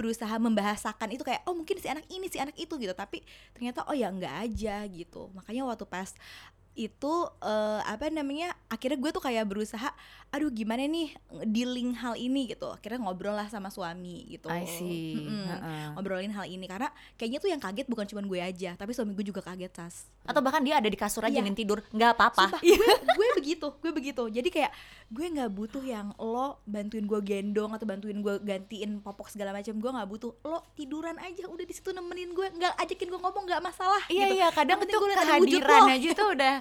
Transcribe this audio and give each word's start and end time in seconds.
berusaha 0.00 0.32
membahasakan 0.40 1.12
itu 1.12 1.20
kayak 1.20 1.44
oh 1.44 1.52
mungkin 1.52 1.76
si 1.76 1.84
anak 1.92 2.08
ini 2.08 2.32
si 2.32 2.40
anak 2.40 2.56
itu 2.56 2.72
gitu. 2.80 2.96
Tapi 2.96 3.20
ternyata 3.52 3.84
oh 3.84 3.92
ya 3.92 4.08
enggak 4.08 4.32
aja 4.48 4.80
gitu. 4.88 5.28
Makanya 5.36 5.68
waktu 5.68 5.84
pas 5.84 6.16
itu 6.78 7.14
eh, 7.42 7.80
apa 7.84 8.08
namanya 8.08 8.54
akhirnya 8.70 8.96
gue 8.96 9.10
tuh 9.10 9.22
kayak 9.22 9.44
berusaha 9.46 9.90
aduh 10.30 10.48
gimana 10.48 10.86
nih 10.86 11.10
dealing 11.42 11.98
hal 11.98 12.14
ini 12.14 12.54
gitu 12.54 12.70
akhirnya 12.70 13.02
ngobrol 13.02 13.34
lah 13.34 13.50
sama 13.50 13.68
suami 13.68 14.30
gitu 14.30 14.46
I 14.46 14.62
see. 14.64 15.26
Mm-mm. 15.26 15.46
Heeh. 15.50 15.86
ngobrolin 15.98 16.30
hal 16.30 16.46
ini 16.46 16.70
karena 16.70 16.86
kayaknya 17.18 17.38
tuh 17.42 17.50
yang 17.50 17.58
kaget 17.58 17.86
bukan 17.90 18.06
cuma 18.06 18.22
gue 18.22 18.38
aja 18.38 18.78
tapi 18.78 18.94
suami 18.94 19.12
gue 19.18 19.26
juga 19.26 19.42
kaget 19.42 19.72
sas 19.74 20.06
Atau 20.22 20.44
bahkan 20.44 20.62
dia 20.62 20.78
ada 20.78 20.86
di 20.86 20.94
kasur 20.94 21.26
aja 21.26 21.42
nih 21.42 21.60
tidur, 21.60 21.82
nggak 21.90 22.10
apa-apa. 22.14 22.60
Gue, 22.62 22.76
gue 23.18 23.28
begitu, 23.36 23.66
gue 23.82 23.92
begitu. 23.92 24.22
Jadi 24.30 24.48
kayak 24.48 24.70
gue 25.10 25.26
nggak 25.26 25.50
butuh 25.50 25.82
yang 25.82 26.14
lo 26.16 26.62
bantuin 26.64 27.04
gue 27.04 27.20
gendong 27.20 27.74
atau 27.74 27.84
bantuin 27.88 28.20
gue 28.20 28.34
gantiin 28.40 29.02
popok 29.02 29.32
segala 29.32 29.50
macam. 29.50 29.74
Gue 29.76 29.90
nggak 29.90 30.08
butuh. 30.08 30.30
Lo 30.46 30.62
tiduran 30.78 31.18
aja 31.18 31.50
udah 31.50 31.64
di 31.66 31.74
situ 31.74 31.90
nemenin 31.90 32.30
gue, 32.32 32.46
nggak 32.46 32.78
ajakin 32.78 33.08
gue 33.10 33.20
ngomong 33.20 33.44
nggak 33.48 33.62
masalah. 33.64 34.02
Iya 34.06 34.26
gitu. 34.28 34.36
iya, 34.38 34.48
kadang 34.54 34.78
tuh 34.86 35.00
kehadiran 35.02 35.82
aja 35.90 36.10
tuh 36.14 36.28
udah 36.36 36.54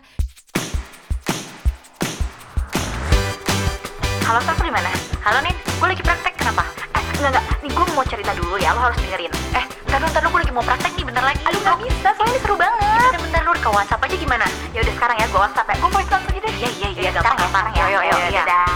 Halo 4.30 4.40
Saf, 4.46 4.62
di 4.62 4.70
mana? 4.70 4.94
Halo 5.26 5.42
Nin, 5.42 5.58
gue 5.58 5.88
lagi 5.90 6.04
praktek, 6.06 6.38
kenapa? 6.38 6.64
Eh, 6.94 7.02
enggak, 7.18 7.34
enggak, 7.34 7.46
nih 7.66 7.72
gue 7.74 7.86
mau 7.98 8.06
cerita 8.06 8.32
dulu 8.38 8.56
ya, 8.62 8.78
lo 8.78 8.80
harus 8.86 8.98
dengerin. 9.02 9.34
Eh, 9.58 9.66
ntar 9.90 9.98
dulu, 10.00 10.10
ntar 10.14 10.22
dulu, 10.22 10.32
gue 10.38 10.42
lagi 10.46 10.54
mau 10.54 10.64
praktek 10.64 10.92
nih, 10.94 11.06
bentar 11.10 11.24
lagi. 11.26 11.42
Aduh, 11.50 11.60
gak 11.66 11.78
bisa, 11.82 12.10
soalnya 12.14 12.34
ini 12.38 12.40
seru 12.46 12.56
banget. 12.56 12.78
Bentar, 12.80 13.20
bentar, 13.26 13.42
lu 13.42 13.52
ke 13.58 13.70
WhatsApp 13.74 14.06
aja 14.06 14.16
gimana? 14.16 14.46
Ya 14.72 14.80
udah 14.86 14.94
sekarang 14.94 15.18
ya, 15.18 15.26
gue 15.28 15.40
WhatsApp 15.42 15.68
ya. 15.68 15.76
Gue 15.82 15.90
voice 15.90 16.10
note 16.14 16.26
aja 16.30 16.40
deh. 16.46 16.54
Iya, 16.62 16.70
iya, 16.70 16.90
iya, 16.94 17.12
sekarang 17.12 17.38
ya, 17.42 17.48
sekarang 17.50 17.74
ya. 17.74 17.84
Yo, 17.90 18.00
yo, 18.00 18.16
yo, 18.22 18.30
dadah. 18.46 18.72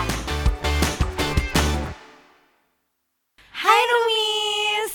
Hai 3.63 3.81
Rumis 3.87 4.93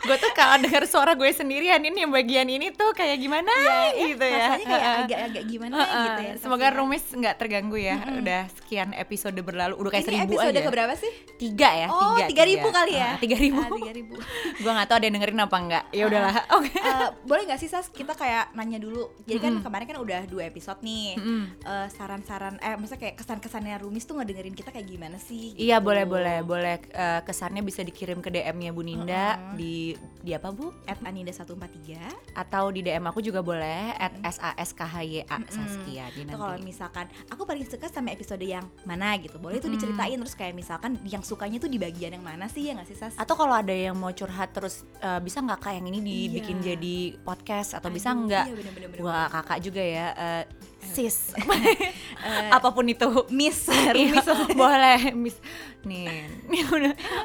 Gue 0.00 0.16
tuh 0.16 0.32
kalau 0.32 0.56
denger 0.58 0.84
suara 0.84 1.12
gue 1.12 1.28
sendirian 1.28 1.76
ini 1.78 2.00
yang 2.00 2.10
bagian 2.10 2.46
ini 2.46 2.70
tuh 2.70 2.90
kayak 2.90 3.16
gimana 3.16 3.52
gitu 3.94 4.16
ya 4.18 4.48
Rasanya 4.50 4.66
kayak 4.66 4.94
agak-agak 5.02 5.44
gimana 5.44 5.74
Heeh. 5.76 6.00
gitu 6.00 6.20
ya. 6.22 6.34
Semoga. 6.38 6.66
Rumis 6.70 7.04
nggak 7.04 7.34
terganggu 7.36 7.76
ya 7.76 7.96
Udah 8.14 8.42
sekian 8.54 8.90
episode 8.92 9.36
berlalu 9.38 9.74
Udah 9.76 9.90
kayak 9.90 10.02
Ini 10.02 10.10
seribu 10.16 10.32
episode 10.34 10.50
aja 10.50 10.60
keberapa 10.62 10.94
sih? 10.94 11.12
Tiga 11.36 11.68
ya 11.70 11.86
Oh, 11.88 12.16
tiga 12.22 12.42
ribu 12.42 12.68
kali 12.70 12.92
ya? 12.94 13.10
Tiga 13.18 13.36
ribu 13.36 13.58
Ah, 13.58 13.68
tiga 13.70 13.92
ribu. 13.92 14.14
Gue 14.62 14.70
gak 14.70 14.86
tau 14.86 14.96
ada 14.96 15.04
yang 15.04 15.14
dengerin 15.14 15.38
apa 15.38 15.56
enggak 15.58 15.84
Ya 15.90 16.04
udahlah 16.06 16.34
Oke 16.56 16.72
Eh, 16.72 17.08
boleh 17.22 17.42
nggak 17.44 17.58
sih 17.58 17.68
Sas 17.68 17.86
kita 17.88 18.12
kayak 18.12 18.52
nanya 18.52 18.78
dulu 18.78 19.12
jadi 19.22 19.38
kan 19.38 19.60
kemarin 19.60 19.86
kan 19.86 19.98
udah 19.98 20.20
dua 20.24 20.42
episode 20.44 20.80
nih. 20.80 21.20
Eh, 21.60 21.86
saran-saran 21.90 22.56
eh 22.58 22.72
maksudnya 22.72 23.00
kayak 23.00 23.16
kesan-kesannya 23.16 23.76
Rumis 23.78 24.02
tuh 24.02 24.16
ngedengerin 24.16 24.52
kita 24.52 24.70
kayak 24.70 24.86
gimana 24.86 25.16
sih 25.16 25.52
Iya 25.54 25.76
gitu. 25.76 25.86
boleh 25.86 26.04
boleh 26.04 26.36
boleh 26.40 26.76
Eh, 26.82 27.20
kesannya 27.22 27.60
bisa 27.60 27.80
dikirim 27.80 28.18
ke 28.18 28.28
DM-nya 28.28 28.70
Bu 28.70 28.80
Ninda 28.80 29.36
Heeh. 29.36 29.54
di 29.54 29.74
di 30.18 30.30
apa 30.30 30.50
Bu? 30.50 30.70
at 30.84 31.00
Aninda 31.00 31.30
143 31.30 31.96
Atau 32.34 32.70
di 32.70 32.80
DM 32.80 33.02
aku 33.02 33.18
juga 33.18 33.40
boleh 33.40 33.92
at 33.92 34.12
saskHya 34.20 35.24
Saskia 35.46 36.04
di 36.10 36.22
Atau 36.22 36.36
kalau 36.36 36.54
nanti. 36.54 36.66
misalkan 36.66 37.06
aku 37.26 37.42
paling 37.42 37.64
suka 37.64 37.86
sama 37.86 38.10
episode 38.10 38.40
yang 38.40 38.66
mana 38.82 39.16
gitu 39.16 39.36
boleh 39.36 39.56
tuh 39.56 39.66
Mm-mm. 39.66 39.76
diceritain 39.76 40.16
terus 40.16 40.34
kayak 40.34 40.52
misalkan 40.52 40.98
yang 41.04 41.20
sukanya 41.20 41.56
tuh 41.56 41.66
di 41.66 41.76
bagian 41.76 42.12
yang 42.12 42.22
mana 42.22 42.46
sih 42.46 42.66
ya 42.66 42.74
nggak 42.74 42.86
sih 42.86 42.96
Sas? 42.96 43.14
Atau 43.14 43.34
kalau 43.34 43.52
ada 43.52 43.70
yang 43.70 43.94
mau 43.94 44.10
curhat 44.10 44.50
terus 44.50 44.82
eh, 44.98 45.20
bisa 45.20 45.38
nggak 45.38 45.58
kak 45.58 45.72
yang 45.74 45.86
ini 45.86 45.98
dibikin 45.98 46.58
Iya. 46.58 46.74
jadi 46.74 46.96
podcast 47.20 47.72
atau 47.72 47.88
bisa 47.88 48.10
Aduh, 48.10 48.26
nggak? 48.26 48.44
iya. 48.46 48.88
Gua 48.96 49.28
kakak 49.28 49.58
juga 49.60 49.80
ya 49.80 50.06
eh, 50.12 50.42
sis. 50.82 51.32
Eh, 52.20 52.52
apa 52.52 52.68
pun 52.68 52.84
itu. 52.84 53.08
Miss. 53.32 53.64
Iya, 53.72 53.96
Rumis 53.96 54.28
boleh 54.52 55.00
Miss. 55.16 55.40
Nih. 55.88 56.28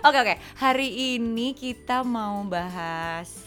Oke 0.08 0.17
oke. 0.23 0.36
Hari 0.56 1.20
ini 1.20 1.52
kita 1.52 2.08
mau 2.08 2.39
bahas 2.48 3.44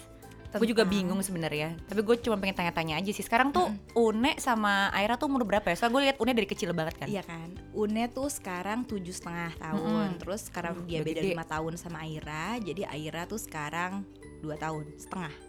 gue 0.48 0.64
juga 0.64 0.83
Tentang- 0.83 1.12
bingung 1.12 1.20
sebenarnya 1.20 1.77
tapi 1.86 2.01
gue 2.01 2.17
cuma 2.19 2.41
pengen 2.41 2.56
tanya-tanya 2.56 2.98
aja 2.98 3.12
sih. 3.12 3.20
Sekarang 3.20 3.53
tuh 3.53 3.69
Une 3.92 4.33
sama 4.41 4.89
Aira 4.91 5.14
tuh 5.14 5.29
umur 5.29 5.45
berapa 5.45 5.63
ya? 5.69 5.77
Soalnya 5.77 5.92
gue 5.92 6.02
lihat 6.08 6.17
Une 6.19 6.33
dari 6.33 6.48
kecil 6.48 6.73
banget 6.73 6.98
kan. 6.98 7.07
Iya 7.07 7.20
kan, 7.23 7.52
Une 7.70 8.08
tuh 8.08 8.33
sekarang 8.33 8.83
tujuh 8.85 9.13
setengah 9.13 9.52
tahun, 9.61 10.08
Mm-mm. 10.17 10.20
terus 10.20 10.48
karena 10.48 10.73
Uh, 10.73 10.83
dia 10.89 11.05
beda 11.05 11.20
lima 11.20 11.45
tahun 11.45 11.77
sama 11.77 12.01
Aira, 12.02 12.57
jadi 12.58 12.89
Aira 12.89 13.29
tuh 13.29 13.39
sekarang 13.39 14.02
dua 14.40 14.57
tahun 14.57 14.89
setengah. 14.96 15.48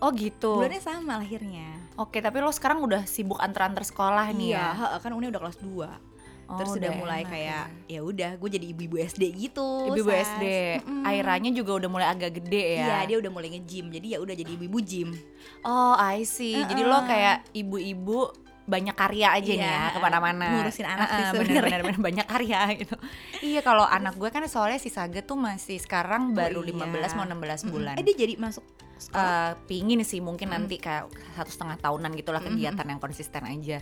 Oh 0.00 0.10
gitu 0.10 0.56
Bulannya 0.56 0.80
sama 0.80 1.16
lahirnya. 1.16 1.68
oke 1.94 2.18
tapi 2.18 2.36
lo 2.38 2.48
sekarang 2.48 2.80
udah 2.80 3.04
sibuk 3.04 3.36
antar-antar 3.36 3.82
sekolah 3.82 4.26
nih 4.30 4.52
Iya, 4.52 4.58
ya 4.58 4.66
heeh, 4.76 4.98
kan 4.98 5.10
Une 5.10 5.28
udah 5.28 5.40
kelas 5.40 5.58
2 5.58 6.10
Oh, 6.50 6.58
Terus 6.58 6.82
udah 6.82 6.90
mulai 6.98 7.22
enak 7.22 7.30
kayak 7.30 7.62
ya. 7.86 7.94
ya 7.94 8.00
udah, 8.02 8.30
gue 8.34 8.50
jadi 8.50 8.66
ibu-ibu 8.66 8.98
SD 8.98 9.22
gitu. 9.38 9.86
ibu 9.86 10.02
Sas. 10.02 10.34
SD 10.34 10.44
Mm-mm. 10.82 11.06
Airanya 11.06 11.54
juga 11.54 11.78
udah 11.78 11.86
mulai 11.86 12.10
agak 12.10 12.42
gede 12.42 12.74
ya 12.74 12.82
Iya, 12.82 12.98
dia 13.06 13.16
udah 13.22 13.30
mulai 13.30 13.54
nge-gym. 13.54 13.86
Jadi 13.86 14.06
ya 14.08 14.18
udah 14.18 14.34
jadi 14.34 14.50
ibu-ibu 14.50 14.78
gym. 14.82 15.14
oh 15.62 15.94
I 15.94 16.26
see 16.26 16.58
jadi 16.58 16.82
lo 16.82 17.06
kayak 17.06 17.46
ibu-ibu 17.54 18.34
banyak 18.70 18.94
karya 18.94 19.28
aja 19.34 19.50
nih 19.50 19.58
Iya, 19.60 19.74
ya 19.74 19.88
ke 19.90 19.98
mana-mana. 19.98 20.46
Ngurusin 20.54 20.86
anak 20.86 21.06
sih 21.06 21.14
Heeh, 21.18 21.30
sebenarnya. 21.34 21.60
bener-bener 21.66 21.82
bener, 21.90 21.98
banyak 22.00 22.26
karya 22.26 22.60
gitu. 22.78 22.94
Iya 23.50 23.60
kalau 23.60 23.82
anak 23.82 24.14
gue 24.14 24.30
kan 24.30 24.46
soalnya 24.46 24.78
si 24.78 24.88
Saga 24.88 25.20
tuh 25.20 25.34
masih 25.34 25.76
sekarang 25.76 26.30
baru 26.30 26.62
iya. 26.62 26.86
15 26.86 27.18
mau 27.18 27.26
16 27.26 27.66
bulan. 27.66 27.94
Eh 27.98 28.04
dia 28.04 28.14
jadi 28.14 28.38
masuk 28.38 28.62
sekolah. 29.00 29.16
Eh, 29.16 29.52
pingin 29.64 30.04
sih 30.04 30.20
mungkin 30.20 30.52
nanti 30.52 30.76
kayak 30.76 31.08
satu 31.32 31.48
setengah 31.48 31.80
tahunan 31.80 32.12
gitulah 32.14 32.38
kegiatan 32.38 32.84
yang 32.84 33.00
konsisten 33.00 33.42
aja. 33.42 33.80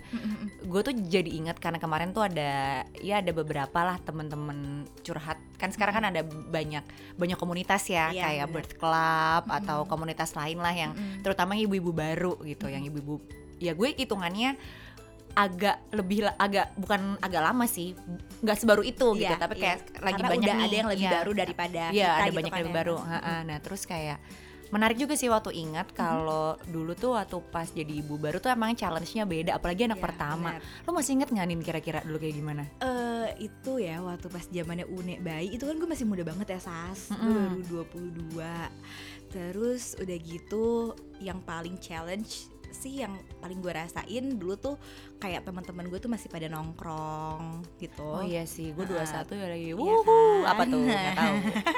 Gue 0.62 0.80
tuh 0.80 0.94
jadi 0.94 1.26
ingat 1.26 1.58
karena 1.58 1.76
kemarin 1.76 2.14
tuh 2.14 2.22
ada 2.22 2.86
ya 3.02 3.18
ada 3.18 3.34
beberapa 3.34 3.82
lah 3.82 3.98
temen-temen 3.98 4.86
curhat. 5.02 5.42
Kan 5.58 5.74
sekarang 5.74 5.98
kan 5.98 6.06
ada 6.06 6.22
banyak 6.22 6.86
banyak 7.18 7.34
komunitas 7.34 7.90
ya 7.90 8.14
Iya, 8.14 8.22
kayak 8.30 8.46
bener. 8.46 8.54
birth 8.54 8.74
club 8.78 9.42
atau 9.50 9.78
komunitas 9.84 10.32
lain 10.32 10.62
lah 10.62 10.70
yang 10.70 10.94
Mm-mm. 10.94 11.18
terutama 11.20 11.58
ibu-ibu 11.58 11.90
baru 11.90 12.38
gitu 12.46 12.70
yang 12.70 12.86
ibu-ibu 12.86 13.18
ya 13.58 13.72
gue 13.72 13.88
hitungannya 13.92 14.54
agak 15.34 15.76
lebih 15.94 16.26
agak 16.34 16.74
bukan 16.74 17.14
agak 17.18 17.42
lama 17.44 17.62
sih 17.64 17.94
nggak 18.42 18.58
sebaru 18.58 18.82
itu 18.82 19.06
gitu 19.14 19.28
Iya, 19.28 19.38
tapi 19.38 19.54
iya. 19.54 19.62
kayak 19.62 19.78
lagi 20.00 20.14
Karena 20.16 20.28
banyak 20.28 20.42
udah 20.42 20.56
nih, 20.56 20.66
ada 20.66 20.76
yang 20.76 20.88
lebih 20.90 21.06
iya. 21.06 21.14
baru 21.14 21.32
daripada 21.32 21.82
Iya, 21.88 22.08
kita 22.08 22.10
ada 22.10 22.24
gitu 22.24 22.34
banyak 22.34 22.50
kan 22.50 22.56
yang 22.56 22.62
lebih 22.64 22.74
ya. 22.74 22.78
baru. 22.82 22.96
Ha-ha. 22.98 23.34
Nah, 23.44 23.58
terus 23.60 23.82
kayak 23.84 24.18
menarik 24.68 24.98
juga 24.98 25.14
sih 25.14 25.28
waktu 25.28 25.50
ingat 25.54 25.88
kalau 25.92 26.44
dulu 26.66 26.92
tuh 26.92 27.14
waktu 27.14 27.38
pas 27.48 27.64
jadi 27.64 27.88
ibu 27.94 28.18
baru 28.18 28.36
tuh 28.36 28.50
emang 28.50 28.74
challenge-nya 28.74 29.24
beda, 29.24 29.50
apalagi 29.54 29.86
anak 29.86 29.96
Iya, 29.96 30.06
pertama. 30.10 30.50
benar. 30.58 30.84
Lo 30.84 30.90
masih 30.92 31.12
inget 31.14 31.28
nggak 31.30 31.46
nih 31.46 31.56
kira-kira 31.62 31.98
dulu 32.02 32.18
kayak 32.18 32.34
gimana? 32.34 32.62
Eh 32.82 33.28
itu 33.40 33.72
ya 33.78 33.96
waktu 34.02 34.26
pas 34.26 34.44
zamannya 34.44 34.86
Une 34.86 35.14
bayi 35.18 35.54
itu 35.54 35.62
kan 35.62 35.76
gue 35.76 35.86
masih 35.86 36.02
muda 36.02 36.26
banget 36.26 36.50
ya 36.50 36.60
Sas 36.60 37.14
Mm-mm. 37.14 37.62
baru 37.62 37.86
22 37.86 39.30
Terus 39.30 39.94
udah 39.94 40.18
gitu 40.18 40.66
yang 41.18 41.38
paling 41.40 41.76
challenge 41.78 42.48
sih 42.70 43.00
yang 43.00 43.12
paling 43.38 43.58
gue 43.58 43.70
rasain 43.70 44.24
dulu 44.34 44.54
tuh 44.54 44.76
kayak 45.16 45.42
teman-teman 45.42 45.86
gue 45.86 45.98
tuh 45.98 46.06
masih 46.06 46.26
pada 46.26 46.46
nongkrong 46.46 47.64
gitu 47.76 48.00
Oh, 48.00 48.22
iya 48.22 48.44
sih, 48.44 48.70
gue 48.70 48.84
Nah, 48.84 49.02
21 49.02 49.34
ya 49.34 49.46
lagi. 49.48 49.64
iya 49.66 49.74
Wuhu, 49.74 50.02
kan? 50.42 50.50
apa 50.50 50.62
tuh? 50.64 50.78
Nggak 50.80 51.14
tahu. 51.20 51.34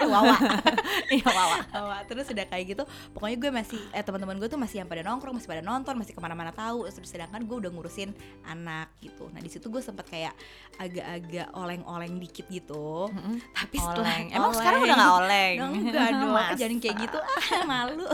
Wawa 0.06 0.36
Iya, 1.14 1.26
wawa. 1.26 1.56
Wawa. 1.80 1.96
Terus 2.04 2.26
udah 2.28 2.46
kayak 2.46 2.64
gitu 2.68 2.82
Pokoknya 3.10 3.36
gue 3.36 3.50
masih 3.52 3.80
Eh 3.90 4.00
teman-teman 4.00 4.36
gue 4.36 4.46
tuh 4.46 4.54
masih 4.56 4.78
yang 4.78 4.86
pada 4.86 5.02
nongkrong 5.02 5.34
Masih 5.34 5.48
pada 5.48 5.58
nonton 5.60 5.94
Masih 5.96 6.14
ke 6.14 6.20
mana-mana 6.20 6.50
tahu 6.50 6.86
Terus 6.86 7.08
sedangkan 7.08 7.42
gue 7.42 7.56
udah 7.56 7.70
ngurusin 7.70 8.14
anak 8.44 8.94
gitu 9.00 9.26
Nah 9.26 9.38
di 9.38 9.50
situ 9.50 9.66
gue 9.66 9.80
sempat 9.80 10.06
kayak 10.06 10.30
Agak-agak 10.76 11.50
oleng-oleng 11.52 12.14
dikit 12.16 12.46
gitu 12.46 13.10
Mm-mm. 13.10 13.42
Tapi 13.50 13.76
setelah 13.76 14.06
Oleng. 14.06 14.26
Emang 14.30 14.52
sekarang 14.52 14.80
udah 14.80 14.96
nggak 14.96 15.14
oleng? 15.16 15.56
Enggak 15.82 16.08
dong? 16.12 16.34
Jangan 16.54 16.78
kayak 16.78 16.96
gitu 17.00 17.18
ah 17.18 17.62
malu 17.64 18.06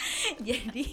Jadi 0.48 0.84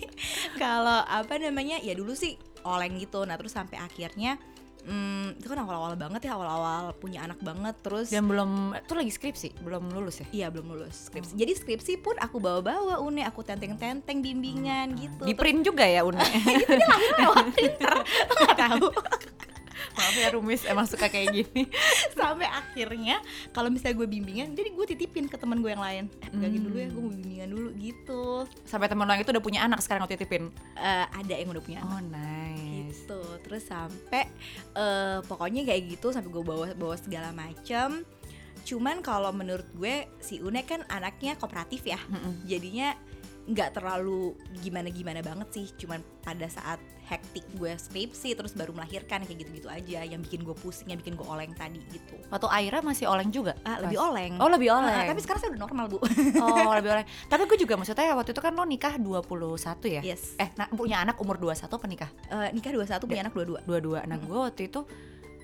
kalau 0.55 1.03
apa 1.03 1.35
namanya 1.39 1.79
Ya 1.83 1.93
dulu 1.93 2.15
sih 2.15 2.39
oleng 2.63 2.95
gitu 2.99 3.23
Nah 3.27 3.35
terus 3.35 3.53
sampai 3.55 3.79
akhirnya 3.79 4.39
hmm, 4.87 5.39
Itu 5.39 5.51
kan 5.51 5.59
awal-awal 5.63 5.95
banget 5.99 6.27
ya 6.27 6.39
Awal-awal 6.39 6.95
punya 6.97 7.23
anak 7.27 7.39
banget 7.43 7.75
Terus 7.83 8.07
Dan 8.11 8.27
belum, 8.27 8.75
tuh 8.87 8.95
lagi 8.99 9.11
skripsi, 9.11 9.59
belum 9.63 9.91
lulus 9.91 10.23
ya? 10.23 10.27
Iya 10.31 10.47
belum 10.53 10.75
lulus 10.75 11.11
skripsi. 11.11 11.35
Jadi 11.35 11.51
skripsi 11.55 11.93
pun 11.99 12.15
aku 12.19 12.39
bawa-bawa 12.39 13.03
une, 13.03 13.23
aku 13.27 13.43
tenteng-tenteng 13.43 14.23
bimbingan 14.23 14.95
gitu. 14.95 15.23
Di 15.27 15.33
print 15.35 15.67
juga 15.67 15.83
ya, 15.83 16.07
Une? 16.07 16.19
lewat 17.19 17.45
printer, 17.51 17.95
nggak 18.39 18.57
tahu. 18.57 18.87
Maaf 19.93 20.15
ya, 20.15 20.29
Rumis, 20.29 20.61
emang 20.63 20.83
suka 20.83 21.05
kayak 21.05 21.31
gini. 21.31 21.69
Sampai 22.17 22.45
akhirnya 22.45 23.21
kalau 23.49 23.67
misalnya 23.67 23.95
gue 23.95 24.07
bimbingan, 24.07 24.51
jadi 24.51 24.69
gue 24.69 24.85
titipin 24.87 25.25
ke 25.25 25.35
teman 25.35 25.59
gue 25.59 25.69
yang 25.69 25.81
lain. 25.81 26.05
Eh 26.19 26.29
pegangin 26.29 26.59
Hmm. 26.59 26.67
dulu 26.67 26.77
ya, 26.77 26.87
gue 26.87 27.01
mau 27.01 27.13
bimbingan 27.13 27.49
dulu 27.49 27.69
gitu. 27.75 28.23
Sampai 28.63 28.87
temen 28.87 29.03
lo 29.03 29.11
yang 29.11 29.21
itu 29.21 29.31
udah 29.31 29.43
punya 29.43 29.59
anak 29.61 29.79
sekarang 29.79 30.03
waktu 30.03 30.15
titipin. 30.15 30.49
Eh, 30.73 31.05
ada 31.07 31.33
yang 31.33 31.49
udah 31.49 31.61
punya 31.61 31.79
anak. 31.79 31.91
Oh, 31.91 32.01
nice. 32.03 32.61
gitu 32.93 33.19
terus 33.41 33.65
sampai 33.65 34.29
eh, 34.71 35.19
pokoknya 35.23 35.65
kayak 35.65 35.97
gitu 35.97 36.09
sampai 36.09 36.29
gue 36.29 36.41
bawa 36.41 36.71
bawa 36.73 36.95
segala 36.95 37.33
macam 37.33 38.05
cuman 38.63 39.01
kalau 39.01 39.33
menurut 39.33 39.65
gue 39.73 40.07
si 40.19 40.39
Une 40.39 40.61
kan 40.61 40.85
anaknya 40.87 41.35
kooperatif 41.35 41.83
ya 41.83 41.99
Mm-mm. 41.99 42.45
jadinya 42.45 42.95
nggak 43.43 43.75
terlalu 43.75 44.31
gimana-gimana 44.63 45.19
banget 45.19 45.47
sih 45.51 45.65
cuman 45.75 45.99
pada 46.23 46.47
saat 46.47 46.79
hektik 47.03 47.43
gue 47.59 47.75
skripsi 47.75 48.39
terus 48.39 48.55
baru 48.55 48.71
melahirkan 48.71 49.27
kayak 49.27 49.43
gitu-gitu 49.43 49.67
aja 49.67 50.07
yang 50.07 50.23
bikin 50.23 50.47
gue 50.47 50.55
pusing 50.55 50.87
yang 50.87 50.95
bikin 50.95 51.19
gue 51.19 51.27
oleng 51.27 51.51
tadi 51.51 51.83
gitu 51.91 52.15
Waktu 52.31 52.47
Aira 52.47 52.79
masih 52.79 53.11
oleng 53.11 53.27
juga? 53.27 53.59
ah, 53.67 53.83
lebih 53.83 53.99
oleng 53.99 54.39
Oh 54.39 54.47
lebih 54.47 54.71
oleng. 54.71 54.87
Ah, 54.87 55.11
tapi 55.11 55.19
sekarang 55.19 55.43
saya 55.43 55.51
udah 55.51 55.61
normal 55.67 55.85
bu 55.91 55.99
Oh 56.39 56.71
lebih 56.79 56.91
oleng. 56.95 57.07
Tapi 57.27 57.41
gue 57.43 57.57
juga 57.59 57.75
maksudnya 57.75 58.15
waktu 58.15 58.31
itu 58.31 58.39
kan 58.41 58.55
lo 58.55 58.63
nikah 58.63 58.95
21 58.95 59.35
ya? 59.91 60.01
yes 60.01 60.39
Eh 60.39 60.47
nah, 60.55 60.71
punya 60.71 61.03
anak 61.03 61.19
umur 61.19 61.35
21 61.35 61.67
apa 61.67 61.85
nikah? 61.91 62.09
Eh, 62.31 62.49
nikah 62.55 62.71
21 62.71 63.03
punya 63.03 63.21
anak 63.27 63.33
22 63.35 63.67
Dua-dua. 63.67 63.99
Nah 64.07 64.17
gue 64.17 64.39
waktu 64.39 64.71
itu 64.71 64.87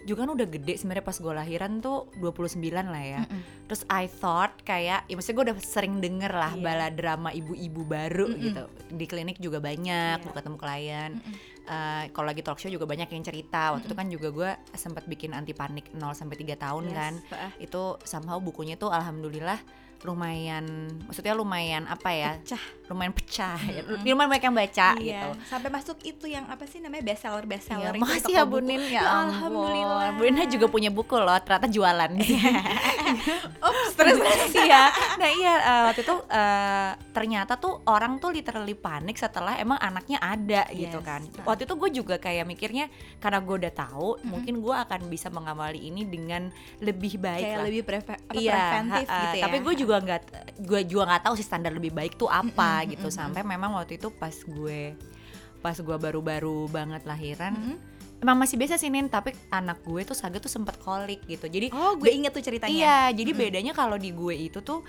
juga 0.04 0.24
kan 0.24 0.32
udah 0.32 0.48
gede 0.48 0.74
sebenarnya 0.76 1.04
pas 1.04 1.18
gue 1.18 1.34
lahiran 1.34 1.72
tuh 1.80 2.08
29 2.18 2.60
lah 2.70 3.04
ya. 3.04 3.22
Mm-mm. 3.24 3.42
Terus 3.68 3.84
I 3.88 4.08
thought 4.08 4.64
kayak, 4.64 5.06
ya 5.06 5.14
maksudnya 5.14 5.36
gue 5.36 5.46
udah 5.52 5.58
sering 5.60 6.00
denger 6.00 6.32
lah 6.32 6.54
Iya. 6.54 6.64
bala 6.64 6.88
drama 6.90 7.30
ibu-ibu 7.30 7.84
baru 7.84 8.28
Mm-mm. 8.28 8.42
gitu. 8.42 8.64
Di 8.90 9.06
klinik 9.06 9.38
juga 9.38 9.60
banyak, 9.60 10.18
Iya. 10.20 10.24
gue 10.24 10.34
ketemu 10.34 10.58
klien. 10.58 11.12
Mm-mm. 11.20 11.34
Eh, 11.70 12.04
kalau 12.10 12.26
lagi 12.26 12.42
talk 12.42 12.58
show 12.58 12.68
juga 12.68 12.90
banyak 12.90 13.06
yang 13.08 13.22
cerita. 13.22 13.78
Waktu 13.78 13.86
itu 13.86 13.96
kan 13.96 14.08
juga 14.10 14.28
gue 14.30 14.50
sempat 14.74 15.06
bikin 15.06 15.38
anti 15.38 15.54
panik 15.54 15.94
0 15.94 16.14
sampai 16.14 16.36
3 16.36 16.58
tahun 16.58 16.90
Yes, 16.90 16.96
kan. 16.98 17.14
Itu 17.62 17.82
somehow 18.02 18.42
bukunya 18.42 18.74
tuh 18.74 18.90
alhamdulillah 18.90 19.62
lumayan 20.02 20.64
maksudnya 21.04 21.34
lumayan 21.34 21.84
apa 21.86 22.10
ya? 22.10 22.32
pecah 22.38 22.64
Lumayan 22.90 23.14
pecah. 23.14 23.54
ya. 23.62 23.82
Mm-mm. 23.84 24.02
Lumayan 24.02 24.30
banyak 24.30 24.44
yang 24.44 24.58
baca 24.58 24.88
iya. 24.98 25.22
gitu. 25.22 25.30
sampai 25.46 25.70
masuk 25.70 25.98
itu 26.02 26.26
yang 26.26 26.42
apa 26.46 26.66
sih 26.66 26.80
namanya 26.80 27.06
best 27.06 27.22
seller 27.22 27.46
best 27.46 27.70
Iya, 27.70 27.94
makasih 27.94 28.24
toko 28.26 28.34
ya. 28.34 28.44
Bunin 28.46 28.82
ya, 28.82 28.94
Ya, 28.98 29.02
alhamdulillah. 29.24 30.10
Bunin 30.16 30.50
juga 30.50 30.66
punya 30.66 30.90
buku 30.90 31.14
loh, 31.14 31.38
ternyata 31.38 31.68
jualan. 31.68 32.10
Ups, 33.62 33.92
terus 33.94 34.18
iya. 34.56 34.90
Nah 35.16 35.30
iya 35.30 35.54
eh, 35.56 35.82
waktu 35.86 36.02
itu 36.02 36.16
eh, 36.26 36.92
ternyata 37.12 37.54
tuh 37.56 37.84
orang 37.86 38.18
tuh 38.18 38.32
literally 38.32 38.74
panik 38.74 39.16
setelah 39.16 39.54
emang 39.56 39.78
anaknya 39.78 40.18
ada 40.18 40.66
gitu 40.72 40.98
Yes. 40.98 41.06
kan. 41.06 41.22
Ah. 41.38 41.46
Waktu 41.46 41.64
itu 41.64 41.74
gue 41.76 41.90
juga 41.94 42.16
kayak 42.18 42.46
mikirnya 42.46 42.90
karena 43.20 43.40
gue 43.40 43.56
udah 43.60 43.74
tahu, 43.76 44.10
mungkin 44.24 44.58
gue 44.58 44.76
akan 44.76 45.02
bisa 45.08 45.28
mengawali 45.28 45.80
ini 45.84 46.04
dengan 46.04 46.50
lebih 46.80 47.18
baik 47.18 47.44
kayak 47.44 47.54
lah. 47.56 47.66
lebih 47.66 47.82
preve- 47.84 48.18
apa, 48.20 48.34
Iya, 48.34 48.54
preventif 48.56 49.06
ha-ha. 49.06 49.22
gitu 49.22 49.36
ya 49.36 49.44
Tapi 49.46 49.58
gue 49.60 49.74
juga 49.76 49.89
nggak, 49.98 50.22
gue 50.62 50.82
juga 50.86 51.10
nggak 51.10 51.24
tahu 51.26 51.34
sih 51.34 51.48
standar 51.48 51.74
lebih 51.74 51.90
baik 51.90 52.14
tuh 52.22 52.30
apa 52.30 52.86
Mm-mm, 52.86 52.92
gitu. 52.94 53.10
mm-mm. 53.10 53.18
Sampai 53.18 53.42
memang 53.42 53.74
waktu 53.74 53.98
itu 53.98 54.14
pas 54.14 54.34
gue, 54.34 54.94
pas 55.66 55.74
gue 55.74 55.98
baru-baru 55.98 56.70
banget 56.70 57.02
lahiran, 57.10 57.58
Mm-mm. 57.58 58.22
emang 58.22 58.38
masih 58.38 58.62
biasa 58.62 58.78
sih 58.78 58.94
Nin. 58.94 59.10
Tapi 59.10 59.34
anak 59.50 59.82
gue 59.82 60.06
tuh 60.06 60.14
Saga 60.14 60.38
tuh 60.38 60.52
sempet 60.54 60.78
kolik 60.78 61.26
gitu. 61.26 61.50
Jadi 61.50 61.74
oh 61.74 61.98
gue 61.98 62.14
inget 62.14 62.30
tuh 62.30 62.46
ceritanya 62.46 62.70
Iya, 62.70 62.98
jadi 63.18 63.32
bedanya 63.34 63.74
kalau 63.74 63.98
di 63.98 64.14
gue 64.14 64.38
itu 64.38 64.62
tuh 64.62 64.86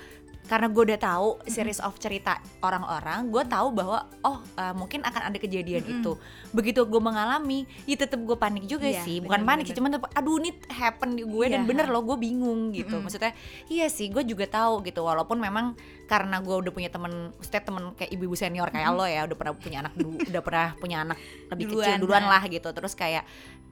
karena 0.51 0.67
gue 0.67 0.83
udah 0.83 0.99
tahu 0.99 1.29
series 1.47 1.79
of 1.79 1.95
cerita 2.03 2.43
orang-orang, 2.59 3.31
gue 3.31 3.39
tahu 3.47 3.71
bahwa 3.71 4.03
oh 4.27 4.43
uh, 4.59 4.75
mungkin 4.75 4.99
akan 5.07 5.31
ada 5.31 5.39
kejadian 5.39 5.87
Mm-mm. 5.87 6.03
itu. 6.03 6.13
Begitu 6.51 6.83
gue 6.91 6.99
mengalami, 6.99 7.71
ya 7.87 7.95
tetap 7.95 8.19
gue 8.19 8.35
panik 8.35 8.67
juga 8.67 8.91
Iya, 8.91 9.07
sih. 9.07 9.23
Bukan 9.23 9.47
bener, 9.47 9.47
panik 9.47 9.65
sih, 9.71 9.79
cuman 9.79 9.95
tetep, 9.95 10.11
aduh 10.11 10.43
ini 10.43 10.51
happen 10.67 11.15
di 11.15 11.23
gue 11.23 11.45
dan 11.55 11.63
Iya. 11.63 11.69
bener 11.71 11.87
loh 11.95 12.03
gue 12.03 12.19
bingung 12.19 12.75
gitu. 12.75 12.99
Mm-mm. 12.99 13.07
Maksudnya 13.07 13.31
iya 13.71 13.87
sih, 13.87 14.11
gue 14.11 14.27
juga 14.27 14.51
tahu 14.51 14.83
gitu. 14.83 15.07
Walaupun 15.07 15.39
memang 15.39 15.79
karena 16.11 16.43
gue 16.43 16.57
udah 16.67 16.73
punya 16.75 16.91
temen, 16.91 17.31
maksudnya 17.39 17.63
temen 17.63 17.85
kayak 17.95 18.11
ibu-ibu 18.11 18.35
senior 18.35 18.75
kayak 18.75 18.91
lo 18.91 19.07
ya, 19.07 19.31
udah 19.31 19.37
pernah 19.39 19.55
punya 19.55 19.87
anak 19.87 19.95
dulu, 19.95 20.19
udah 20.19 20.43
pernah 20.43 20.69
punya 20.83 21.07
anak 21.07 21.19
lebih 21.55 21.65
kecil 21.71 21.95
Duluan, 21.95 22.03
duluan 22.03 22.25
nah. 22.27 22.43
lah 22.43 22.43
gitu. 22.51 22.67
Terus 22.75 22.99
kayak 22.99 23.23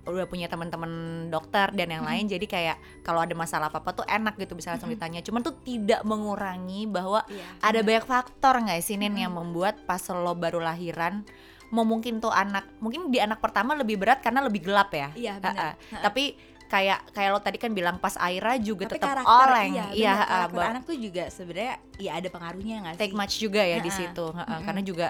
udah 0.09 0.25
punya 0.25 0.49
teman-teman 0.49 0.93
dokter 1.29 1.69
dan 1.77 1.89
yang 1.93 2.05
lain 2.05 2.25
jadi 2.25 2.47
kayak 2.49 2.77
kalau 3.05 3.21
ada 3.21 3.37
masalah 3.37 3.69
apa-apa 3.69 4.03
tuh 4.03 4.07
enak 4.09 4.41
gitu 4.41 4.57
bisa 4.57 4.73
langsung 4.73 4.89
ditanya 4.89 5.21
cuman 5.21 5.45
tuh 5.45 5.61
tidak 5.61 6.01
mengurangi 6.09 6.68
bahwa 6.85 7.25
Iya, 7.25 7.45
ada 7.61 7.81
bener. 7.81 7.87
banyak 7.89 8.05
faktor 8.05 8.55
nggak 8.61 8.81
sih 8.81 8.95
Nin 8.95 9.15
yang 9.15 9.33
membuat 9.33 9.81
pas 9.83 10.01
lo 10.07 10.33
baru 10.33 10.61
lahiran 10.61 11.25
mau 11.69 11.85
mungkin 11.85 12.17
tuh 12.17 12.29
anak 12.29 12.65
mungkin 12.79 13.09
di 13.09 13.19
anak 13.19 13.39
pertama 13.39 13.73
lebih 13.73 13.97
berat 13.97 14.19
karena 14.19 14.41
lebih 14.41 14.63
gelap 14.63 14.89
ya? 14.91 15.09
Iya 15.13 15.33
benar. 15.37 15.77
Tapi 16.01 16.33
kayak 16.65 17.13
kayak 17.13 17.31
lo 17.31 17.41
tadi 17.41 17.57
kan 17.57 17.73
bilang 17.73 17.97
pas 17.97 18.13
Aira 18.19 18.57
juga 18.57 18.85
tapi 18.85 18.97
tetap 18.97 19.21
karakter 19.21 19.49
oleng. 19.49 19.73
iya, 19.73 19.85
iya 19.91 20.13
bener, 20.47 20.49
ba- 20.55 20.69
anak 20.71 20.85
tuh 20.85 20.97
juga 20.97 21.25
sebenarnya 21.29 21.77
ya 21.97 22.13
ada 22.15 22.29
pengaruhnya 22.29 22.77
nggak 22.83 22.95
sih? 22.95 23.01
take 23.03 23.13
much 23.13 23.35
juga 23.39 23.61
ya 23.61 23.81
di 23.81 23.89
situ 23.91 24.27
ha-ha. 24.29 24.45
Mm-mm. 24.45 24.65
karena 24.65 24.83
juga 24.83 25.07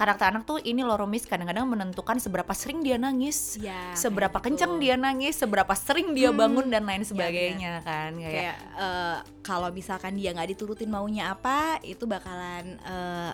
karakter 0.00 0.32
anak 0.32 0.48
tuh 0.48 0.56
ini 0.64 0.80
loh 0.80 0.96
Romis. 0.96 1.28
Kadang-kadang 1.28 1.68
menentukan 1.68 2.16
seberapa 2.16 2.48
sering 2.56 2.80
dia 2.80 2.96
nangis 2.96 3.60
Iya, 3.60 3.92
seberapa 3.92 4.32
kayak 4.32 4.40
gitu. 4.40 4.56
kenceng 4.56 4.72
dia 4.80 4.96
nangis, 4.96 5.36
seberapa 5.36 5.76
sering 5.76 6.16
dia 6.16 6.32
Hmm, 6.32 6.40
bangun 6.40 6.66
dan 6.72 6.88
lain 6.88 7.04
iya, 7.04 7.08
sebagainya 7.12 7.72
kan. 7.84 8.16
Kayak, 8.16 8.32
kayak 8.32 8.56
eh, 8.80 9.16
kalau 9.44 9.68
misalkan 9.68 10.16
dia 10.16 10.32
nggak 10.32 10.56
diturutin 10.56 10.88
maunya 10.88 11.28
apa 11.28 11.76
itu 11.84 12.08
bakalan 12.08 12.80
eh, 12.80 13.32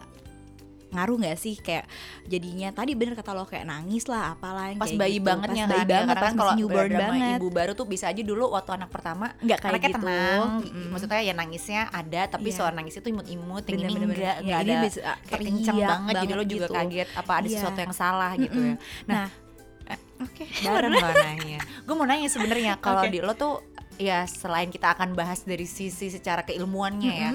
ngaruh 0.97 1.17
nggak 1.21 1.37
sih 1.37 1.55
kayak 1.57 1.85
jadinya 2.25 2.73
tadi 2.73 2.97
bener 2.97 3.13
kata 3.13 3.31
lo 3.31 3.45
kayak 3.45 3.69
nangis 3.69 4.09
lah 4.09 4.33
apalah 4.33 4.73
yang 4.73 4.81
pas 4.81 4.89
kayak 4.89 5.01
bayi 5.01 5.17
gitu. 5.21 5.27
bangetnya 5.29 5.65
pas 5.65 5.71
bayi 5.71 5.79
kan 5.79 5.87
ya, 5.87 5.93
banget 5.93 6.17
kan 6.17 6.33
kalau 6.35 6.53
newborn 6.57 6.91
banget 6.91 7.39
ibu 7.39 7.49
baru 7.53 7.73
tuh 7.73 7.87
bisa 7.87 8.05
aja 8.09 8.23
dulu 8.25 8.45
waktu 8.51 8.71
anak 8.75 8.91
pertama 8.91 9.27
nggak 9.39 9.59
kayak 9.61 9.81
gitu 9.85 9.99
tenang, 10.01 10.49
Mm-mm. 10.65 10.87
maksudnya 10.91 11.21
ya 11.21 11.35
nangisnya 11.37 11.81
ada 11.93 12.23
tapi 12.27 12.49
Iya. 12.49 12.57
soal 12.57 12.73
nangis 12.73 12.97
itu 12.97 13.09
imut-imut, 13.13 13.63
yang 13.69 13.81
ini 13.85 13.95
enggak, 14.01 14.37
Ya, 14.41 14.55
ada 14.65 14.73
bisa, 14.83 15.01
kayak 15.27 15.41
kenceng 15.45 15.77
teriak 15.77 15.91
banget, 15.93 16.15
jadi 16.17 16.27
lo 16.27 16.37
banget 16.37 16.49
juga 16.49 16.67
gitu. 16.67 16.75
kaget 16.75 17.09
apa 17.13 17.33
ada 17.37 17.47
Iya. 17.47 17.55
sesuatu 17.61 17.79
yang 17.85 17.95
salah 17.95 18.33
gitu 18.39 18.59
ya. 18.59 18.75
Nah, 19.05 19.27
nah 19.85 19.99
oke 20.25 20.45
Bareng 20.65 20.93
gue 20.95 21.13
nanya. 21.21 21.59
Gue 21.85 21.95
mau 21.95 22.07
nanya 22.07 22.29
sebenarnya 22.29 22.73
kalau 22.81 23.05
Oke. 23.05 23.13
di 23.13 23.21
lo 23.21 23.35
tuh 23.35 23.55
ya 23.97 24.25
selain 24.25 24.69
kita 24.69 24.93
akan 24.93 25.13
bahas 25.13 25.45
dari 25.45 25.65
sisi 25.65 26.09
secara 26.09 26.43
keilmuannya 26.43 27.13
ya. 27.13 27.31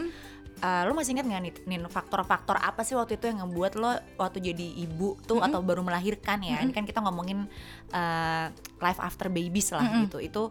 Uh, 0.61 0.85
lo 0.85 0.93
masih 0.93 1.17
ingat 1.17 1.25
nggak 1.25 1.41
nih, 1.41 1.53
Nin, 1.65 1.81
faktor-faktor 1.89 2.53
apa 2.53 2.85
sih 2.85 2.93
waktu 2.93 3.17
itu 3.17 3.25
yang 3.25 3.41
ngebuat 3.41 3.81
lo 3.81 3.97
waktu 4.21 4.45
jadi 4.45 4.67
ibu 4.85 5.17
tuh 5.25 5.41
Mm-mm. 5.41 5.49
atau 5.49 5.65
baru 5.65 5.81
melahirkan 5.81 6.37
ya? 6.45 6.61
Ini 6.61 6.69
Mm-mm. 6.69 6.77
kan 6.77 6.85
kita 6.85 7.01
ngomongin 7.01 7.49
uh, 7.89 8.45
life 8.77 9.01
after 9.01 9.33
babies 9.33 9.73
lah 9.73 9.81
Mm-mm. 9.81 10.05
gitu. 10.05 10.21
Itu 10.21 10.43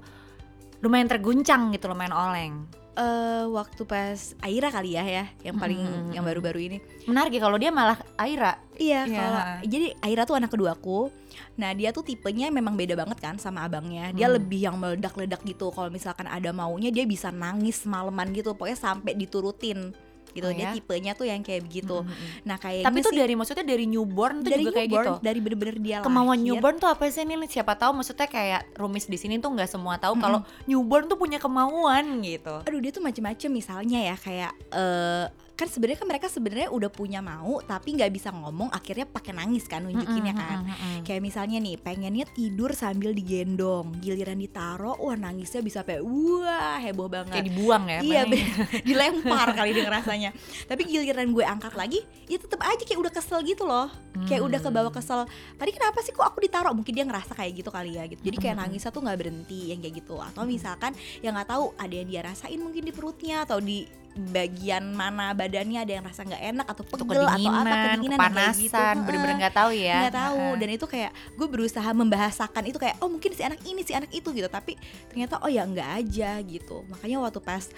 lumayan 0.82 1.06
terguncang 1.06 1.70
gitu, 1.70 1.86
lumayan 1.86 2.10
oleng. 2.10 2.66
Eh, 3.00 3.44
waktu 3.49 3.81
pas 3.88 4.37
Aira 4.44 4.69
kali 4.69 4.93
ya 4.93 5.00
ya 5.00 5.25
yang 5.41 5.56
paling 5.56 5.81
Mm-mm. 5.81 6.12
yang 6.12 6.20
baru-baru 6.20 6.61
ini 6.61 6.79
Menarik 7.08 7.32
ya 7.32 7.41
kalau 7.41 7.56
dia 7.56 7.73
malah 7.73 7.97
Aira. 8.20 8.61
Iya, 8.76 9.08
Iya. 9.08 9.17
kalau 9.17 9.41
jadi 9.64 9.87
Aira 10.05 10.23
tuh 10.23 10.37
anak 10.37 10.52
keduaku. 10.52 11.08
Nah, 11.56 11.73
dia 11.73 11.91
tuh 11.91 12.05
tipenya 12.05 12.52
memang 12.52 12.76
beda 12.76 12.93
banget 12.93 13.17
kan 13.17 13.41
sama 13.41 13.64
abangnya. 13.64 14.12
Dia 14.12 14.29
Hmm. 14.29 14.37
lebih 14.37 14.61
yang 14.61 14.76
meledak-ledak 14.76 15.41
gitu. 15.44 15.73
Kalau 15.73 15.88
misalkan 15.88 16.29
ada 16.29 16.52
maunya 16.52 16.93
dia 16.93 17.08
bisa 17.08 17.32
nangis 17.32 17.85
maleman 17.85 18.37
gitu. 18.37 18.52
Pokoknya 18.52 18.76
sampai 18.76 19.17
diturutin 19.17 19.97
gitu. 20.32 20.46
Oh, 20.46 20.54
dia 20.54 20.70
ya? 20.70 20.72
tipenya 20.72 21.12
tuh 21.18 21.26
yang 21.26 21.42
kayak 21.42 21.66
begitu. 21.66 22.02
Mm-mm. 22.02 22.46
Nah, 22.46 22.56
kayaknya 22.56 22.86
Tapi 22.86 22.98
tuh 23.02 23.12
sih 23.12 23.18
dari 23.20 23.34
maksudnya 23.34 23.66
dari 23.66 23.84
newborn 23.86 24.36
tuh 24.42 24.50
dari 24.50 24.62
juga 24.64 24.72
kayak 24.78 24.88
newborn, 24.88 25.06
gitu. 25.06 25.14
dari 25.20 25.38
bener-bener 25.42 25.76
dia 25.82 25.98
Kemauan 26.02 26.38
lahir. 26.38 26.46
newborn 26.56 26.76
tuh 26.78 26.88
apa 26.88 27.02
sih 27.10 27.22
nih? 27.26 27.36
Siapa 27.50 27.72
tahu 27.76 27.90
maksudnya 28.00 28.28
kayak 28.30 28.60
rumis 28.78 29.06
di 29.10 29.18
sini 29.18 29.42
tuh 29.42 29.50
nggak 29.52 29.70
semua 29.70 29.98
tahu 29.98 30.14
Mm-mm. 30.16 30.24
kalau 30.24 30.38
newborn 30.64 31.04
tuh 31.10 31.18
punya 31.18 31.38
kemauan 31.42 32.22
gitu. 32.22 32.62
Aduh, 32.64 32.80
dia 32.80 32.92
tuh 32.94 33.02
macem-macem 33.02 33.50
misalnya 33.50 33.98
ya 34.12 34.16
kayak 34.16 34.52
eh 34.72 35.26
kan 35.60 35.68
sebenarnya 35.68 36.00
kan 36.00 36.08
mereka 36.08 36.26
sebenarnya 36.32 36.68
udah 36.73 36.88
punya 36.88 37.20
mau 37.20 37.61
tapi 37.61 37.92
nggak 37.92 38.08
bisa 38.08 38.32
ngomong 38.32 38.73
akhirnya 38.73 39.04
pakai 39.04 39.37
nangis 39.37 39.68
kan 39.68 39.85
nunjukinnya 39.85 40.32
kan. 40.32 40.58
Kayak 41.04 41.20
misalnya 41.20 41.61
nih 41.61 41.76
pengennya 41.76 42.25
tidur 42.32 42.73
sambil 42.73 43.12
digendong 43.12 44.00
Giliran 44.00 44.40
ditaro 44.40 44.96
wah 44.96 45.12
nangisnya 45.12 45.61
bisa 45.61 45.85
sampai 45.85 46.00
wah 46.00 46.80
heboh 46.80 47.12
banget. 47.12 47.37
Kayak 47.37 47.46
dibuang 47.52 47.85
ya. 47.85 48.00
Iya 48.00 48.23
dilempar 48.88 49.52
kali 49.58 49.76
dia 49.76 49.85
ngerasanya. 49.85 50.30
Tapi 50.64 50.82
giliran 50.88 51.28
gue 51.30 51.44
angkat 51.44 51.76
lagi 51.76 52.00
ya 52.25 52.40
tetep 52.40 52.61
aja 52.62 52.80
kayak 52.80 53.00
udah 53.00 53.12
kesel 53.12 53.44
gitu 53.44 53.68
loh. 53.68 53.92
Kayak 54.25 54.42
udah 54.46 54.58
Hmm. 54.61 54.68
kebawa 54.73 54.90
kesel 54.90 55.20
Tadi 55.56 55.70
kenapa 55.76 55.99
sih 56.00 56.12
kok 56.16 56.25
aku 56.25 56.40
ditaruh? 56.40 56.73
Mungkin 56.73 56.92
dia 56.96 57.04
ngerasa 57.04 57.37
kayak 57.37 57.52
gitu 57.61 57.68
kali 57.68 58.00
ya 58.00 58.08
gitu. 58.08 58.20
Jadi 58.25 58.37
kayak 58.40 58.56
Hmm. 58.56 58.64
nangisnya 58.64 58.90
tuh 58.94 59.02
gak 59.04 59.18
berhenti 59.18 59.75
yang 59.75 59.80
kayak 59.85 60.00
gitu. 60.00 60.16
Atau 60.16 60.49
misalkan 60.49 60.92
yang 61.20 61.37
nggak 61.37 61.50
tahu 61.50 61.75
ada 61.76 61.94
yang 61.94 62.08
dia 62.08 62.23
rasain 62.25 62.56
mungkin 62.56 62.82
di 62.87 62.92
perutnya 62.94 63.42
Atau 63.44 63.61
di 63.61 63.85
bagian 64.11 64.90
mana 64.90 65.31
badannya 65.31 65.87
ada 65.87 65.93
yang 65.97 66.05
rasa 66.05 66.26
nggak 66.26 66.43
enak 66.43 66.67
atau 66.67 66.83
pegel 66.83 67.23
atau 67.23 67.50
apa 67.55 67.71
kedinginan, 67.71 68.02
gitu. 68.02 68.11
kepanasan, 68.19 68.95
Heeh 68.99 69.07
bener-bener 69.07 69.37
nggak 69.38 69.55
tahu 69.55 69.71
ya. 69.71 69.99
nggak 70.02 70.17
tahu 70.19 70.38
Heeh. 70.43 70.59
dan 70.59 70.69
itu 70.75 70.87
kayak 70.90 71.11
gue 71.38 71.47
berusaha 71.47 71.90
membahasakan 71.95 72.62
itu 72.67 72.79
kayak 72.83 72.97
oh 72.99 73.09
mungkin 73.09 73.31
si 73.33 73.43
anak 73.47 73.61
ini 73.62 73.81
si 73.87 73.93
anak 73.95 74.11
itu 74.11 74.29
gitu 74.35 74.49
tapi 74.50 74.75
ternyata 75.09 75.38
oh 75.40 75.50
ya 75.50 75.62
enggak 75.62 75.88
aja 76.02 76.43
gitu 76.43 76.83
makanya 76.90 77.23
waktu 77.23 77.38
pas 77.38 77.71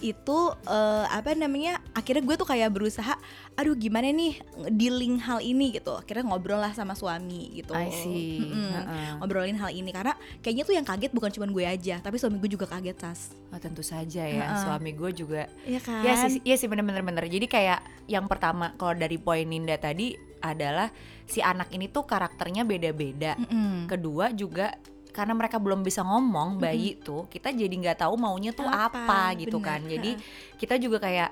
itu 0.00 0.38
eh, 0.64 1.06
apa 1.06 1.36
namanya 1.36 1.78
akhirnya 1.92 2.24
gue 2.24 2.36
tuh 2.36 2.48
kayak 2.48 2.72
berusaha 2.72 3.14
aduh 3.54 3.76
gimana 3.76 4.08
nih 4.08 4.40
dealing 4.72 5.20
hal 5.20 5.38
ini 5.38 5.76
gitu 5.76 5.92
akhirnya 5.92 6.24
ngobrol 6.24 6.56
lah 6.56 6.72
sama 6.72 6.96
suami 6.96 7.52
gitu 7.54 7.76
I 7.76 7.92
see. 7.92 8.40
Mm-mm. 8.40 8.72
Heeh. 8.72 9.10
ngobrolin 9.20 9.60
hal 9.60 9.70
ini 9.70 9.92
karena 9.92 10.16
kayaknya 10.40 10.64
tuh 10.64 10.74
yang 10.74 10.86
kaget 10.88 11.12
bukan 11.12 11.30
cuma 11.30 11.46
gue 11.46 11.64
aja 11.64 12.00
tapi 12.00 12.16
suami 12.16 12.40
gue 12.40 12.50
juga 12.50 12.64
kaget 12.66 12.96
tas 12.96 13.20
Oh, 13.50 13.58
tentu 13.58 13.82
saja 13.82 14.30
ya. 14.30 14.46
Heeh. 14.46 14.62
Suami 14.62 14.94
gue 14.94 15.10
juga 15.10 15.50
Iya 15.66 15.82
kan 15.82 16.06
Iya 16.06 16.14
sih, 16.22 16.38
iya 16.46 16.54
sih 16.54 16.70
bener-bener 16.70 17.02
bener. 17.02 17.26
Jadi 17.26 17.50
kayak 17.50 17.82
yang 18.06 18.30
pertama 18.30 18.78
kalau 18.78 18.94
dari 18.94 19.18
poin 19.18 19.42
Ninda 19.42 19.74
tadi 19.74 20.14
adalah 20.38 20.88
si 21.26 21.42
anak 21.42 21.68
ini 21.74 21.90
tuh 21.90 22.06
karakternya 22.06 22.62
beda-beda. 22.62 23.34
Mm-mm. 23.36 23.90
Kedua 23.90 24.30
juga 24.30 24.70
karena 25.10 25.32
mereka 25.32 25.56
belum 25.56 25.80
bisa 25.80 26.00
ngomong 26.00 26.56
bayi 26.56 26.96
tuh, 26.96 27.26
kita 27.26 27.50
jadi 27.50 27.70
nggak 27.70 27.98
tahu 28.00 28.14
maunya 28.14 28.50
tuh 28.50 28.64
apa, 28.64 28.90
Apa, 29.02 29.20
gitu 29.34 29.56
bener. 29.56 29.68
kan. 29.68 29.80
Jadi 29.82 30.10
kita 30.56 30.74
juga 30.76 30.98
kayak 30.98 31.30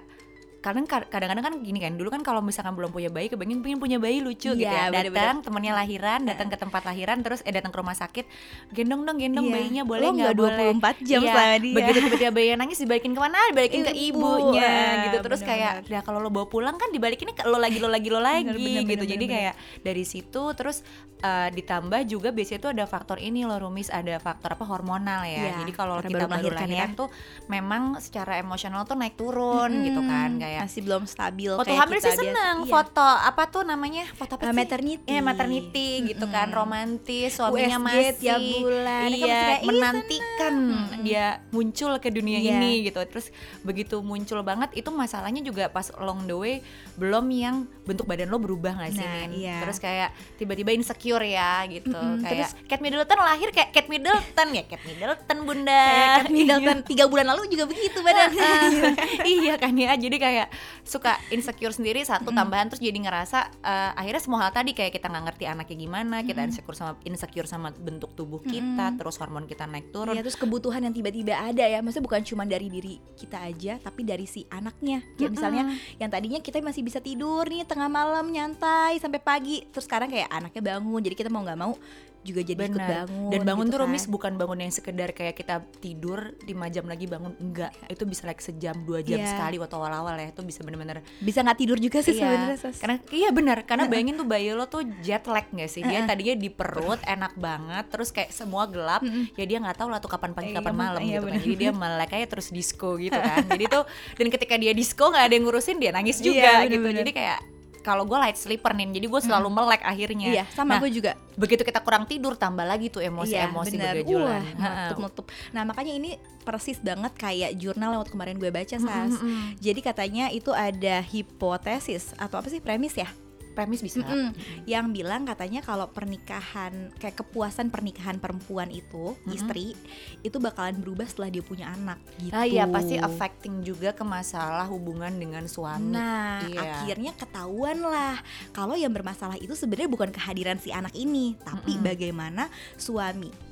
kadang 0.59 0.91
kadang-kadang 0.91 1.39
kan 1.39 1.55
gini 1.63 1.79
kan 1.79 1.95
dulu 1.95 2.11
kan 2.11 2.19
kalau 2.19 2.43
misalkan 2.43 2.75
belum 2.75 2.91
punya 2.91 3.07
bayi 3.07 3.31
kepengen 3.31 3.63
pengen 3.63 3.79
punya 3.79 3.95
bayi 3.97 4.19
lucu 4.19 4.51
gitu 4.51 4.67
Iya, 4.67 4.91
ya 4.91 5.07
datang 5.07 5.39
temennya 5.39 5.71
lahiran 5.73 6.27
datang 6.27 6.51
ke 6.51 6.59
tempat 6.59 6.83
lahiran 6.83 7.23
terus 7.23 7.47
eh 7.47 7.55
datang 7.55 7.71
ke 7.71 7.79
rumah 7.79 7.95
sakit 7.95 8.27
gendong 8.75 9.07
dong 9.07 9.23
gendong 9.23 9.47
Iya. 9.47 9.55
bayinya 9.55 9.83
boleh 9.87 10.09
nggak 10.11 10.35
boleh 10.35 10.75
24 10.75 10.99
jam 11.07 11.23
Iya, 11.23 11.31
sama 11.31 11.57
dia. 11.63 11.75
begitu 11.79 11.99
tiba-tiba 12.03 12.31
bayinya 12.35 12.57
nangis 12.59 12.79
dibalikin 12.83 13.15
ke 13.15 13.21
mana 13.23 13.39
dibalikin 13.49 13.81
ke 13.87 13.93
Ibu, 13.95 14.19
ibunya 14.19 14.67
ah, 14.67 14.95
gitu 15.07 15.19
terus 15.23 15.41
kayak 15.41 15.73
bener-bener. 15.79 15.95
ya 15.95 16.01
kalau 16.03 16.19
lo 16.19 16.29
bawa 16.29 16.47
pulang 16.51 16.75
kan 16.75 16.91
dibalikinnya 16.91 17.35
ke 17.35 17.47
lo 17.47 17.55
lagi 17.55 17.79
lo 17.79 17.87
lagi 17.87 18.09
lo 18.11 18.19
lagi 18.19 18.43
Bener, 18.45 18.59
bener, 18.59 18.83
gitu 18.83 18.99
bener, 18.99 19.13
jadi 19.15 19.25
bener. 19.25 19.35
kayak 19.39 19.55
dari 19.79 20.03
situ 20.05 20.43
terus 20.53 20.83
eh, 21.21 21.49
ditambah 21.51 22.01
juga 22.05 22.29
biasanya 22.29 22.61
tuh 22.61 22.71
ada 22.71 22.85
faktor 22.85 23.19
ini 23.19 23.43
loh 23.43 23.59
Rumis 23.59 23.89
ada 23.89 24.17
faktor 24.17 24.53
apa 24.53 24.65
hormonal 24.65 25.23
ya 25.23 25.39
Iya, 25.41 25.53
jadi 25.59 25.73
kalau 25.73 25.99
kita 25.99 26.25
baru 26.25 26.49
lahiran 26.49 26.69
ya. 26.69 26.87
tuh 26.95 27.09
memang 27.47 27.83
secara 27.99 28.37
emosional 28.37 28.83
tuh 28.83 28.95
naik 28.95 29.15
turun 29.15 29.71
gitu 29.83 30.01
kan 30.01 30.37
kayak 30.37 30.63
masih 30.63 30.83
belum 30.83 31.03
stabil 31.05 31.51
foto 31.51 31.65
kayak 31.65 31.81
hamil 31.81 31.99
kita 31.99 32.09
sih 32.09 32.19
seneng 32.21 32.57
Iya. 32.61 32.71
foto 32.71 33.03
apa 33.05 33.43
tuh 33.47 33.63
namanya 33.63 34.05
foto 34.11 34.35
apa 34.35 34.45
Uh, 34.45 34.49
sih 34.49 34.59
maternity. 34.59 35.07
Iya 35.07 35.21
maternity 35.21 35.89
gitu 36.07 36.25
kan 36.27 36.49
romantis 36.49 37.31
suaminya 37.33 37.77
USG 37.77 37.85
masih 37.85 38.13
tiap 38.17 38.41
bulan. 38.41 39.01
Kan 39.01 39.11
iya 39.11 39.27
kayak, 39.27 39.59
"Ih, 39.59 39.67
menantikan 39.69 40.55
seneng." 40.55 41.01
dia 41.01 41.25
muncul 41.49 41.93
ke 41.97 42.09
dunia 42.09 42.39
Iya. 42.39 42.53
ini 42.55 42.85
gitu 42.85 42.99
terus 43.05 43.33
begitu 43.61 43.99
muncul 44.01 44.41
banget 44.41 44.71
itu 44.75 44.91
masalahnya 44.91 45.41
juga 45.41 45.67
pas 45.67 45.91
along 45.93 46.25
the 46.25 46.35
way 46.35 46.55
belum 46.95 47.27
yang 47.29 47.57
bentuk 47.83 48.05
badan 48.05 48.29
lo 48.29 48.37
berubah 48.37 48.77
nggak 48.77 48.93
sih 48.93 49.01
Nah, 49.01 49.25
iya. 49.31 49.57
terus 49.59 49.79
kayak 49.79 50.11
tiba-tiba 50.37 50.71
insecure 50.71 51.07
ya 51.23 51.65
gitu. 51.65 51.95
Mm-mm, 51.95 52.21
kayak 52.21 52.53
terus- 52.53 52.55
Kate 52.69 52.83
Middleton 52.83 53.21
lahir 53.21 53.49
kayak 53.49 53.71
Kate 53.73 53.89
Middleton 53.89 54.49
ya 54.53 54.63
Kate 54.65 54.85
Middleton 54.85 55.39
bunda. 55.43 55.85
Kayak 55.89 56.09
Kate 56.21 56.33
Middleton 56.33 56.79
tiga 56.85 57.05
bulan 57.09 57.27
lalu 57.33 57.49
juga 57.49 57.65
begitu 57.65 57.99
badannya. 58.05 58.53
iya. 59.37 59.55
Kan 59.57 59.75
ya 59.75 59.95
jadi 59.95 60.17
kayak 60.17 60.49
suka 60.85 61.17
insecure 61.31 61.73
sendiri 61.73 62.01
satu 62.03 62.29
tambahan 62.31 62.69
terus 62.69 62.81
jadi 62.81 62.97
ngerasa 62.97 63.39
eh, 63.61 63.91
akhirnya 63.95 64.23
semua 64.23 64.39
hal 64.45 64.53
tadi 64.53 64.73
kayak 64.73 64.93
kita 64.93 65.07
nggak 65.07 65.25
ngerti 65.33 65.45
anaknya 65.45 65.77
gimana 65.79 66.17
kita 66.21 66.41
insecure 66.43 66.75
sama 66.75 66.93
insecure 67.05 67.49
sama 67.49 67.69
bentuk 67.71 68.13
tubuh 68.13 68.41
kita 68.41 68.97
terus 68.97 69.17
hormon 69.17 69.45
kita 69.45 69.65
naik 69.65 69.91
turun. 69.91 70.13
Iya, 70.13 70.25
terus 70.25 70.37
kebutuhan 70.37 70.81
yang 70.81 70.93
tiba-tiba 70.93 71.35
ada 71.35 71.63
ya. 71.63 71.79
Maksudnya 71.79 72.05
bukan 72.05 72.23
cuma 72.25 72.43
dari 72.43 72.67
diri 72.67 72.99
kita 73.15 73.39
aja, 73.39 73.79
tapi 73.79 74.03
dari 74.03 74.25
si 74.25 74.43
anaknya. 74.49 75.05
Kayak 75.15 75.31
misalnya 75.31 75.63
yang 75.97 76.11
tadinya 76.11 76.41
kita 76.41 76.59
masih 76.59 76.83
bisa 76.83 76.99
tidur 76.99 77.45
nih 77.45 77.63
tengah 77.63 77.87
malam 77.87 78.27
nyantai 78.29 78.99
sampai 78.99 79.21
pagi, 79.21 79.63
terus 79.69 79.85
sekarang 79.85 80.09
kayak 80.09 80.29
anaknya 80.29 80.63
bangun, 80.75 80.98
jadi 81.01 81.15
kita 81.15 81.29
mau 81.29 81.41
nggak 81.41 81.59
mau 81.59 81.75
juga 82.19 82.43
jadi 82.43 82.59
ikut 82.61 82.75
Benar. 82.75 82.91
bangun. 83.07 83.31
dan 83.31 83.41
bangun 83.41 83.63
gitu 83.63 83.73
tuh 83.73 83.79
kan. 83.79 83.87
Romis 83.87 84.05
bukan 84.05 84.33
bangun 84.35 84.59
yang 84.59 84.73
sekedar 84.75 85.09
kayak 85.13 85.35
kita 85.35 85.55
tidur 85.79 86.35
5 86.37 86.45
jam 86.69 86.85
lagi 86.85 87.07
bangun 87.07 87.33
enggak. 87.39 87.71
Itu 87.87 88.05
bisa 88.05 88.27
like 88.27 88.43
sejam 88.43 88.75
dua 88.83 89.01
jam 89.01 89.17
Iya. 89.17 89.33
sekali 89.33 89.57
waktu 89.57 89.73
awal-awal 89.73 90.19
ya. 90.19 90.29
Itu 90.29 90.43
bisa 90.43 90.61
bener-bener 90.61 91.01
bisa 91.17 91.41
nggak 91.41 91.57
tidur 91.57 91.79
juga 91.79 92.03
sih 92.03 92.13
Iya, 92.13 92.19
sebenarnya. 92.19 92.75
Karena 92.75 92.97
iya 93.15 93.29
benar 93.31 93.59
karena 93.63 93.85
bayangin 93.87 94.19
tuh 94.19 94.27
bayi 94.27 94.51
lo 94.51 94.67
tuh 94.67 94.83
jet 94.99 95.25
lag 95.25 95.47
nggak 95.47 95.71
sih? 95.71 95.81
Dia 95.81 96.05
tadinya 96.05 96.35
di 96.35 96.51
perut 96.51 96.99
enak 97.01 97.33
banget 97.35 97.85
terus 97.87 98.11
kayak 98.11 98.31
semua 98.31 98.67
gelap. 98.67 99.01
Ya 99.33 99.45
dia 99.47 99.63
nggak 99.63 99.79
tahu 99.79 99.89
lah 99.89 100.03
tuh 100.03 100.11
kapan 100.11 100.35
pagi 100.35 100.51
Iya, 100.51 100.59
kapan 100.59 100.75
malam 100.75 101.01
iya, 101.01 101.15
gitu 101.15 101.27
kan. 101.29 101.39
jadi 101.39 101.55
dia 101.57 101.71
melek 101.71 102.11
aja 102.13 102.27
terus 102.29 102.51
disco 102.51 102.99
gitu 102.99 103.15
kan. 103.17 103.47
Jadi 103.47 103.65
tuh 103.71 103.87
dan 104.19 104.27
ketika 104.29 104.55
dia 104.55 104.75
disco 104.75 105.07
nggak 105.07 105.23
ada 105.23 105.33
yang 105.33 105.47
ngurusin 105.47 105.79
dia 105.79 105.95
nangis 105.95 106.19
Iya, 106.19 106.25
juga 106.27 106.51
gitu. 106.67 106.83
benar-benar. 106.83 106.99
jadi 106.99 107.13
kayak 107.15 107.41
kalau 107.89 108.05
gue 108.05 108.19
light 108.19 108.37
sleeper 108.37 108.71
nih 108.71 108.93
jadi 108.93 109.07
gue 109.09 109.21
selalu 109.23 109.49
melek 109.49 109.81
akhirnya 109.81 110.29
Iya, 110.29 110.45
sama 110.53 110.77
Nah, 110.77 110.81
gue 110.85 110.91
juga. 110.93 111.17
begitu 111.35 111.63
kita 111.63 111.81
kurang 111.81 112.05
tidur 112.05 112.35
tambah 112.35 112.63
lagi 112.63 112.87
tuh 112.87 113.01
emosi-emosi 113.01 113.73
Iya, 113.73 113.97
bergejolak 113.97 114.43
meletup-meletup. 114.55 115.27
Nah, 115.51 115.63
makanya 115.65 115.93
ini 115.95 116.11
persis 116.43 116.77
banget 116.79 117.13
kayak 117.15 117.57
jurnal 117.57 117.93
yang 117.93 118.01
waktu 118.01 118.13
kemarin 118.13 118.37
gue 118.37 118.51
baca, 118.51 118.77
Sas. 118.77 119.15
Mm-mm. 119.15 119.57
Jadi 119.57 119.81
katanya 119.81 120.29
itu 120.29 120.51
ada 120.51 121.01
hipotesis 121.01 122.13
atau 122.17 122.37
apa 122.37 122.49
sih 122.49 122.59
premis 122.59 122.93
ya? 122.93 123.09
Premis 123.59 123.83
bisa 123.83 124.07
Mm-mm. 124.07 124.31
Yang 124.71 124.87
bilang 124.95 125.27
katanya 125.27 125.67
kalau 125.67 125.91
pernikahan 125.91 126.95
kayak 127.03 127.27
kepuasan 127.27 127.75
pernikahan 127.75 128.23
perempuan 128.23 128.71
itu 128.71 129.19
istri 129.35 129.75
itu 130.23 130.39
bakalan 130.39 130.79
berubah 130.79 131.11
setelah 131.11 131.35
dia 131.35 131.43
punya 131.43 131.75
anak 131.75 131.99
gitu. 132.23 132.31
Ah 132.31 132.47
iya 132.47 132.71
pasti 132.71 132.95
affecting 132.95 133.67
juga 133.67 133.91
ke 133.91 134.07
masalah 134.07 134.71
hubungan 134.71 135.11
dengan 135.11 135.51
suami. 135.51 135.91
Nah, 135.91 136.47
Iya. 136.47 136.87
akhirnya 136.87 137.13
ketahuan 137.19 137.83
lah 137.83 138.23
kalau 138.55 138.79
yang 138.79 138.95
bermasalah 138.95 139.35
itu 139.43 139.59
sebenarnya 139.59 139.91
bukan 139.91 140.15
kehadiran 140.15 140.63
si 140.63 140.71
anak 140.71 140.95
ini, 140.95 141.35
tapi 141.43 141.75
bagaimana 141.83 142.47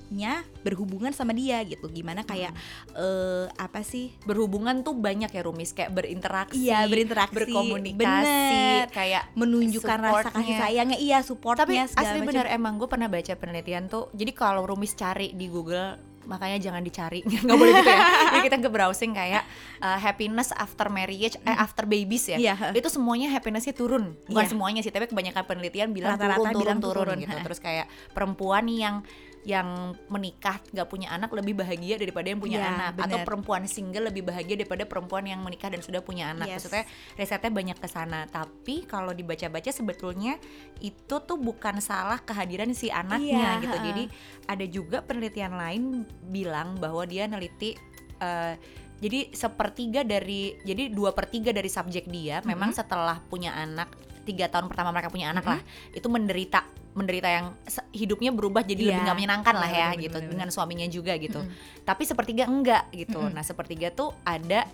suaminya 0.06 0.46
berhubungan 0.62 1.10
sama 1.10 1.34
dia 1.34 1.58
gitu. 1.62 1.90
Gimana 1.90 2.22
kayak 2.22 2.54
eh 2.94 3.46
apa 3.58 3.82
sih? 3.82 4.14
berhubungan 4.22 4.82
tuh 4.82 4.94
banyak 4.94 5.30
ya 5.30 5.42
Rumis 5.42 5.74
kayak 5.74 5.90
berinteraksi, 5.92 6.62
Iya, 6.62 6.86
berinteraksi. 6.86 7.34
berkomunikasi, 7.34 7.98
Bener. 7.98 8.86
kayak 8.90 9.22
menunjukkan 9.34 9.98
rasa 9.98 10.28
kasih 10.30 10.54
sayangnya 10.56 10.98
iya 10.98 11.18
supportnya 11.22 11.66
Tapi 11.66 11.74
asli 11.90 12.18
macam. 12.22 12.28
benar 12.30 12.46
emang 12.48 12.78
gue 12.78 12.88
pernah 12.88 13.08
baca 13.10 13.32
penelitian 13.34 13.86
tuh. 13.86 14.10
Jadi 14.12 14.30
kalau 14.30 14.62
Rumis 14.62 14.94
cari 14.94 15.34
di 15.34 15.46
Google 15.46 15.98
makanya 16.26 16.58
jangan 16.58 16.82
dicari 16.82 17.22
nggak 17.46 17.54
boleh 17.54 17.70
gitu 17.72 17.86
ya 17.86 18.02
jadi 18.34 18.40
kita 18.42 18.56
ke 18.58 18.66
browsing 18.66 19.14
kayak 19.14 19.46
uh, 19.78 19.94
happiness 19.94 20.50
after 20.52 20.90
marriage 20.90 21.38
eh 21.38 21.54
after 21.54 21.86
babies 21.86 22.26
ya 22.26 22.34
Iya. 22.34 22.74
itu 22.74 22.90
semuanya 22.90 23.30
happinessnya 23.30 23.70
turun 23.70 24.18
bukan 24.26 24.42
Iya. 24.42 24.50
semuanya 24.50 24.80
sih 24.82 24.90
tapi 24.90 25.06
kebanyakan 25.06 25.46
penelitian 25.46 25.94
bilang 25.94 26.18
Rata-rata 26.18 26.42
turun 26.42 26.50
turun 26.50 26.62
bilang 26.66 26.78
turun, 26.82 27.06
turun, 27.14 27.16
gitu 27.22 27.36
terus 27.46 27.62
kayak 27.62 27.86
perempuan 28.10 28.66
yang 28.66 29.06
yang 29.46 29.94
menikah 30.10 30.58
nggak 30.74 30.88
punya 30.90 31.06
anak 31.08 31.30
lebih 31.30 31.54
bahagia 31.54 31.94
daripada 31.94 32.26
yang 32.26 32.42
punya 32.42 32.58
Iya, 32.58 32.66
anak 32.68 32.92
atau 32.98 33.14
bener. 33.14 33.22
perempuan 33.22 33.62
single 33.64 34.10
lebih 34.10 34.26
bahagia 34.26 34.58
daripada 34.58 34.82
perempuan 34.82 35.22
yang 35.22 35.38
menikah 35.38 35.70
dan 35.70 35.78
sudah 35.78 36.02
punya 36.02 36.34
anak 36.34 36.50
Yes. 36.50 36.66
maksudnya 36.66 36.82
risetnya 37.14 37.54
banyak 37.54 37.78
ke 37.78 37.86
sana 37.86 38.26
tapi 38.26 38.82
kalau 38.84 39.14
dibaca-baca 39.14 39.70
sebetulnya 39.70 40.34
itu 40.78 41.14
tuh 41.16 41.38
bukan 41.38 41.78
salah 41.78 42.18
kehadiran 42.18 42.74
si 42.74 42.90
anaknya 42.90 43.38
Iya, 43.54 43.62
gitu 43.62 43.76
jadi 43.78 44.04
ada 44.44 44.64
juga 44.66 44.98
penelitian 45.00 45.54
lain 45.54 45.82
bilang 46.24 46.74
bahwa 46.76 47.06
dia 47.06 47.24
neliti 47.24 47.78
eh, 48.18 48.54
jadi 48.96 49.30
sepertiga 49.30 50.02
dari 50.02 50.58
jadi 50.60 50.88
dua 50.88 51.12
per 51.12 51.28
tiga 51.28 51.52
dari 51.52 51.68
subjek 51.68 52.08
dia 52.08 52.42
memang 52.42 52.74
Mm-hmm. 52.74 52.82
setelah 52.82 53.22
punya 53.22 53.54
anak 53.54 53.94
tiga 54.26 54.50
tahun 54.50 54.66
pertama 54.66 54.90
mereka 54.90 55.06
punya 55.06 55.30
anak 55.30 55.46
lah 55.46 55.60
itu 55.92 56.10
menderita 56.10 56.66
menderita 56.96 57.28
yang 57.28 57.52
hidupnya 57.92 58.30
berubah 58.30 58.62
jadi 58.62 58.74
Iya. 58.78 58.88
lebih 58.90 59.02
nggak 59.04 59.16
menyenangkan 59.16 59.54
lah 59.54 59.68
Iya, 59.68 59.76
ya 59.76 59.88
bener, 59.90 60.02
gitu 60.02 60.16
bener, 60.18 60.30
dengan 60.32 60.48
suaminya 60.48 60.86
juga 60.88 61.12
gitu 61.14 61.38
Mm-mm. 61.38 61.84
tapi 61.84 62.02
sepertiga 62.02 62.44
enggak 62.46 62.88
gitu 62.90 63.20
Mm-mm. 63.20 63.30
nah 63.30 63.44
sepertiga 63.44 63.88
tuh 63.90 64.16
ada 64.22 64.64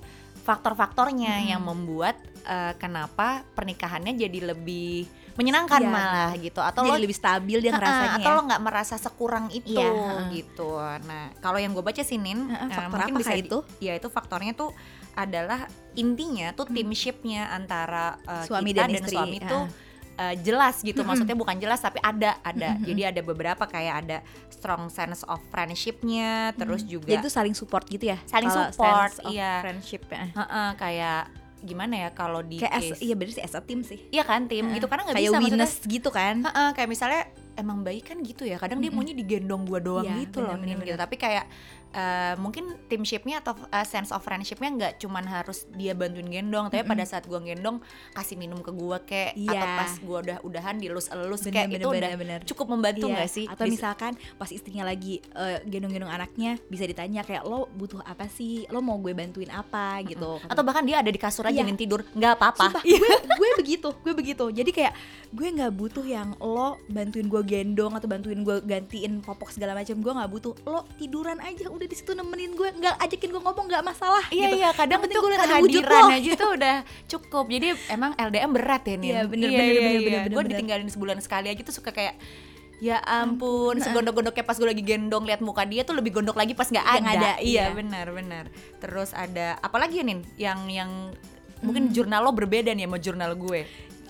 faktor-faktornya 0.40 1.32
Mm-mm. 1.36 1.50
yang 1.50 1.62
membuat 1.62 2.16
eh, 2.42 2.74
kenapa 2.76 3.42
pernikahannya 3.52 4.14
jadi 4.16 4.38
lebih 4.48 5.06
menyenangkan 5.32 5.80
Iya, 5.80 5.88
malah 5.88 6.32
gitu 6.36 6.60
atau 6.60 6.84
jadi 6.84 6.92
lo 6.92 7.00
lebih 7.00 7.16
stabil 7.16 7.58
dia 7.58 7.72
ngerasanya. 7.72 8.20
atau 8.20 8.30
lo 8.30 8.42
nggak 8.44 8.62
merasa 8.62 8.94
sekurang 8.96 9.48
itu 9.50 9.72
Iya, 9.72 9.88
ha-ha. 9.88 10.28
gitu. 10.28 10.70
Nah, 11.02 11.32
kalau 11.38 11.56
yang 11.56 11.72
gue 11.72 11.80
baca 11.80 12.02
sih 12.02 12.16
Nin, 12.16 12.46
Ha-ha, 12.46 12.68
eh, 12.68 12.70
faktor 12.70 12.98
mungkin 13.00 13.14
bisa 13.16 13.30
kayak 13.30 13.40
di- 13.40 13.48
itu? 13.48 13.58
Ya 13.80 13.92
itu 13.94 14.08
faktornya 14.08 14.52
tuh 14.52 14.76
adalah 15.14 15.64
intinya 15.94 16.52
tuh 16.52 16.68
teamshipnya 16.68 17.48
antara 17.48 18.20
eh, 18.22 18.44
Suami 18.44 18.70
kita 18.70 18.78
dan 18.78 18.88
dan, 18.90 18.96
istri, 18.98 19.16
suami 19.16 19.38
tuh 19.40 19.62
eh, 20.16 20.34
jelas 20.40 20.80
gitu. 20.80 21.00
Maksudnya 21.02 21.36
bukan 21.36 21.56
jelas 21.56 21.80
tapi 21.80 21.98
ada 22.02 22.36
ada. 22.42 22.76
Jadi 22.80 23.02
ada 23.02 23.20
beberapa 23.20 23.64
kayak 23.64 23.94
ada 24.06 24.18
strong 24.48 24.88
sense 24.88 25.24
of 25.26 25.40
friendshipnya, 25.48 26.52
terus 26.54 26.84
juga 26.84 27.10
Jadi 27.10 27.22
itu 27.24 27.30
saling 27.32 27.54
support 27.56 27.84
gitu 27.88 28.12
ya. 28.12 28.18
Saling 28.28 28.50
support, 28.50 29.12
sense 29.12 29.24
of 29.24 29.32
iya. 29.32 29.60
Friendship 29.64 30.02
ya. 30.08 30.24
Heeh, 30.32 30.68
kayak 30.76 31.22
gimana 31.62 31.94
ya 31.94 32.08
kalau 32.10 32.42
di 32.42 32.58
Kayak 32.58 32.74
as, 32.74 32.82
case- 32.90 33.02
iya 33.06 33.14
bener 33.14 33.32
sih 33.32 33.42
as 33.42 33.54
a 33.54 33.62
team 33.62 33.86
sih. 33.86 33.98
Iya 34.10 34.26
kan 34.26 34.50
tim 34.50 34.66
gitu 34.74 34.90
karena 34.90 35.06
nggak 35.06 35.14
bisa 35.14 35.38
maksudnya 35.38 35.62
Winners 35.62 35.74
gitu 35.86 36.08
kan. 36.10 36.42
Heeh, 36.42 36.68
kayak 36.74 36.88
misalnya 36.90 37.22
emang 37.54 37.84
baik 37.84 38.08
kan 38.08 38.16
gitu 38.24 38.48
ya 38.48 38.56
kadang 38.56 38.80
dia 38.80 38.88
maunya 38.88 39.12
digendong 39.12 39.68
gua 39.68 39.76
doang 39.76 40.08
Iya, 40.08 40.24
gitu 40.24 40.40
loh 40.40 40.56
bener, 40.56 40.64
Nin, 40.64 40.76
bener, 40.80 40.86
gitu 40.88 40.98
tapi 40.98 41.16
kayak 41.20 41.44
eh, 41.92 42.34
mungkin 42.36 42.64
teamshipnya 42.84 43.38
atau 43.38 43.52
eh, 43.64 43.84
sense 43.84 44.08
of 44.08 44.20
friendshipnya 44.20 44.70
nggak 44.70 44.92
cuman 44.98 45.24
harus 45.24 45.64
dia 45.70 45.92
bantuin 45.92 46.24
gendong 46.24 46.66
tapi 46.66 46.82
pada 46.82 47.02
saat 47.02 47.24
gua 47.24 47.38
gendong 47.38 47.78
kasih 48.10 48.34
minum 48.34 48.58
ke 48.58 48.70
gua 48.70 48.98
kayak 49.00 49.36
atau 49.38 49.52
Iya. 49.54 49.76
pas 49.76 49.92
gua 49.98 50.18
udah 50.20 50.38
udahan 50.42 50.76
dilus-elus 50.76 51.40
Bener, 51.42 51.52
kayak 51.52 51.68
bener, 51.68 51.78
itu 51.78 51.88
bener, 51.88 52.00
udah 52.02 52.12
bener. 52.16 52.40
cukup 52.44 52.66
membantu 52.68 53.06
Iya, 53.06 53.14
nggak 53.14 53.30
sih 53.30 53.46
Atau 53.46 53.64
Di- 53.64 53.72
misalkan 53.72 54.12
pas 54.34 54.48
istrinya 54.48 54.84
lagi 54.84 55.14
eh, 55.32 55.58
gendong-gendong 55.64 56.08
anaknya 56.10 56.56
bisa 56.66 56.82
ditanya 56.82 57.22
kayak 57.22 57.42
lo 57.42 57.68
butuh 57.70 58.00
apa 58.02 58.26
sih? 58.26 58.64
Lo 58.68 58.80
mau 58.80 58.96
gue 58.96 59.12
bantuin 59.12 59.48
apa 59.48 60.00
gitu. 60.02 60.40
atau 60.42 60.62
bahkan 60.62 60.82
dia 60.82 60.98
ada 60.98 61.08
di 61.08 61.18
kasur 61.18 61.44
aja 61.44 61.54
Iya. 61.54 61.64
nih 61.64 61.76
tidur 61.78 62.00
nggak 62.08 62.32
apa-apa 62.32 62.80
gue 62.80 62.96
gue 63.38 63.50
begitu, 63.56 63.88
gue 63.96 64.12
begitu. 64.12 64.44
Jadi 64.48 64.70
kayak 64.70 64.92
gue 65.28 65.48
nggak 65.50 65.72
butuh 65.72 66.02
yang 66.02 66.32
lo 66.38 66.78
bantuin 66.86 67.26
gue 67.26 67.42
gendong 67.42 67.92
atau 67.92 68.06
bantuin 68.06 68.38
gue 68.38 68.56
gantiin 68.62 69.20
popok 69.20 69.50
segala 69.50 69.72
macam. 69.72 69.96
Gue 69.96 70.12
nggak 70.12 70.30
butuh. 70.30 70.52
Lo 70.64 70.86
tiduran 70.94 71.36
aja 71.38 71.66
udah 71.66 71.81
di 71.86 71.96
situ 71.96 72.12
nemenin 72.12 72.52
gue, 72.54 72.68
nggak 72.78 72.94
ajakin 73.02 73.30
gue 73.32 73.42
ngomong 73.42 73.66
nggak 73.70 73.84
masalah. 73.84 74.24
Iya 74.30 74.48
gitu. 74.48 74.56
iya 74.62 74.68
kadang 74.72 74.98
penting 75.02 75.16
tuh 75.18 75.24
gue 75.24 75.38
ada 75.38 75.56
wujud 75.58 75.84
lo. 75.84 75.98
aja 76.12 76.30
tuh 76.36 76.50
udah 76.58 76.76
cukup 77.08 77.44
jadi 77.48 77.68
emang 77.92 78.12
LDM 78.16 78.50
berat 78.52 78.82
ya 78.86 78.96
nih 78.96 79.10
Iya, 79.12 79.20
bener, 79.26 79.48
bener, 79.48 79.62
bener, 79.62 79.82
bener, 79.82 80.20
bener, 80.26 80.34
gue 80.36 80.42
ditinggalin 80.52 80.88
sebulan 80.88 81.18
sekali 81.20 81.46
aja 81.50 81.60
tuh 81.64 81.74
suka 81.74 81.90
kayak 81.90 82.16
ya 82.82 82.98
ampun 83.06 83.78
segondok-gondoknya 83.78 84.42
pas 84.42 84.58
gue 84.58 84.66
lagi 84.66 84.82
gendong 84.82 85.22
lihat 85.22 85.38
muka 85.38 85.62
dia 85.62 85.86
tuh 85.86 85.94
lebih 85.94 86.18
gondok 86.18 86.34
lagi 86.34 86.58
pas 86.58 86.66
nggak 86.66 86.82
ada. 86.82 87.10
ada, 87.14 87.30
iya 87.38 87.70
iya. 87.70 87.78
benar 87.78 88.10
benar 88.10 88.50
terus 88.82 89.14
ada 89.14 89.54
apalagi 89.62 90.02
ya 90.02 90.04
nin 90.04 90.26
yang 90.34 90.66
yang 90.66 90.90
mungkin 91.62 91.94
jurnal 91.94 92.26
lo 92.26 92.34
berbeda 92.34 92.74
nih 92.74 92.90
sama 92.90 92.98
jurnal 92.98 93.38
gue 93.38 93.62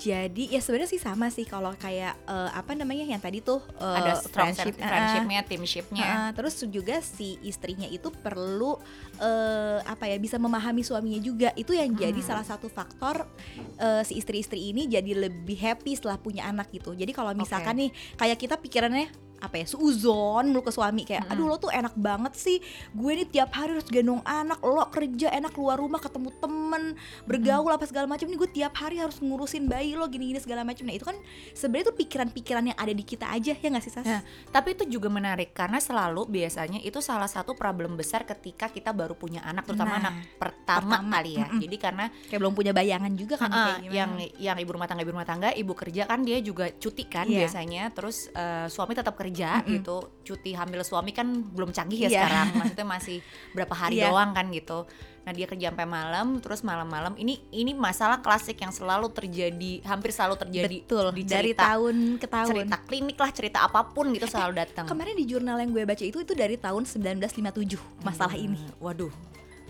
Jadi 0.02 0.50
ya 0.50 0.58
sebenarnya 0.58 0.90
sih 0.90 0.98
sama 0.98 1.30
sih 1.30 1.46
kalau 1.46 1.70
kayak 1.78 2.18
eh, 2.26 2.50
apa 2.50 2.74
namanya 2.74 3.06
yang 3.06 3.22
tadi 3.22 3.38
tuh 3.38 3.62
eh, 3.78 3.98
ada 4.02 4.18
friendship, 4.18 4.74
friendship, 4.74 4.82
friendshipnya 4.82 5.40
teamshipnya. 5.46 6.02
Heeh, 6.02 6.28
terus 6.34 6.58
juga 6.66 6.98
si 6.98 7.38
istrinya 7.40 7.86
itu 7.86 8.10
perlu 8.10 8.74
eh, 9.22 9.78
apa 9.86 10.10
ya 10.10 10.18
bisa 10.18 10.42
memahami 10.42 10.82
suaminya 10.82 11.22
juga. 11.22 11.54
Itu 11.54 11.70
yang 11.70 11.94
jadi 11.94 12.18
Hmm. 12.18 12.28
salah 12.34 12.46
satu 12.46 12.66
faktor 12.66 13.30
eh, 13.78 14.02
si 14.02 14.18
istri-istri 14.18 14.74
ini 14.74 14.90
jadi 14.90 15.14
lebih 15.14 15.54
happy 15.56 15.94
setelah 15.94 16.18
punya 16.18 16.44
anak 16.44 16.74
gitu. 16.74 16.92
Jadi 16.92 17.14
kalau 17.14 17.30
misalkan 17.32 17.78
nih 17.78 17.90
kayak 18.18 18.38
kita 18.38 18.58
pikirannya 18.58 19.06
apa 19.42 19.58
ya 19.58 19.66
suuzon 19.66 20.48
mulu 20.48 20.62
ke 20.62 20.70
suami 20.70 21.02
kayak 21.02 21.26
aduh 21.26 21.50
lo 21.50 21.58
tuh 21.58 21.68
enak 21.68 21.92
banget 21.92 22.32
sih 22.32 22.58
gue 22.94 23.10
nih 23.12 23.26
tiap 23.26 23.50
hari 23.52 23.74
harus 23.74 23.90
gendong 23.90 24.22
anak 24.22 24.62
lo 24.62 24.86
kerja 24.86 25.34
enak 25.34 25.50
keluar 25.50 25.76
rumah 25.76 25.98
ketemu 25.98 26.30
temen 26.38 26.94
bergaul 27.26 27.68
apa 27.68 27.82
segala 27.84 28.06
macam 28.06 28.30
nih 28.30 28.38
gue 28.38 28.50
tiap 28.54 28.74
hari 28.76 29.02
harus 29.02 29.18
ngurusin 29.18 29.66
bayi 29.66 29.92
lo 29.92 30.06
gini-gini 30.06 30.38
segala 30.38 30.62
macam 30.62 30.86
nah 30.86 30.94
itu 30.94 31.02
kan 31.02 31.18
sebenarnya 31.52 31.90
tuh 31.90 31.96
pikiran-pikiran 31.98 32.64
yang 32.70 32.78
ada 32.78 32.92
di 32.92 33.02
kita 33.02 33.26
aja 33.26 33.52
ya 33.52 33.66
nggak 33.66 33.82
sih 33.82 33.90
Sas? 33.90 34.06
Nah, 34.06 34.22
tapi 34.48 34.72
itu 34.72 34.86
juga 34.86 35.08
menarik 35.08 35.50
karena 35.50 35.82
selalu 35.82 36.30
biasanya 36.30 36.78
itu 36.78 37.02
salah 37.02 37.26
satu 37.26 37.58
problem 37.58 37.98
besar 37.98 38.22
ketika 38.22 38.68
kita 38.68 38.92
baru 38.92 39.16
punya 39.16 39.42
anak, 39.42 39.66
terutama 39.66 39.90
Nah, 39.92 40.08
anak 40.08 40.14
pertama, 40.38 40.94
pertama, 41.00 41.12
kali 41.18 41.32
ya. 41.36 41.46
mm-mm. 41.48 41.60
Jadi 41.60 41.76
karena 41.76 42.04
kayak 42.28 42.40
belum 42.40 42.54
punya 42.54 42.72
bayangan 42.72 43.12
juga 43.12 43.34
kan 43.36 43.48
uh-uh, 43.48 43.56
kayak 43.56 43.80
gimana. 43.82 43.96
yang 43.98 44.10
yang 44.38 44.56
ibu 44.56 44.70
rumah 44.70 44.86
tangga 44.86 45.02
ibu 45.02 45.12
rumah 45.12 45.26
tangga, 45.26 45.48
ibu 45.52 45.72
kerja 45.72 46.02
kan 46.06 46.20
dia 46.22 46.38
juga 46.40 46.70
cuti 46.70 47.04
kan 47.04 47.26
Iya. 47.26 47.44
biasanya. 47.44 47.82
Terus 47.90 48.28
eh, 48.30 48.66
suami 48.68 48.92
tetap 48.92 49.12
kerja 49.12 49.31
Mm-mm. 49.32 49.72
gitu. 49.74 49.96
Cuti 50.22 50.52
hamil 50.52 50.80
suami 50.80 51.10
kan 51.10 51.24
belum 51.26 51.70
canggih 51.70 51.96
ya 51.98 52.08
Iya. 52.08 52.16
sekarang. 52.20 52.46
Maksudnya 52.54 52.86
masih 52.86 53.18
berapa 53.50 53.74
hari 53.74 53.96
Iya. 53.98 54.08
doang 54.08 54.30
kan 54.30 54.46
gitu. 54.48 54.84
Nah 55.22 55.30
dia 55.30 55.46
kerja 55.46 55.70
sampai 55.70 55.86
malam, 55.86 56.26
terus 56.38 56.60
malam-malam 56.60 57.14
ini 57.14 57.38
ini 57.50 57.72
masalah 57.72 58.18
klasik 58.18 58.58
yang 58.58 58.70
selalu 58.70 59.06
terjadi, 59.08 59.78
hampir 59.84 60.10
selalu 60.10 60.34
terjadi 60.36 60.76
betul 60.80 61.06
di 61.10 61.22
dari 61.22 61.54
cerita, 61.54 61.62
tahun 61.68 61.96
ke 62.16 62.26
tahun 62.26 62.48
cerita 62.50 62.76
klinik 62.82 63.16
lah, 63.16 63.30
cerita 63.30 63.58
apa 63.62 63.86
pun 63.86 64.10
gitu 64.10 64.26
selalu 64.26 64.52
datang. 64.58 64.82
kemarin 64.84 65.14
di 65.14 65.22
jurnal 65.24 65.56
yang 65.56 65.70
gue 65.70 65.84
baca 65.84 66.02
itu 66.02 66.18
itu 66.18 66.34
dari 66.34 66.58
tahun 66.58 66.82
1957 66.82 67.78
masalah 68.02 68.34
ini 68.34 68.58
Hmm, 68.58 68.82
Waduh, 68.82 69.14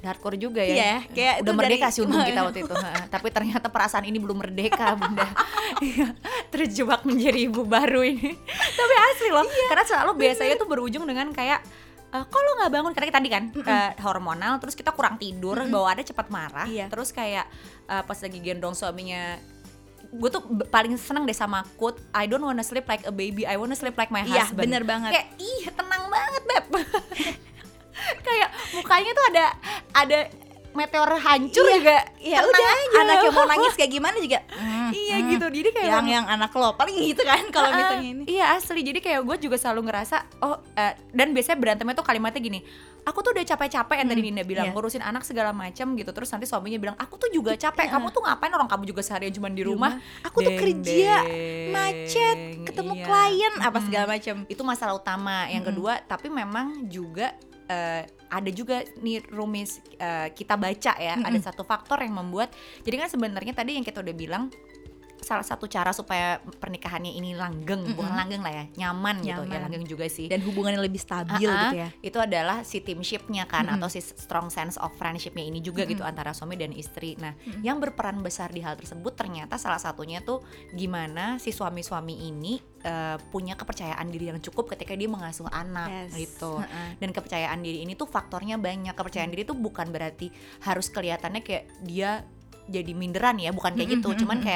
hardcore 0.03 0.37
juga 0.37 0.61
ya. 0.61 0.75
Iya, 0.75 0.95
kayak 1.09 1.35
udah 1.41 1.55
merdeka 1.55 1.87
dari- 1.87 1.95
sih 1.95 2.01
untung 2.03 2.23
kita 2.29 2.41
waktu 2.43 2.61
itu. 2.61 2.75
Tapi 3.07 3.29
ternyata 3.31 3.67
perasaan 3.67 4.05
ini 4.05 4.19
belum 4.19 4.39
merdeka, 4.39 4.95
Bunda. 4.95 5.27
Iya, 5.83 6.15
Terjebak 6.49 7.03
menjadi 7.03 7.39
ibu 7.43 7.63
baru 7.63 8.03
ini. 8.03 8.35
Tapi 8.71 8.95
asli 9.09 9.29
loh, 9.31 9.43
Iya, 9.43 9.67
karena 9.67 9.85
selalu 9.85 10.11
biasanya 10.17 10.55
tuh 10.55 10.69
berujung 10.69 11.03
dengan 11.03 11.31
kayak 11.31 11.59
eh, 12.09 12.23
kok 12.23 12.39
lo 12.39 12.51
nggak 12.57 12.71
bangun 12.71 12.93
karena 12.93 13.11
tadi 13.11 13.29
kan 13.29 13.45
eh, 13.49 13.91
hormonal 13.99 14.59
terus 14.59 14.75
kita 14.75 14.93
kurang 14.93 15.17
tidur 15.17 15.57
bawaannya 15.57 16.05
cepat 16.05 16.29
marah 16.29 16.69
Iya. 16.69 16.87
terus 16.87 17.09
kayak 17.09 17.49
eh, 17.87 18.03
pas 18.05 18.15
lagi 18.15 18.39
gendong 18.39 18.77
suaminya 18.77 19.41
gue 20.13 20.29
tuh 20.29 20.45
paling 20.69 20.93
seneng 20.95 21.25
deh 21.25 21.33
sama 21.33 21.65
quote 21.75 21.97
I 22.13 22.29
don't 22.29 22.45
wanna 22.45 22.61
sleep 22.61 22.85
like 22.85 23.01
a 23.03 23.11
baby 23.11 23.43
I 23.43 23.57
wanna 23.57 23.73
sleep 23.73 23.97
like 23.97 24.13
my 24.13 24.21
Iya, 24.21 24.45
husband 24.45 24.69
bener 24.69 24.85
banget. 24.85 25.09
kayak 25.11 25.29
ih 25.41 25.65
tenang 25.73 26.05
banget 26.07 26.43
beb 26.45 26.65
kayak 28.27 28.49
mukanya 28.73 29.11
tuh 29.11 29.25
ada 29.29 29.45
ada 29.95 30.19
meteor 30.73 31.21
hancur 31.21 31.69
Iya, 31.69 31.77
juga. 31.77 31.99
Ya 32.17 32.41
udah 32.41 32.65
aja. 32.65 32.99
anak 32.99 33.17
yang 33.23 33.35
mau 33.35 33.45
nangis 33.53 33.77
kayak 33.77 33.93
gimana 33.93 34.17
juga. 34.17 34.41
Mm, 34.51 34.89
iya 34.91 35.17
mm. 35.19 35.29
gitu 35.29 35.47
jadi 35.53 35.69
kayak 35.71 35.89
yang 35.91 36.07
yang 36.11 36.27
anak 36.27 36.49
lo 36.51 36.73
paling 36.73 36.97
gitu 36.97 37.21
kan 37.23 37.45
kalau 37.51 37.69
Ah, 37.69 37.77
misalnya 37.77 38.09
ini. 38.09 38.23
Iya 38.27 38.57
asli. 38.57 38.81
Jadi 38.81 38.99
kayak 38.99 39.21
gue 39.21 39.37
juga 39.39 39.61
selalu 39.61 39.85
ngerasa 39.85 40.17
oh 40.41 40.57
eh, 40.73 40.97
dan 41.13 41.31
biasanya 41.31 41.59
berantemnya 41.61 41.93
tuh 41.93 42.03
kalimatnya 42.03 42.41
gini 42.41 42.61
aku 43.03 43.19
tuh 43.19 43.35
udah 43.35 43.43
capek-capek 43.45 43.99
yang 43.99 44.09
tadi 44.09 44.21
Hmm, 44.23 44.29
Dinda 44.31 44.45
bilang 44.47 44.67
iya. 44.71 44.73
ngurusin 44.73 45.03
anak 45.03 45.27
segala 45.27 45.51
macam 45.51 45.93
gitu. 45.93 46.09
Terus 46.09 46.29
nanti 46.31 46.47
suaminya 46.47 46.79
bilang 46.81 46.97
aku 46.97 47.19
tuh 47.19 47.29
juga 47.29 47.53
capek 47.53 47.85
Iya. 47.85 47.93
kamu 47.93 48.07
tuh 48.09 48.23
ngapain? 48.23 48.53
Orang 48.55 48.71
kamu 48.71 48.85
juga 48.87 49.03
seharian 49.03 49.35
cuma 49.35 49.51
di 49.51 49.61
rumah. 49.61 49.99
Aku 50.23 50.41
tuh 50.41 50.55
kerja 50.55 51.21
deng. 51.21 51.69
macet 51.69 52.39
ketemu 52.65 52.93
Iya. 52.95 53.05
klien 53.05 53.55
apa 53.61 53.79
segala 53.83 54.07
macam 54.09 54.37
itu 54.47 54.63
masalah 54.63 54.95
utama. 54.95 55.51
Yang 55.51 55.65
kedua 55.69 56.01
tapi 56.01 56.31
memang 56.31 56.89
juga 56.89 57.37
eh, 57.69 58.03
ada 58.33 58.51
juga 58.51 58.81
nih 59.05 59.23
rumis 59.29 59.85
eh, 60.01 60.33
kita 60.33 60.57
baca 60.57 60.93
ya 60.97 61.15
ada 61.21 61.29
Mm-mm. 61.37 61.45
satu 61.45 61.63
faktor 61.63 62.01
yang 62.01 62.17
membuat 62.17 62.55
jadi 62.83 63.07
kan 63.07 63.09
sebenarnya 63.13 63.53
tadi 63.53 63.77
yang 63.77 63.85
kita 63.85 64.01
udah 64.01 64.15
bilang 64.17 64.49
salah 65.23 65.47
satu 65.47 65.65
cara 65.65 65.95
supaya 65.95 66.37
pernikahannya 66.59 67.15
ini 67.15 67.33
langgeng 67.33 67.95
bukan 67.95 68.11
Mm-mm. 68.11 68.19
langgeng 68.19 68.43
lah 68.43 68.53
ya 68.53 68.65
nyaman, 68.77 69.23
gitu 69.23 69.31
ya 69.31 69.39
Nyaman. 69.47 69.61
langgeng 69.71 69.87
juga 69.87 70.07
sih 70.11 70.27
dan 70.27 70.43
hubungannya 70.43 70.83
lebih 70.83 70.99
stabil 70.99 71.47
Ah, 71.47 71.55
ah, 71.55 71.63
gitu 71.71 71.77
ya 71.79 71.89
itu 72.03 72.19
adalah 72.19 72.57
si 72.63 72.83
teamshipnya 72.83 73.47
kan 73.47 73.65
Mm-mm. 73.65 73.79
atau 73.79 73.87
si 73.87 74.03
strong 74.03 74.51
sense 74.51 74.75
of 74.77 74.91
friendshipnya 74.95 75.47
ini 75.47 75.63
juga 75.63 75.87
gitu 75.87 76.03
antara 76.03 76.35
suami 76.35 76.59
dan 76.59 76.75
istri. 76.75 77.15
Nah, 77.17 77.33
yang 77.63 77.79
berperan 77.79 78.19
besar 78.19 78.51
di 78.51 78.61
hal 78.61 78.75
tersebut 78.75 79.15
ternyata 79.15 79.55
salah 79.57 79.79
satunya 79.79 80.19
tuh 80.21 80.43
gimana 80.73 81.39
si 81.39 81.55
suami-suami 81.55 82.27
ini 82.27 82.59
eh, 82.83 83.17
punya 83.31 83.55
kepercayaan 83.55 84.11
diri 84.11 84.27
yang 84.27 84.43
cukup 84.43 84.75
ketika 84.75 84.93
dia 84.93 85.07
mengasuh 85.07 85.47
anak 85.47 86.11
Yes. 86.11 86.19
gitu. 86.19 86.59
Heeh. 86.59 86.99
Dan 86.99 87.15
kepercayaan 87.15 87.63
diri 87.63 87.87
ini 87.87 87.95
tuh 87.95 88.07
faktornya 88.07 88.59
banyak. 88.59 88.91
Kepercayaan 88.93 89.31
diri 89.31 89.47
tuh 89.47 89.55
bukan 89.55 89.89
berarti 89.89 90.35
harus 90.61 90.91
kelihatannya 90.91 91.41
kayak 91.41 91.71
dia 91.81 92.27
jadi 92.63 92.95
minderan 92.95 93.39
ya, 93.39 93.51
bukan 93.51 93.75
kayak 93.75 93.99
gitu. 93.99 94.11
Mm-mm, 94.11 94.21
Cuman 94.23 94.39
mm-mm. 94.43 94.51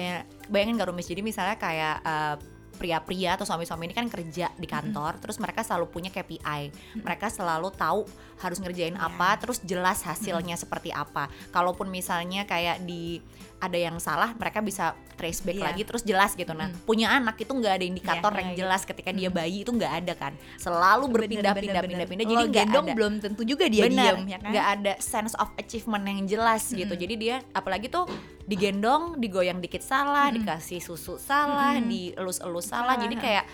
Kayak 0.00 0.20
eh, 0.24 0.48
bayangin 0.48 0.80
gak 0.80 0.88
rumis. 0.88 1.06
Jadi 1.06 1.20
misalnya 1.20 1.56
kayak 1.60 1.96
eh, 2.00 2.36
pria-pria 2.80 3.36
atau 3.36 3.44
suami-suami 3.44 3.92
ini 3.92 3.94
kan 3.94 4.08
kerja 4.08 4.48
di 4.56 4.64
kantor, 4.64 5.20
terus 5.20 5.36
mereka 5.36 5.60
selalu 5.60 5.92
punya 5.92 6.08
KPI, 6.08 6.72
mereka 7.04 7.28
selalu 7.28 7.68
tahu 7.76 8.08
harus 8.40 8.56
ngerjain 8.56 8.96
Iya. 8.96 9.04
apa, 9.04 9.36
terus 9.36 9.60
jelas 9.60 10.00
hasilnya 10.00 10.56
seperti 10.56 10.88
apa. 10.88 11.28
Kalaupun 11.52 11.92
misalnya 11.92 12.48
kayak 12.48 12.80
di 12.88 13.20
ada 13.60 13.76
yang 13.76 14.00
salah, 14.00 14.32
mereka 14.32 14.64
bisa 14.64 14.96
trace 15.20 15.44
back 15.44 15.60
Iya. 15.60 15.64
lagi, 15.68 15.82
terus 15.84 16.00
jelas 16.08 16.32
gitu. 16.32 16.56
Nah, 16.56 16.72
punya 16.88 17.12
anak 17.12 17.36
itu 17.36 17.52
nggak 17.52 17.74
ada 17.76 17.84
indikator 17.84 18.32
Iya, 18.32 18.38
yang 18.40 18.50
iya, 18.56 18.58
jelas 18.64 18.82
ketika 18.88 19.12
dia 19.12 19.28
bayi 19.28 19.60
itu 19.60 19.68
nggak 19.76 19.92
ada 20.00 20.12
kan, 20.16 20.32
selalu 20.56 21.04
berpindah-pindah, 21.12 21.84
pindah-pindah. 21.84 22.24
Jadi 22.24 22.44
nggak 22.48 22.64
gendong 22.64 22.86
ada 22.88 22.96
belum 22.96 23.12
tentu 23.20 23.44
juga 23.44 23.68
dia 23.68 23.84
Bener, 23.84 24.16
diam 24.16 24.24
ya 24.24 24.38
kan 24.40 24.50
nggak 24.56 24.66
ada 24.80 24.92
sense 25.04 25.36
of 25.36 25.52
achievement 25.60 26.00
yang 26.08 26.24
jelas 26.24 26.72
gitu. 26.72 26.96
Jadi 26.96 27.14
dia 27.20 27.44
apalagi 27.52 27.92
tuh 27.92 28.08
digendong, 28.50 29.22
digoyang 29.22 29.62
dikit 29.62 29.80
salah, 29.86 30.34
dikasih 30.34 30.82
susu 30.82 31.14
salah, 31.22 31.78
dielus-elus 31.78 32.66
salah. 32.66 32.98
Jadi 32.98 33.14
kayak 33.14 33.44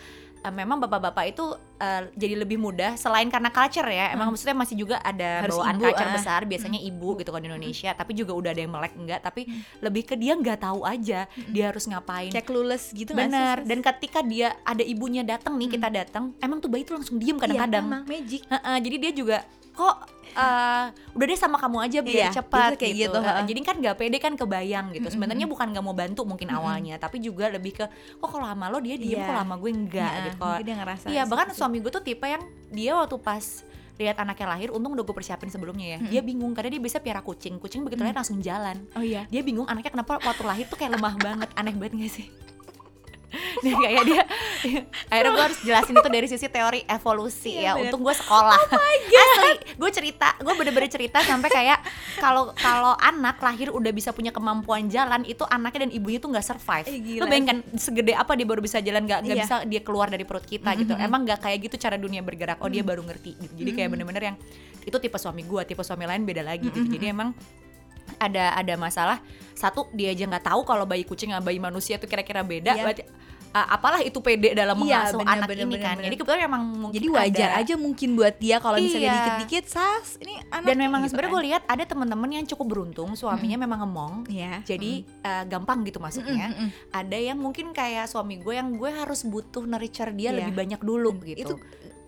eh, 0.41 0.55
memang 0.55 0.81
bapak-bapak 0.81 1.37
itu 1.37 1.45
eh, 1.77 2.09
jadi 2.17 2.41
lebih 2.41 2.57
mudah 2.57 2.97
selain 2.97 3.29
karena 3.29 3.53
culture 3.53 3.85
ya. 3.85 4.17
Emang 4.17 4.33
maksudnya 4.33 4.57
masih 4.57 4.81
juga 4.81 4.97
ada 5.05 5.45
Harus 5.45 5.61
bawaan 5.61 5.77
ibu, 5.77 5.85
culture 5.85 6.09
ah. 6.09 6.15
besar, 6.17 6.41
biasanya 6.49 6.81
ibu 6.81 7.09
gitu 7.21 7.29
kan 7.29 7.45
di 7.45 7.49
Indonesia, 7.53 7.91
tapi 7.93 8.13
juga 8.17 8.33
udah 8.33 8.51
ada 8.57 8.61
yang 8.65 8.73
melek 8.73 8.95
enggak, 8.97 9.21
tapi 9.21 9.43
lebih 9.85 10.03
ke 10.09 10.15
dia 10.17 10.33
nggak 10.33 10.65
tahu 10.65 10.81
aja 10.89 11.29
dia 11.29 11.65
harus 11.69 11.85
ngapain. 11.85 12.33
kayak 12.33 12.47
clueless 12.49 12.89
gitu 12.97 13.13
sih, 13.13 13.21
Bener. 13.21 13.69
Dan 13.69 13.85
ketika 13.85 14.25
dia 14.25 14.57
ada 14.65 14.81
ibunya 14.81 15.21
datang 15.21 15.61
nih, 15.61 15.77
kita 15.77 15.93
datang, 15.93 16.33
emang 16.41 16.65
tuh 16.65 16.73
bayi 16.73 16.89
tuh 16.89 16.97
langsung 16.97 17.21
diem 17.21 17.37
Iya, 17.37 17.43
kadang-kadang. 17.45 17.85
emang 17.85 18.03
magic 18.09 18.43
Heeh, 18.49 18.77
jadi 18.81 18.97
dia 18.97 19.13
juga 19.13 19.39
kok 19.77 19.97
eh, 20.33 20.85
udah 21.15 21.25
deh 21.27 21.37
sama 21.37 21.57
kamu 21.57 21.79
aja 21.81 21.99
biar 22.01 22.29
Iya, 22.29 22.29
cepat 22.35 22.77
kayak 22.77 22.93
gitu. 22.93 23.09
gitu, 23.09 23.19
heeh. 23.19 23.45
jadi 23.47 23.61
kan 23.63 23.75
nggak 23.79 23.97
pede 23.97 24.19
kan 24.19 24.33
kebayang 24.35 24.87
gitu. 24.93 25.09
Sebenarnya 25.09 25.45
bukan 25.45 25.67
nggak 25.71 25.81
mau 25.83 25.93
bantu 25.93 26.25
mungkin 26.25 26.49
awalnya, 26.51 26.97
tapi 26.97 27.21
juga 27.21 27.49
lebih 27.49 27.73
ke 27.75 27.85
kok 28.15 28.27
kalau 28.27 28.45
sama 28.45 28.67
lo 28.67 28.77
dia 28.79 28.97
diem 28.97 29.17
Iya. 29.17 29.25
kok 29.25 29.37
lama 29.37 29.55
gue 29.57 29.71
enggak 29.71 30.13
Iya, 30.13 30.25
gitu. 30.27 30.43
Mungkin 30.43 30.65
dia 30.65 30.77
ngerasa 30.77 31.05
iya 31.09 31.23
bahkan 31.25 31.47
suami 31.51 31.79
gue 31.79 31.89
tuh 31.89 32.01
tipe 32.01 32.25
yang 32.25 32.41
dia 32.69 32.93
waktu 32.95 33.17
pas 33.17 33.45
lihat 33.97 34.17
anaknya 34.19 34.47
lahir, 34.47 34.69
untung 34.71 34.93
udah 34.93 35.01
gue 35.03 35.15
persiapin 35.15 35.49
sebelumnya 35.49 35.97
ya. 35.97 35.99
Dia 36.07 36.21
bingung 36.21 36.53
karena 36.53 36.69
dia 36.69 36.83
bisa 36.83 37.01
piara 37.01 37.21
kucing, 37.21 37.57
kucing 37.57 37.81
begitu 37.81 38.01
lahir 38.01 38.13
langsung 38.15 38.37
jalan. 38.39 38.77
oh 38.93 39.01
iya 39.01 39.25
Dia 39.27 39.41
bingung 39.41 39.65
anaknya 39.65 39.89
kenapa 39.91 40.21
waktu 40.21 40.43
lahir 40.43 40.65
tuh 40.67 40.77
kayak 40.77 40.93
lemah 40.93 41.17
banget, 41.17 41.49
aneh 41.55 41.73
banget 41.73 41.93
gak 41.99 42.13
sih? 42.13 42.27
Dan 43.57 43.75
kayak 43.75 44.03
dia 44.07 44.23
akhirnya 45.09 45.33
gue 45.33 45.45
harus 45.45 45.59
jelasin 45.61 45.95
itu 45.95 46.09
dari 46.09 46.27
sisi 46.27 46.47
teori 46.47 46.81
evolusi 46.85 47.53
Iya, 47.53 47.61
ya 47.61 47.71
bener. 47.73 47.83
untung 47.89 48.03
gue 48.03 48.15
sekolah. 48.15 48.57
Asli 48.57 49.53
gue 49.75 49.91
cerita 49.91 50.29
gue 50.37 50.55
bener-bener 50.55 50.87
cerita 50.87 51.19
sampai 51.21 51.49
kayak 51.49 51.79
kalau 52.17 52.55
kalau 52.55 52.95
anak 52.97 53.37
lahir 53.39 53.69
udah 53.69 53.91
bisa 53.91 54.11
punya 54.11 54.31
kemampuan 54.31 54.87
jalan 54.87 55.23
itu 55.23 55.43
anaknya 55.45 55.89
dan 55.89 55.93
ibunya 55.93 56.19
tuh 56.19 56.31
nggak 56.31 56.47
survive. 56.47 56.87
Eh, 56.87 57.19
lo 57.19 57.27
bayangkan 57.27 57.61
segede 57.75 58.13
apa 58.13 58.33
dia 58.33 58.47
baru 58.47 58.61
bisa 58.61 58.79
jalan 58.79 59.05
nggak 59.05 59.21
nggak 59.23 59.37
Iya. 59.37 59.45
bisa 59.45 59.55
dia 59.65 59.81
keluar 59.81 60.07
dari 60.07 60.23
perut 60.23 60.45
kita 60.45 60.73
gitu. 60.77 60.95
emang 60.97 61.25
nggak 61.25 61.41
kayak 61.41 61.59
gitu 61.63 61.77
cara 61.79 61.97
dunia 61.97 62.23
bergerak. 62.23 62.59
Oh 62.61 62.69
dia 62.69 62.81
baru 62.81 63.03
ngerti 63.03 63.37
gitu. 63.37 63.53
Jadi 63.57 63.71
kayak 63.73 63.89
bener-bener 63.91 64.23
yang 64.25 64.37
itu 64.81 64.97
tipe 64.97 65.19
suami 65.19 65.43
gue 65.43 65.63
tipe 65.65 65.83
suami 65.83 66.07
lain 66.07 66.23
beda 66.23 66.41
lagi 66.41 66.69
gitu. 66.69 66.87
Jadi 66.89 67.07
emang 67.11 67.35
ada 68.17 68.55
ada 68.55 68.75
masalah 68.75 69.19
satu 69.53 69.89
dia 69.91 70.11
aja 70.11 70.25
nggak 70.25 70.45
tahu 70.45 70.63
kalau 70.63 70.85
bayi 70.85 71.03
kucing 71.03 71.31
sama 71.31 71.43
bayi 71.43 71.59
manusia 71.59 71.97
tuh 71.97 72.07
kira-kira 72.07 72.41
beda 72.41 72.73
Iya. 72.73 72.83
berarti 72.83 73.03
uh, 73.49 73.67
apalah 73.71 74.01
itu 74.01 74.19
pede 74.19 74.53
dalam 74.53 74.77
Iya, 74.77 74.85
mengasuh 75.01 75.19
bener, 75.19 75.33
anak 75.33 75.49
bener, 75.49 75.59
ini 75.59 75.69
bener, 75.71 75.81
kan 75.81 75.95
bener. 75.95 76.05
jadi 76.05 76.15
kebetulan 76.15 76.41
memang 76.45 76.63
mungkin 76.79 76.95
jadi 76.95 77.09
wajar 77.11 77.49
ada- 77.51 77.59
aja 77.59 77.75
mungkin 77.77 78.09
buat 78.13 78.35
dia 78.37 78.57
kalau 78.59 78.77
misalnya 78.77 79.07
Iya. 79.07 79.17
dikit-dikit 79.19 79.65
sas 79.67 80.09
ini 80.19 80.35
anak 80.47 80.67
dan 80.67 80.77
memang 80.79 81.01
gitu 81.01 81.11
sebenarnya 81.11 81.29
kan. 81.29 81.37
gue 81.37 81.49
lihat 81.49 81.63
ada 81.67 81.85
teman-teman 81.85 82.31
yang 82.31 82.45
cukup 82.47 82.67
beruntung 82.69 83.11
suaminya 83.13 83.59
memang 83.59 83.79
ngemong 83.83 84.15
Iya. 84.29 84.53
jadi 84.63 84.93
uh, 85.23 85.45
gampang 85.47 85.79
gitu 85.83 85.99
masuknya 85.99 86.53
Mm-mm, 86.53 86.69
mm-mm. 86.69 86.93
ada 86.93 87.17
yang 87.17 87.37
mungkin 87.37 87.73
kayak 87.73 88.07
suami 88.07 88.37
gue 88.37 88.55
yang 88.55 88.73
gue 88.73 88.91
harus 88.91 89.25
butuh 89.25 89.65
nurture 89.65 90.13
dia 90.13 90.31
Iya. 90.31 90.37
lebih 90.43 90.53
banyak 90.55 90.81
dulu 90.81 91.11
Mm, 91.13 91.21
gitu 91.27 91.41
itu 91.43 91.55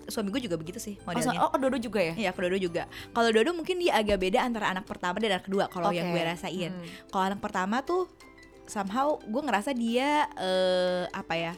suami 0.08 0.32
gue 0.32 0.42
juga 0.42 0.56
begitu 0.56 0.80
sih 0.80 0.96
Oh, 1.00 1.12
modelnya. 1.12 1.36
so- 1.36 1.52
oh, 1.52 1.58
Dodo 1.60 1.76
juga 1.76 2.00
ya? 2.00 2.14
Iya, 2.16 2.30
Dodo 2.32 2.56
juga. 2.56 2.88
Kalau 3.12 3.28
Dodo 3.28 3.50
mungkin 3.52 3.76
dia 3.76 3.92
agak 3.94 4.18
beda 4.18 4.40
antara 4.40 4.72
anak 4.72 4.88
pertama 4.88 5.20
dan 5.20 5.36
anak 5.36 5.44
kedua 5.44 5.68
kalau 5.68 5.92
yang 5.92 6.08
Oke. 6.08 6.16
gue 6.16 6.22
rasain. 6.24 6.72
Hmm. 6.72 6.84
Kalau 7.08 7.24
anak 7.28 7.40
pertama 7.40 7.80
tuh 7.80 8.08
somehow 8.64 9.20
gue 9.20 9.42
ngerasa 9.42 9.70
dia 9.72 10.26
eh 10.34 11.04
apa 11.08 11.36
ya? 11.36 11.54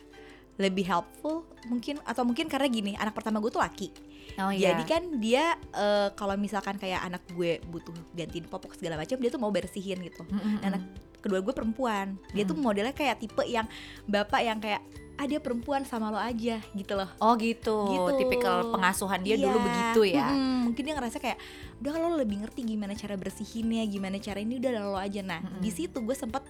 lebih 0.60 0.84
helpful 0.84 1.48
mungkin 1.72 1.96
atau 2.04 2.20
mungkin 2.20 2.44
karena 2.44 2.68
gini, 2.68 2.92
anak 2.92 3.16
pertama 3.16 3.40
gue 3.40 3.48
tuh 3.48 3.64
laki. 3.64 3.88
Oh 4.36 4.52
iya. 4.52 4.76
Jadi 4.76 4.84
kan 4.84 5.02
dia 5.16 5.56
eh, 5.72 6.12
kalau 6.12 6.36
misalkan 6.36 6.76
kayak 6.76 7.00
anak 7.00 7.24
gue 7.32 7.64
butuh 7.64 7.96
gantiin 8.12 8.44
popok 8.44 8.76
segala 8.76 9.00
macam, 9.00 9.16
dia 9.16 9.32
tuh 9.32 9.40
mau 9.40 9.48
bersihin 9.48 10.04
gitu. 10.04 10.20
Mm-mm. 10.20 10.60
Anak 10.60 10.84
kedua 11.24 11.40
gue 11.40 11.54
perempuan. 11.56 12.20
Dia 12.36 12.44
tuh 12.44 12.60
modelnya 12.60 12.92
kayak 12.92 13.24
tipe 13.24 13.40
yang 13.48 13.64
bapak 14.04 14.44
yang 14.44 14.60
kayak 14.60 14.84
ah 15.20 15.28
dia 15.28 15.37
perempuan 15.37 15.85
sama 15.85 16.09
lo 16.09 16.16
aja 16.16 16.64
gitu 16.72 16.92
loh. 16.96 17.04
Oh 17.20 17.37
gitu. 17.37 17.76
Gitu. 17.92 18.11
Tipikal 18.16 18.72
pengasuhan 18.72 19.20
dia 19.20 19.37
Iya. 19.37 19.44
dulu 19.44 19.59
begitu 19.61 20.00
ya. 20.09 20.33
Mm-mm. 20.33 20.72
mungkin 20.72 20.80
dia 20.80 20.94
ngerasa 20.96 21.18
kayak 21.18 21.37
udah 21.76 21.92
lo 21.94 22.16
lebih 22.16 22.40
ngerti 22.40 22.64
gimana 22.64 22.96
cara 22.96 23.14
bersihinnya, 23.14 23.85
gimana 23.85 24.16
cara 24.16 24.40
ini 24.40 24.56
udah 24.56 24.70
lo 24.80 24.96
aja. 24.96 25.20
Nah 25.20 25.44
Mm-mm. 25.44 25.61
di 25.61 25.68
situ 25.68 26.00
gue 26.00 26.16
sempet 26.16 26.40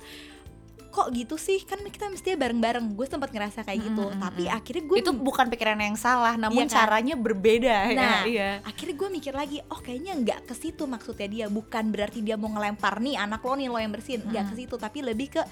kok 0.90 1.06
gitu 1.14 1.34
sih 1.34 1.62
kan 1.62 1.78
kita 1.80 2.10
mestinya 2.10 2.38
bareng-bareng. 2.40 2.94
Gue 2.94 3.06
sempet 3.06 3.30
ngerasa 3.30 3.62
kayak 3.62 3.78
gitu. 3.80 4.06
Mm-mm. 4.06 4.18
Tapi 4.18 4.46
akhirnya 4.46 4.82
gue 4.84 4.96
Itu 4.98 5.14
bukan 5.14 5.46
pikiran 5.46 5.78
yang 5.78 5.94
salah, 5.94 6.34
namun 6.34 6.62
Iya 6.62 6.66
kan? 6.66 6.74
caranya 6.82 7.14
berbeda 7.14 7.76
Nah, 7.90 8.22
ya. 8.22 8.26
Iya. 8.26 8.50
akhirnya 8.62 8.94
gue 8.94 9.08
mikir 9.08 9.34
lagi, 9.34 9.58
oh 9.66 9.78
kayaknya 9.78 10.14
nggak 10.16 10.40
ke 10.46 10.54
situ 10.54 10.86
maksudnya 10.86 11.26
dia, 11.26 11.46
bukan 11.46 11.90
berarti 11.90 12.22
dia 12.22 12.34
mau 12.34 12.50
ngelempar 12.50 12.98
nih 12.98 13.18
anak 13.18 13.38
lo 13.38 13.54
nih 13.54 13.66
lo 13.66 13.78
yang 13.78 13.90
bersihin, 13.90 14.22
nggak 14.26 14.50
ke 14.50 14.54
situ, 14.58 14.74
tapi 14.76 15.02
lebih 15.02 15.30
ke 15.30 15.42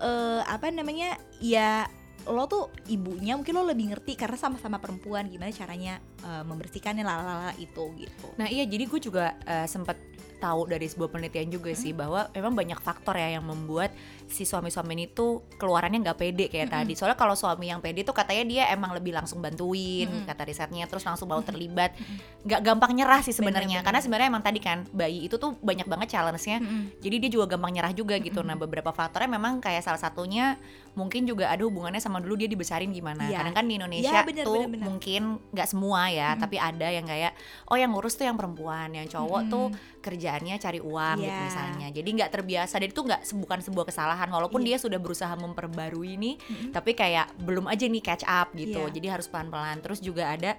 eh, 0.00 0.40
apa 0.44 0.68
namanya, 0.68 1.16
ya 1.40 1.84
lo 2.26 2.44
tuh 2.50 2.74
ibunya 2.90 3.38
mungkin 3.38 3.54
lo 3.54 3.64
lebih 3.66 3.94
ngerti 3.94 4.18
karena 4.18 4.34
sama-sama 4.34 4.82
perempuan 4.82 5.30
gimana 5.30 5.54
caranya 5.54 6.02
eh, 6.22 6.42
membersihkannya 6.42 7.06
lalala 7.06 7.54
itu 7.56 7.94
gitu. 7.98 8.28
Nah 8.36 8.50
iya 8.50 8.66
jadi 8.66 8.84
gue 8.86 9.00
juga 9.00 9.38
eh, 9.46 9.66
sempat 9.70 9.96
tahu 10.36 10.68
dari 10.68 10.84
sebuah 10.84 11.10
penelitian 11.16 11.48
juga 11.48 11.72
sih 11.72 11.96
bahwa 11.96 12.28
memang 12.36 12.52
banyak 12.52 12.76
faktor 12.80 13.16
ya 13.16 13.40
yang 13.40 13.44
membuat 13.48 13.88
si 14.26 14.42
suami-suami 14.42 14.92
ini 14.98 15.06
tuh 15.10 15.46
keluarannya 15.54 16.02
nggak 16.02 16.18
pede 16.18 16.44
kayak 16.50 16.68
tadi. 16.74 16.98
Soalnya 16.98 17.14
kalau 17.14 17.38
suami 17.38 17.70
yang 17.70 17.78
pede 17.78 18.02
tuh 18.02 18.10
katanya 18.12 18.44
dia 18.44 18.62
emang 18.74 18.90
lebih 18.92 19.14
langsung 19.14 19.38
bantuin 19.38 20.10
kata 20.26 20.42
risetnya, 20.42 20.84
terus 20.90 21.06
langsung 21.06 21.30
mau 21.30 21.38
terlibat, 21.40 21.94
nggak 22.42 22.60
gampang 22.60 22.92
nyerah 22.98 23.22
sih 23.22 23.30
sebenarnya. 23.30 23.86
Karena 23.86 24.02
sebenarnya 24.02 24.28
emang 24.34 24.42
tadi 24.42 24.58
kan 24.58 24.82
bayi 24.90 25.30
itu 25.30 25.38
tuh 25.38 25.54
banyak 25.62 25.86
banget 25.86 26.18
challenge-nya. 26.18 26.58
Jadi 26.98 27.16
dia 27.22 27.30
juga 27.30 27.54
gampang 27.54 27.70
nyerah 27.70 27.94
juga 27.94 28.18
gitu. 28.18 28.42
Nah 28.42 28.58
beberapa 28.58 28.90
faktornya 28.90 29.30
memang 29.30 29.62
kayak 29.62 29.86
salah 29.86 30.00
satunya 30.02 30.58
mungkin 30.96 31.28
juga 31.28 31.52
ada 31.52 31.60
hubungannya 31.62 32.00
sama 32.00 32.18
dulu 32.18 32.40
dia 32.40 32.48
dibesarin 32.50 32.90
gimana. 32.90 33.28
Iya. 33.28 33.44
Kadang 33.44 33.54
kan 33.54 33.64
di 33.68 33.74
Indonesia 33.76 34.10
Iya, 34.10 34.24
bener, 34.24 34.44
tuh 34.48 34.64
bener, 34.64 34.70
bener. 34.74 34.86
mungkin 34.90 35.22
nggak 35.52 35.68
semua 35.68 36.08
ya, 36.08 36.34
tapi 36.40 36.56
ada 36.56 36.88
yang 36.88 37.04
kayak 37.04 37.36
oh 37.68 37.76
yang 37.76 37.92
ngurus 37.92 38.16
tuh 38.16 38.24
yang 38.24 38.34
perempuan, 38.40 38.90
yang 38.96 39.04
cowok 39.06 39.42
tuh 39.52 39.66
kerjaannya 40.00 40.56
cari 40.56 40.80
uang 40.80 41.16
gitu 41.20 41.28
Iya. 41.30 41.44
misalnya. 41.46 41.88
Jadi 41.92 42.08
nggak 42.16 42.30
terbiasa 42.32 42.74
dan 42.80 42.88
itu 42.88 43.00
nggak 43.04 43.20
bukan 43.36 43.58
sebuah 43.60 43.84
kesalahan 43.92 44.15
walaupun 44.24 44.64
Iya. 44.64 44.80
dia 44.80 44.88
sudah 44.88 44.96
berusaha 44.96 45.36
memperbarui 45.36 46.16
ini, 46.16 46.40
tapi 46.72 46.96
kayak 46.96 47.36
belum 47.36 47.68
aja 47.68 47.84
nih 47.84 48.00
catch 48.00 48.24
up 48.24 48.56
gitu. 48.56 48.88
Iya. 48.88 48.92
Jadi 48.96 49.06
harus 49.12 49.28
pelan-pelan. 49.28 49.84
Terus 49.84 50.00
juga 50.00 50.32
ada 50.32 50.56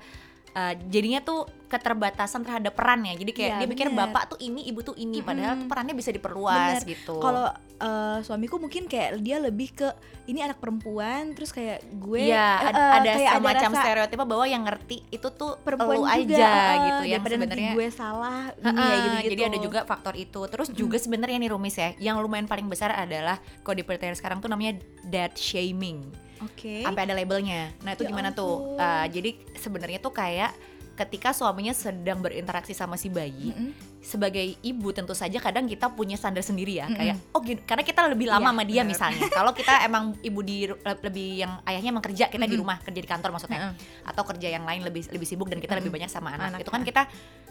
eh, 0.57 0.73
jadinya 0.89 1.21
tuh 1.21 1.45
keterbatasan 1.67 2.41
terhadap 2.41 2.73
perannya. 2.73 3.13
Jadi 3.13 3.31
kayak 3.31 3.51
Iya, 3.53 3.59
dia 3.61 3.67
bener. 3.67 3.91
bapak 3.93 4.23
tuh 4.33 4.39
ini, 4.39 4.65
ibu 4.65 4.79
tuh 4.81 4.95
ini, 4.95 5.19
padahal 5.19 5.53
Mm-mm. 5.53 5.61
tuh 5.61 5.69
perannya 5.69 5.93
bisa 5.93 6.09
diperluas 6.09 6.79
Bener. 6.79 6.81
gitu. 6.87 7.19
Kalau 7.19 7.47
eh, 7.77 8.17
suamiku 8.23 8.57
mungkin 8.57 8.87
kayak 8.87 9.21
dia 9.21 9.37
lebih 9.37 9.75
ke 9.75 9.87
ini 10.25 10.41
anak 10.41 10.57
perempuan, 10.57 11.35
terus 11.35 11.51
kayak 11.51 11.83
gue 11.93 12.23
ad- 12.57 12.73
eh, 12.73 12.93
ada 12.97 13.11
kayak 13.13 13.33
semacam 13.37 13.69
rasa 13.69 13.81
stereotip 13.83 14.17
bahwa 14.17 14.45
yang 14.47 14.63
ngerti 14.63 14.97
itu 15.07 15.27
tuh 15.29 15.59
perempuan 15.61 16.01
juga 16.01 16.09
aja 16.09 16.47
eh, 16.49 16.77
gitu 16.81 17.03
ya 17.05 17.17
sebenarnya. 17.21 17.71
gue 17.75 17.87
salah 17.91 18.41
ini 18.55 18.65
Heeh, 18.65 18.73
ya 18.73 18.95
gitu 18.97 19.11
gitu 19.13 19.31
Jadi 19.37 19.41
ada 19.43 19.57
juga 19.61 19.79
faktor 19.83 20.13
itu. 20.15 20.41
Terus 20.47 20.67
juga 20.73 20.97
sebenarnya 20.97 21.37
nih 21.37 21.51
Rumis 21.51 21.75
ya, 21.75 21.89
yang 22.01 22.17
lumayan 22.17 22.47
paling 22.47 22.65
besar 22.65 22.95
adalah 22.95 23.37
kalau 23.61 23.75
di 23.75 23.83
penelitian 23.83 24.15
sekarang 24.15 24.39
tuh 24.39 24.47
namanya 24.47 24.79
dad 25.03 25.35
shaming. 25.35 26.07
Oke 26.39 26.83
Sampai 26.83 27.01
ada 27.03 27.13
labelnya. 27.13 27.73
Nah, 27.81 27.93
itu 27.93 28.03
Ya 28.03 28.09
gimana 28.09 28.29
tuh? 28.31 28.75
ampun. 28.75 28.79
Eh, 28.79 29.05
jadi 29.11 29.29
sebenarnya 29.55 29.99
tuh 29.99 30.11
kayak 30.11 30.51
ketika 30.97 31.29
suaminya 31.29 31.71
sedang 31.71 32.17
berinteraksi 32.17 32.73
sama 32.73 32.97
si 32.97 33.07
bayi, 33.07 33.53
Mm-mm. 33.53 33.69
sebagai 33.99 34.41
ibu 34.59 34.89
tentu 34.89 35.13
saja 35.13 35.37
kadang 35.37 35.63
kita 35.63 35.87
punya 35.89 36.15
standar 36.15 36.41
sendiri 36.41 36.73
ya, 36.75 36.85
Mm-mm. 36.85 36.97
kayak 36.97 37.15
oh 37.31 37.39
gini, 37.39 37.61
karena 37.61 37.83
kita 37.83 38.01
lebih 38.03 38.25
lama 38.25 38.41
Iya, 38.41 38.49
sama 38.49 38.63
dia 38.63 38.81
bener. 38.81 38.89
misalnya. 38.89 39.21
Kalau 39.37 39.51
kita 39.51 39.73
emang 39.83 40.17
ibu 40.19 40.39
di 40.41 40.65
lebih 40.81 41.29
yang 41.37 41.61
ayahnya 41.63 41.89
emang 41.91 42.01
kerja, 42.01 42.25
kita 42.27 42.41
di 42.41 42.49
Mm-mm. 42.49 42.61
rumah, 42.61 42.77
kerja 42.81 42.97
di 42.97 43.05
kantor 43.05 43.29
maksudnya 43.31 43.59
Heeh. 43.61 43.73
atau 44.03 44.23
kerja 44.25 44.47
yang 44.49 44.65
lain 44.65 44.81
lebih 44.81 45.05
lebih 45.07 45.27
sibuk 45.27 45.47
dan 45.47 45.61
kita 45.61 45.77
lebih 45.77 45.93
Mm-mm. 45.93 45.97
banyak 46.01 46.11
sama 46.11 46.33
anak. 46.33 46.49
Anak, 46.49 46.59
itu 46.65 46.71
kan 46.71 46.81
ah. 46.81 46.87
kita 46.87 47.03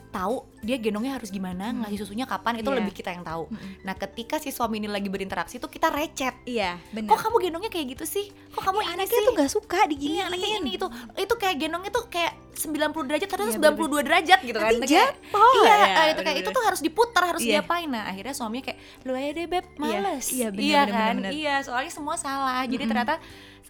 tahu 0.08 0.36
dia 0.62 0.78
gendongnya 0.78 1.14
harus 1.14 1.28
gimana, 1.28 1.70
Mm. 1.70 1.82
ngasih 1.84 1.98
susunya 2.00 2.24
kapan 2.24 2.56
itu 2.56 2.66
Iya. 2.66 2.78
lebih 2.78 2.92
kita 2.94 3.10
yang 3.10 3.22
tahu. 3.22 3.46
Mm-mm. 3.46 3.84
Nah, 3.84 3.94
ketika 3.94 4.38
si 4.38 4.48
suami 4.48 4.78
ini 4.78 4.88
lagi 4.88 5.06
berinteraksi 5.06 5.58
tuh 5.58 5.68
kita 5.68 5.86
recet. 5.88 6.34
Iya, 6.42 6.78
benar. 6.90 7.10
Kok 7.10 7.18
kamu 7.22 7.36
gendongnya 7.42 7.68
kayak 7.68 7.86
gitu 7.92 8.04
sih? 8.08 8.26
Kok 8.50 8.62
kamu 8.64 8.78
ini 8.80 8.90
anaknya 8.92 9.12
sih? 9.12 9.22
tuh 9.22 9.34
gak 9.36 9.52
suka 9.52 9.78
Iya, 9.78 9.86
diginiin. 9.86 10.24
anaknya 10.24 10.48
ini 10.56 10.70
itu 10.74 10.86
itu 11.16 11.34
kayak 11.36 11.56
gendongnya 11.58 11.92
tuh 11.92 12.06
kayak 12.08 12.32
90 12.56 13.06
derajat 13.06 13.28
kadang 13.28 13.48
Iya, 13.48 13.56
92 13.56 14.00
derajat 14.02 14.40
gitu 14.40 14.58
kan. 14.58 14.72
Nanti 14.72 14.88
jatuh. 14.88 15.52
Iya, 15.56 15.76
Ya, 15.76 16.02
itu 16.10 16.20
kayak 16.20 16.38
itu 16.40 16.50
tuh 16.50 16.62
harus 16.62 16.80
diputar, 16.80 17.22
harus 17.26 17.40
Iya. 17.40 17.60
diapain. 17.60 17.86
Nah, 17.86 18.04
akhirnya 18.06 18.32
suaminya 18.32 18.64
kayak 18.66 18.78
lu 19.02 19.12
aja 19.12 19.30
deh 19.30 19.46
beb, 19.46 19.64
Iya, 19.66 19.78
males. 19.78 20.24
iya, 20.28 20.48
bener, 20.48 20.62
iya 20.62 20.80
bener, 20.80 20.88
kan? 20.88 21.00
bener, 21.06 21.16
bener. 21.22 21.32
Iya, 21.32 21.54
soalnya 21.62 21.92
semua 21.92 22.16
salah. 22.16 22.60
Jadi 22.62 22.76
Mm-mm. 22.78 22.90
ternyata 22.90 23.14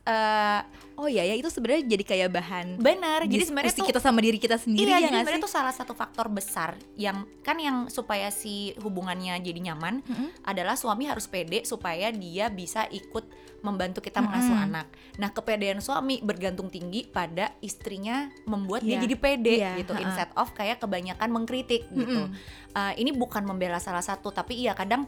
eh 0.07 0.61
Oh 0.97 1.13
iya 1.13 1.29
ya 1.29 1.37
itu 1.37 1.53
sebenarnya 1.53 1.85
jadi 1.85 2.05
kayak 2.09 2.29
bahan 2.33 2.67
benar. 2.81 3.29
Jadi 3.29 3.53
sebenarnya 3.53 3.73
tuh 3.77 3.85
kita 3.85 4.01
sama 4.01 4.25
diri 4.25 4.41
kita 4.41 4.57
sendiri 4.57 4.89
iya, 4.89 5.05
ya 5.05 5.13
jadi 5.13 5.17
sebenarnya 5.21 5.43
itu 5.45 5.51
salah 5.53 5.75
satu 5.77 5.93
faktor 5.93 6.33
besar 6.33 6.73
yang 6.97 7.29
kan 7.45 7.61
yang 7.61 7.93
supaya 7.93 8.33
si 8.33 8.73
hubungannya 8.81 9.37
jadi 9.45 9.61
nyaman 9.61 10.01
Mm-mm. 10.01 10.29
adalah 10.49 10.73
suami 10.73 11.05
harus 11.05 11.29
pede 11.29 11.69
supaya 11.69 12.09
dia 12.09 12.49
bisa 12.49 12.89
ikut 12.89 13.29
membantu 13.61 14.01
kita 14.01 14.25
Mm-mm. 14.25 14.33
mengasuh 14.33 14.57
anak. 14.57 14.87
Nah, 15.21 15.37
kepedean 15.37 15.85
suami 15.85 16.25
bergantung 16.25 16.73
tinggi 16.73 17.05
pada 17.05 17.53
istrinya 17.61 18.33
membuat 18.49 18.81
dia 18.81 18.97
Iya. 18.97 19.05
jadi 19.05 19.17
pede 19.21 19.55
Iya, 19.61 19.73
gitu 19.85 19.93
ha-ha. 19.93 20.01
instead 20.01 20.31
of 20.33 20.49
kayak 20.57 20.81
kebanyakan 20.81 21.29
mengkritik 21.29 21.85
gitu. 21.93 22.33
Mm-mm. 22.33 22.73
Uh, 22.73 22.93
ini 22.97 23.13
bukan 23.13 23.45
membela 23.45 23.77
salah 23.85 24.05
satu, 24.05 24.33
tapi 24.33 24.65
iya 24.65 24.73
kadang 24.73 25.05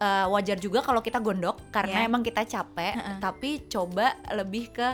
uh, 0.00 0.26
wajar 0.30 0.56
juga 0.56 0.80
kalau 0.80 0.98
kita 0.98 1.16
gondok 1.16 1.60
karena 1.70 2.00
Iya. 2.00 2.08
emang 2.08 2.20
kita 2.20 2.42
capek, 2.42 2.94
Ha-ha. 2.94 3.12
tapi 3.20 3.62
coba 3.64 4.06
lebih 4.32 4.68
ke 4.70 4.88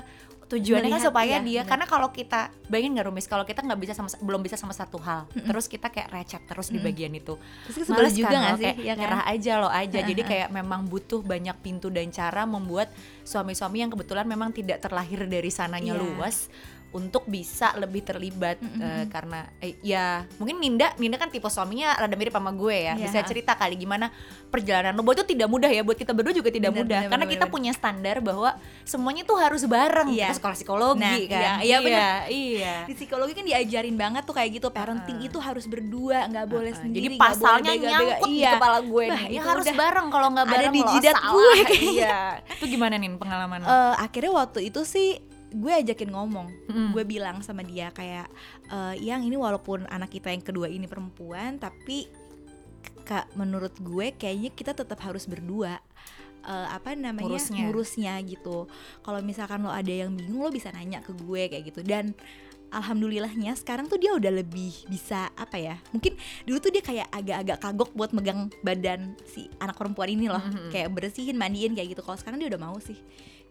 tujuannya 0.46 0.86
kan 0.88 1.02
supaya 1.02 1.26
iya, 1.32 1.38
dia 1.40 1.52
bener. 1.58 1.66
karena 1.66 1.86
kalau 1.86 2.08
kita 2.08 2.40
bayangin 2.70 2.94
nggak 2.94 3.06
rumis 3.10 3.26
kalau 3.26 3.42
kita 3.42 3.66
nggak 3.66 3.80
bisa 3.80 3.92
sama 3.92 4.06
belum 4.16 4.38
bisa 4.40 4.54
sama 4.54 4.70
satu 4.70 4.94
hal 4.96 5.26
Mm-mm. 5.26 5.42
terus 5.42 5.66
kita 5.66 5.90
kayak 5.90 6.06
recet 6.08 6.38
terus 6.46 6.70
di 6.70 6.78
Mm-mm. 6.78 6.86
bagian 6.86 7.10
itu 7.12 7.34
Terus 7.66 7.90
Males 7.90 8.14
juga 8.14 8.30
kan 8.30 8.38
nggak 8.38 8.52
lo, 8.52 8.56
sih? 8.56 8.64
kayak 8.64 8.78
Ya 8.78 8.86
kan? 8.88 9.00
nyerah 9.02 9.22
aja 9.26 9.52
lo 9.58 9.66
aja 9.66 9.98
jadi 10.00 10.22
kayak 10.22 10.48
memang 10.52 10.86
butuh 10.86 11.18
banyak 11.20 11.56
pintu 11.60 11.90
dan 11.90 12.06
cara 12.10 12.46
membuat 12.46 12.94
suami-suami 13.22 13.82
yang 13.82 13.90
kebetulan 13.90 14.22
memang 14.24 14.54
tidak 14.54 14.78
terlahir 14.78 15.26
dari 15.26 15.50
sananya 15.50 15.92
Iya. 15.92 16.02
luas 16.14 16.46
untuk 16.88 17.24
bisa 17.24 17.74
lebih 17.74 18.00
terlibat 18.00 18.56
Mm-mm. 18.56 18.78
eh, 18.78 19.04
karena 19.06 19.44
eh, 19.58 19.76
ya 19.80 20.24
mungkin 20.36 20.56
Ninda 20.56 20.94
Ninda 20.96 21.14
kan 21.14 21.28
tipe 21.28 21.44
suaminya 21.46 21.92
rada 21.92 22.12
mirip 22.12 22.30
sama 22.30 22.50
gue 22.50 22.72
ya 22.74 22.94
Iya. 22.94 23.04
bisa 23.04 23.18
cerita 23.22 23.52
kali 23.52 23.76
gimana 23.76 24.08
perjalanan 24.46 24.92
lo 24.92 25.02
bahwa 25.02 25.14
itu 25.14 25.26
tidak 25.28 25.44
mudah 25.46 25.68
ya 25.68 25.82
buat 25.82 25.94
kita 25.94 26.10
berdua 26.10 26.32
juga 26.32 26.48
tidak 26.48 26.70
Bener, 26.70 26.80
mudah 26.80 26.98
bener, 26.98 27.10
karena 27.10 27.24
bener, 27.24 27.34
kita 27.34 27.44
bener. 27.44 27.54
punya 27.54 27.72
standar 27.72 28.16
bahwa 28.18 28.50
semuanya 28.82 29.22
tuh 29.22 29.36
harus 29.36 29.62
bareng 29.62 30.08
Iya. 30.08 30.26
kita 30.26 30.36
sekolah 30.36 30.56
psikologi 30.56 31.02
Nah, 31.02 31.18
kan 31.26 31.58
iya, 31.60 31.76
iya, 31.76 31.78
iya, 31.82 32.08
iya. 32.26 32.74
Di 32.84 32.94
psikologi 32.94 33.32
kan 33.32 33.44
diajarin 33.44 33.94
banget 33.94 34.22
tuh 34.22 34.32
kayak 34.32 34.50
gitu 34.54 34.68
parenting 34.70 35.18
Heeh. 35.18 35.28
itu 35.28 35.38
harus 35.38 35.64
berdua 35.64 36.24
nggak 36.26 36.46
boleh 36.46 36.70
Heeh, 36.70 36.80
sendiri 36.80 37.02
jadi 37.02 37.08
nggak 37.10 37.20
boleh 37.20 37.36
pasalnya 37.36 37.70
bega-bega. 37.70 37.90
nyangkut 37.90 38.28
iya. 38.30 38.38
di 38.40 38.54
kepala 38.54 38.78
gue 38.80 39.04
Wah, 39.04 39.20
nih. 39.20 39.28
Ya 39.28 39.42
harus 39.44 39.66
bareng 39.68 40.06
kalau 40.08 40.28
nggak 40.30 40.44
ada 40.44 40.54
bareng 40.56 40.72
di 40.72 40.80
lo 40.80 40.90
jidat 40.90 41.16
gue 41.20 41.50
iya 41.92 42.18
itu 42.48 42.64
gimana 42.66 42.94
nih 42.94 43.10
pengalaman 43.12 43.58
lo? 43.60 43.66
Eh, 43.66 43.94
akhirnya 44.00 44.32
waktu 44.32 44.60
itu 44.64 44.80
sih 44.82 45.08
gue 45.56 45.72
ajakin 45.72 46.10
ngomong. 46.12 46.48
Mm-mm. 46.68 46.88
gue 46.92 47.04
bilang 47.08 47.40
sama 47.40 47.64
dia 47.64 47.88
kayak 47.90 48.28
eh, 48.68 48.94
yang 49.00 49.24
ini 49.24 49.34
walaupun 49.34 49.88
anak 49.88 50.12
kita 50.12 50.28
yang 50.28 50.44
kedua 50.44 50.68
ini 50.68 50.84
perempuan 50.84 51.56
tapi 51.56 52.06
kak 53.06 53.32
menurut 53.38 53.72
gue 53.78 54.12
kayaknya 54.18 54.50
kita 54.52 54.72
tetap 54.76 55.00
harus 55.00 55.24
berdua. 55.24 55.80
Eh, 56.46 56.68
apa 56.70 56.94
namanya? 56.94 57.26
Ngurusnya. 57.26 57.58
ngurusnya 57.66 58.14
gitu. 58.22 58.70
Kalau 59.02 59.18
misalkan 59.24 59.66
lo 59.66 59.72
ada 59.74 59.90
yang 59.90 60.14
bingung 60.14 60.46
lo 60.46 60.50
bisa 60.54 60.70
nanya 60.70 61.02
ke 61.02 61.10
gue 61.10 61.42
kayak 61.50 61.64
gitu. 61.74 61.82
Dan 61.82 62.14
alhamdulillahnya 62.70 63.54
sekarang 63.54 63.86
tuh 63.86 63.98
dia 63.98 64.10
udah 64.10 64.42
lebih 64.42 64.74
bisa 64.90 65.30
apa 65.38 65.54
ya 65.54 65.78
mungkin 65.94 66.18
dulu 66.42 66.58
tuh 66.58 66.74
dia 66.74 66.82
kayak 66.82 67.06
agak-agak 67.14 67.58
kagok 67.62 67.90
buat 67.94 68.10
megang 68.10 68.50
badan 68.66 69.14
si 69.22 69.46
anak 69.62 69.78
perempuan 69.78 70.10
ini 70.10 70.26
loh. 70.26 70.42
Mhm. 70.42 70.74
kayak 70.74 70.90
bersihin 70.90 71.38
mandiin 71.38 71.78
kayak 71.78 71.94
gitu. 71.94 72.02
Kalau 72.02 72.18
sekarang 72.18 72.42
dia 72.42 72.50
udah 72.50 72.60
mau 72.60 72.76
sih 72.82 72.98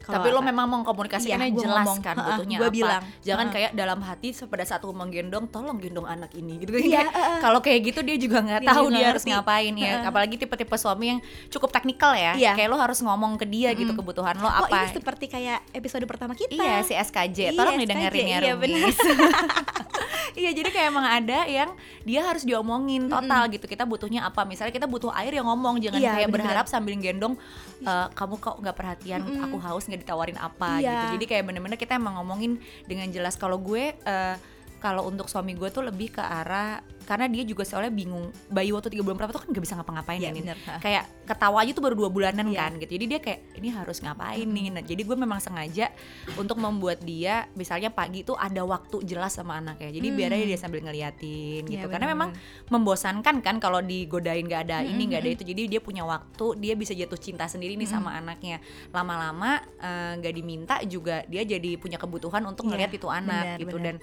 Kalau 0.05 0.21
Tapi 0.21 0.29
lo 0.29 0.39
memang 0.39 0.69
mengkomunikasikannya 0.69 1.49
Iya, 1.49 1.57
jelas 1.57 1.81
ngomong. 1.81 1.97
kan 1.99 2.15
butuhnya 2.15 2.57
gua 2.57 2.63
apa. 2.63 2.75
bilang. 2.75 3.01
Jangan 3.19 3.45
Heeh. 3.45 3.53
kayak 3.57 3.71
dalam 3.73 3.99
hati 3.99 4.27
pada 4.45 4.61
saat 4.61 4.79
gue 4.79 4.93
menggendong, 4.93 5.45
tolong 5.49 5.77
gendong 5.77 6.05
anak 6.05 6.29
ini 6.31 6.61
gitu. 6.61 6.77
Iya, 6.77 7.03
heeh. 7.03 7.37
Kalau 7.41 7.59
kayak 7.59 7.79
gitu 7.83 7.99
dia 7.99 8.15
juga 8.15 8.37
nggak 8.39 8.61
tahu 8.63 8.85
dia 8.91 9.05
harus 9.07 9.25
ngapain 9.25 9.73
ya. 9.73 10.05
Apalagi 10.05 10.37
tipe-tipe 10.37 10.75
suami 10.75 11.05
yang 11.07 11.19
cukup 11.49 11.69
teknikal 11.71 12.13
ya. 12.13 12.37
Iya. 12.37 12.53
Kayak 12.53 12.69
lo 12.69 12.77
harus 12.77 12.99
ngomong 12.99 13.35
ke 13.35 13.45
dia 13.45 13.73
gitu 13.73 13.89
Mm-mm. 13.89 13.99
kebutuhan 13.99 14.37
lo 14.37 14.45
Oh 14.45 14.63
apa. 14.63 14.77
ini 14.77 14.93
seperti 14.93 15.25
kayak 15.25 15.65
episode 15.71 16.05
pertama 16.05 16.31
kita 16.31 16.53
Iya 16.53 16.79
si 16.81 16.93
SKJ, 16.93 17.37
Iya, 17.41 17.51
tolong 17.51 17.75
SKJ, 17.75 17.83
didengerin 17.83 18.25
ya 18.27 18.39
iya. 18.39 18.53
Iya 20.33 20.51
jadi 20.51 20.69
kayak 20.69 20.87
emang 20.89 21.05
ada 21.05 21.39
yang 21.45 21.69
dia 22.01 22.21
harus 22.21 22.41
diomongin 22.41 23.05
total 23.05 23.45
gitu. 23.47 23.65
Kita 23.65 23.85
butuhnya 23.85 24.25
apa? 24.25 24.41
Misalnya 24.41 24.73
kita 24.73 24.89
butuh 24.89 25.13
air 25.13 25.29
yang 25.31 25.45
ngomong. 25.45 25.77
Jangan 25.77 25.99
Iya, 25.99 26.09
kayak 26.11 26.27
bener-bener. 26.27 26.33
berharap 26.49 26.65
sambil 26.65 26.97
gendong 26.97 27.35
"Eh, 27.79 28.07
kamu 28.11 28.35
kok 28.39 28.55
nggak 28.57 28.75
perhatian? 28.75 29.21
Aku 29.43 29.57
haus 29.59 29.85
nggak 29.85 30.01
ditawarin 30.01 30.37
apa? 30.37 30.81
Iya. 30.81 30.89
gitu. 30.89 31.05
Jadi 31.19 31.25
kayak 31.27 31.43
bener-bener 31.45 31.77
kita 31.77 31.95
emang 31.95 32.17
ngomongin 32.17 32.57
dengan 32.83 33.05
jelas. 33.09 33.35
Kalau 33.35 33.57
gue 33.57 33.93
eh, 33.93 34.35
kalau 34.77 35.05
untuk 35.05 35.25
suami 35.25 35.53
gue 35.53 35.67
tuh 35.67 35.81
lebih 35.81 36.11
ke 36.11 36.21
arah 36.21 36.79
karena 37.05 37.29
dia 37.29 37.45
juga 37.45 37.61
soalnya 37.61 37.93
bingung 37.93 38.33
bayi 38.49 38.73
waktu 38.73 38.89
tiga 38.89 39.05
bulan 39.05 39.13
pertama 39.15 39.33
tuh 39.33 39.43
kan 39.45 39.49
nggak 39.53 39.61
bisa 39.61 39.77
ngapa-ngapain 39.77 40.17
Iya, 40.17 40.25
ya 40.25 40.33
bener. 40.33 40.57
Ha. 40.59 40.73
kayak 40.81 41.03
ketawa 41.25 41.61
aja 41.61 41.71
tuh 41.71 41.83
baru 41.83 41.93
dua 41.95 42.09
bulanan 42.09 42.49
Iya. 42.49 42.57
kan 42.57 42.71
gitu. 42.81 42.91
Jadi 42.97 43.05
dia 43.05 43.19
kayak 43.21 43.39
ini 43.55 43.67
harus 43.69 43.97
ngapain 44.01 44.41
nih? 44.43 44.65
Nah, 44.73 44.81
jadi 44.81 45.01
gue 45.01 45.13
memang 45.13 45.37
sengaja 45.37 45.93
untuk 46.33 46.57
membuat 46.57 47.05
dia 47.05 47.45
misalnya 47.53 47.89
pagi 47.89 48.21
tuh 48.21 48.33
ada 48.33 48.57
waktu 48.61 49.05
jelas 49.05 49.37
sama 49.37 49.53
anaknya. 49.55 49.93
Jadi 49.93 50.07
biar 50.11 50.33
aja 50.33 50.45
dia 50.45 50.57
sambil 50.57 50.81
ngeliatin 50.81 51.61
Iya, 51.63 51.77
gitu. 51.77 51.87
Karena 51.87 52.09
memang 52.09 52.33
membosankan 52.67 53.39
kan 53.39 53.55
kalau 53.59 53.79
digodain 53.79 54.41
nggak 54.41 54.61
ada 54.65 54.77
ini 54.81 55.05
nggak 55.05 55.21
ada 55.21 55.29
itu. 55.31 55.43
Jadi 55.45 55.61
dia 55.67 55.79
punya 55.79 56.01
waktu 56.03 56.57
dia 56.57 56.73
bisa 56.73 56.91
jatuh 56.91 57.17
cinta 57.17 57.45
sendiri 57.45 57.77
nih 57.77 57.85
sama 57.87 58.17
anaknya. 58.17 58.57
Lama-lama 58.89 59.61
eh, 59.77 60.17
nggak 60.17 60.33
diminta 60.33 60.75
juga 60.83 61.21
dia 61.25 61.45
jadi 61.45 61.77
punya 61.77 61.95
kebutuhan 61.95 62.41
untuk 62.43 62.65
Iya, 62.65 62.71
ngeliat 62.73 62.91
itu 62.91 63.07
anak 63.07 63.43
benar, 63.45 63.59
gitu. 63.61 63.77
benar. 63.77 63.85
dan 63.85 63.95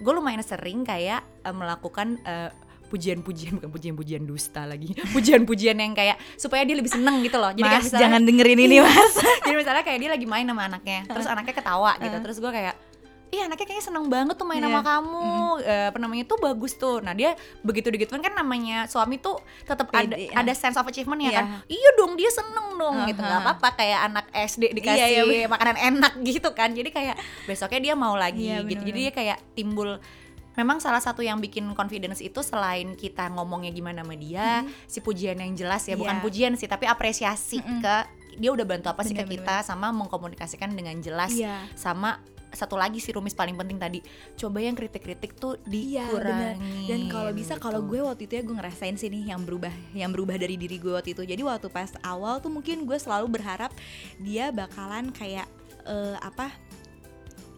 gue 0.00 0.12
lumayan 0.12 0.42
sering 0.42 0.82
kayak 0.82 1.22
eh, 1.42 1.54
melakukan 1.54 2.18
eh, 2.22 2.50
pujian-pujian 2.84 3.58
bukan 3.58 3.70
pujian-pujian 3.74 4.22
dusta 4.22 4.70
lagi. 4.70 4.94
Pujian-pujian 5.16 5.74
yang 5.74 5.98
kayak 5.98 6.14
supaya 6.38 6.62
dia 6.62 6.78
lebih 6.78 6.92
seneng 6.94 7.26
gitu 7.26 7.42
loh. 7.42 7.50
Jadi 7.50 7.66
kayak 7.66 7.80
Mas, 7.80 7.86
misalnya- 7.90 8.02
jangan 8.06 8.20
dengerin 8.22 8.60
ini 8.60 8.76
mas. 8.78 9.12
Jadi 9.44 9.56
misalnya 9.58 9.82
kayak 9.82 9.98
dia 9.98 10.10
lagi 10.14 10.26
main 10.30 10.46
sama 10.46 10.62
anaknya 10.70 10.98
terus 11.10 11.26
anaknya 11.26 11.54
ketawa 11.58 11.92
gitu. 11.98 12.16
Terus 12.22 12.36
gue 12.38 12.52
kayak 12.54 12.74
Iya 13.34 13.42
anaknya 13.44 13.66
kayaknya 13.66 13.84
seneng 13.84 14.06
banget 14.06 14.34
tuh 14.34 14.44
main 14.44 14.58
Iya. 14.58 14.70
sama 14.70 14.80
kamu 14.80 15.26
Eh, 15.60 15.86
apa 15.88 15.98
namanya 15.98 16.24
tuh 16.24 16.38
bagus 16.38 16.72
tuh 16.74 16.98
nah 16.98 17.10
dia 17.10 17.34
begitu 17.60 17.88
digituin 17.88 18.20
kan 18.20 18.30
namanya 18.32 18.86
suami 18.86 19.16
tuh 19.16 19.34
tetap 19.60 19.90
ada 19.90 20.14
ya. 20.14 20.30
ada 20.32 20.52
sense 20.52 20.74
of 20.74 20.84
achievement 20.84 21.18
ya 21.20 21.26
Iya. 21.26 21.36
kan 21.36 21.44
iya 21.66 21.90
dong 21.94 22.14
dia 22.14 22.30
seneng 22.30 22.74
dong 22.74 22.94
gitu 23.04 23.18
nggak 23.18 23.40
apa-apa 23.40 23.68
kayak 23.74 24.00
anak 24.04 24.26
SD 24.30 24.70
dikasih 24.72 25.02
Iya, 25.04 25.22
iya, 25.24 25.46
makanan 25.46 25.76
enak 25.76 26.12
gitu 26.22 26.48
kan 26.50 26.70
jadi 26.70 26.88
kayak 26.88 27.16
besoknya 27.44 27.80
dia 27.82 27.94
mau 27.94 28.14
lagi 28.14 28.46
Iya, 28.46 28.62
gitu 28.62 28.80
jadi 28.80 28.80
bener-bener. 28.86 28.98
dia 29.00 29.10
kayak 29.10 29.38
timbul 29.52 29.90
Memang 30.54 30.78
salah 30.78 31.02
satu 31.02 31.18
yang 31.18 31.42
bikin 31.42 31.66
confidence 31.74 32.22
itu 32.22 32.38
selain 32.40 32.94
kita 32.94 33.26
ngomongnya 33.28 33.74
gimana 33.74 34.06
sama 34.06 34.14
dia, 34.14 34.62
si 34.86 35.02
pujian 35.02 35.34
yang 35.34 35.50
jelas 35.52 35.82
ya, 35.82 35.98
bukan 35.98 36.14
Iya. 36.14 36.22
pujian 36.22 36.52
sih, 36.54 36.70
tapi 36.70 36.86
apresiasi 36.86 37.58
ke 37.58 37.94
dia 38.34 38.50
udah 38.50 38.62
bantu 38.64 38.86
apa 38.86 39.02
sih 39.02 39.10
ke 39.10 39.26
Bener-bener. 39.26 39.42
kita 39.42 39.66
sama 39.66 39.90
mengkomunikasikan 39.90 40.70
dengan 40.70 40.94
jelas 40.98 41.34
Iya. 41.34 41.58
sama 41.74 42.22
satu 42.54 42.78
lagi 42.78 42.98
sih 43.02 43.12
rumis 43.12 43.34
paling 43.34 43.54
penting 43.58 43.78
tadi 43.78 43.98
coba 44.38 44.58
yang 44.62 44.74
kritik-kritik 44.78 45.36
tuh 45.36 45.58
Iya 45.66 46.06
dikurangi 46.08 46.88
Dan 46.88 47.00
kalau 47.10 47.30
bisa 47.34 47.58
kalau 47.58 47.82
gitu. 47.84 47.90
gue 47.94 48.00
waktu 48.06 48.22
itu 48.26 48.34
ya 48.38 48.42
gue 48.42 48.56
ngerasain 48.56 48.96
sih 48.96 49.08
nih 49.10 49.34
yang 49.34 49.42
berubah, 49.42 49.74
yang 49.92 50.10
berubah 50.14 50.38
dari 50.38 50.54
diri 50.56 50.78
gue 50.78 50.92
waktu 50.94 51.12
itu. 51.12 51.22
Jadi 51.26 51.42
waktu 51.42 51.68
pas 51.68 51.90
awal 52.02 52.38
tuh 52.40 52.50
mungkin 52.50 52.86
gue 52.88 52.98
selalu 52.98 53.26
berharap 53.40 53.70
dia 54.22 54.48
bakalan 54.54 55.10
kayak 55.12 55.46
eh, 55.84 56.16
apa? 56.22 56.48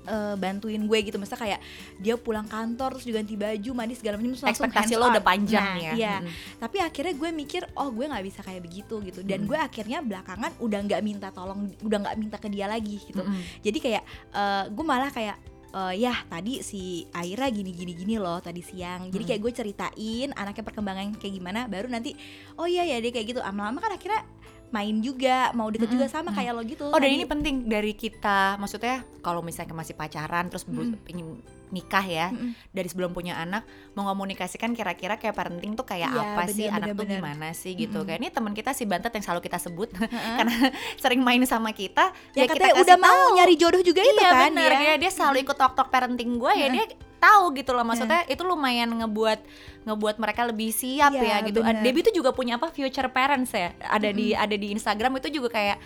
Eh, 0.07 0.35
bantuin 0.35 0.81
gue 0.81 0.99
gitu 1.03 1.17
Maksudnya 1.17 1.37
kayak 1.39 1.61
dia 1.97 2.15
pulang 2.17 2.45
kantor 2.45 2.95
terus 2.95 3.05
juga 3.05 3.17
ganti 3.17 3.35
baju 3.35 3.71
mandi 3.73 3.95
segala 3.95 4.17
macam 4.17 4.31
langsung 4.31 4.49
ekspektasi 4.49 4.93
lo 4.95 5.03
on. 5.03 5.13
udah 5.13 5.25
panjang 5.25 5.65
Nah, 5.67 5.77
ya 5.77 5.93
iya 5.93 6.15
Mm-mm. 6.19 6.59
tapi 6.59 6.77
akhirnya 6.79 7.13
gue 7.13 7.31
mikir 7.31 7.63
oh 7.75 7.89
gue 7.89 8.05
nggak 8.05 8.25
bisa 8.25 8.41
kayak 8.41 8.63
begitu 8.63 8.95
gitu 9.03 9.21
dan 9.21 9.39
Mm. 9.39 9.47
gue 9.47 9.59
akhirnya 9.59 9.99
belakangan 10.01 10.53
udah 10.59 10.81
nggak 10.81 11.01
minta 11.01 11.29
tolong 11.29 11.69
udah 11.79 11.99
nggak 12.01 12.17
minta 12.17 12.37
ke 12.37 12.47
dia 12.47 12.65
lagi 12.65 13.03
gitu 13.03 13.21
Mm-mm. 13.21 13.43
jadi 13.61 13.79
kayak 13.79 14.03
eh, 14.31 14.65
gue 14.69 14.85
malah 14.85 15.09
kayak 15.09 15.37
eh, 15.69 15.95
ya 15.99 16.15
tadi 16.25 16.61
si 16.61 16.81
Aira 17.11 17.49
gini 17.49 17.71
gini 17.71 17.93
gini 17.93 18.15
loh 18.17 18.39
tadi 18.39 18.61
siang 18.61 19.07
jadi 19.07 19.19
Hmm. 19.19 19.29
kayak 19.29 19.41
gue 19.43 19.53
ceritain 19.55 20.29
anaknya 20.33 20.63
perkembangan 20.63 21.07
kayak 21.15 21.35
gimana 21.35 21.61
baru 21.67 21.87
nanti 21.87 22.15
oh 22.55 22.65
iya 22.65 22.87
ya 22.87 22.97
dia 22.97 23.11
kayak 23.11 23.27
gitu 23.29 23.41
lama-lama 23.41 23.79
kan 23.79 23.93
akhirnya 23.93 24.23
main 24.69 24.99
juga 24.99 25.51
mau 25.53 25.71
deket 25.71 25.89
juga 25.89 26.07
sama 26.07 26.31
kayak 26.31 26.53
lo 26.53 26.63
gitu. 26.63 26.87
Oh 26.87 26.97
dan 26.97 27.09
ini 27.09 27.23
penting 27.23 27.65
dari 27.65 27.93
kita 27.93 28.55
maksudnya 28.57 29.07
kalau 29.21 29.39
misalnya 29.39 29.73
masih 29.73 29.93
pacaran 29.93 30.47
terus 30.47 30.65
ber- 30.65 30.91
Mm-mm. 30.93 31.07
ingin 31.09 31.29
nikah 31.69 32.03
ya 32.03 32.27
Mm-mm. 32.29 32.55
dari 32.71 32.87
sebelum 32.87 33.11
punya 33.11 33.35
anak 33.37 33.63
mengomunikasikan 33.97 34.71
kira-kira 34.71 35.17
kayak 35.17 35.35
parenting 35.35 35.73
tuh 35.73 35.83
kayak 35.83 36.09
Iya, 36.09 36.23
apa 36.33 36.43
sih? 36.47 36.63
bener, 36.63 36.77
anak 36.77 36.87
tuh 36.89 36.97
bener, 36.97 37.07
bener. 37.09 37.19
gimana 37.23 37.49
sih 37.53 37.73
gitu. 37.75 37.97
Mm-mm. 37.97 38.07
kayak 38.07 38.19
ini 38.21 38.29
teman 38.29 38.53
kita 38.53 38.71
si 38.71 38.85
Bantet 38.85 39.11
yang 39.11 39.25
selalu 39.25 39.41
kita 39.41 39.59
sebut 39.61 39.89
karena 40.39 40.57
sering 41.03 41.21
main 41.21 41.43
sama 41.43 41.71
kita 41.71 42.11
ya, 42.33 42.45
kita 42.45 42.55
katanya 42.57 42.73
kasih 42.73 42.85
udah 42.85 42.97
mau 42.99 43.19
nyari 43.35 43.55
jodoh 43.55 43.81
juga 43.81 44.01
itu 44.01 44.15
iya 44.15 44.31
kan 44.31 44.51
bener 44.51 44.67
ya. 44.69 44.79
Kayak 44.85 44.97
dia 45.01 45.11
selalu 45.13 45.37
ikut 45.43 45.57
talk-talk 45.57 45.89
parenting 45.89 46.37
gue 46.37 46.53
ya 46.53 46.67
dia 46.71 46.85
tahu 47.17 47.45
gitu 47.53 47.71
loh 47.71 47.83
maksudnya 47.83 48.23
itu 48.25 48.41
lumayan 48.41 48.93
ngebuat 48.93 49.41
ngebuat 49.83 50.17
mereka 50.17 50.45
lebih 50.45 50.71
siap 50.71 51.11
Iya, 51.11 51.23
ya 51.23 51.37
gitu. 51.43 51.61
bener. 51.61 51.81
Debbie 51.81 52.03
tuh 52.03 52.13
juga 52.13 52.31
punya 52.31 52.57
apa 52.57 52.69
future 52.69 53.09
parents 53.09 53.51
ya. 53.51 53.71
Ada 53.79 54.11
di 54.11 54.33
ada 54.33 54.53
di 54.53 54.71
Instagram 54.71 55.17
itu 55.17 55.29
juga 55.33 55.49
kayak 55.49 55.79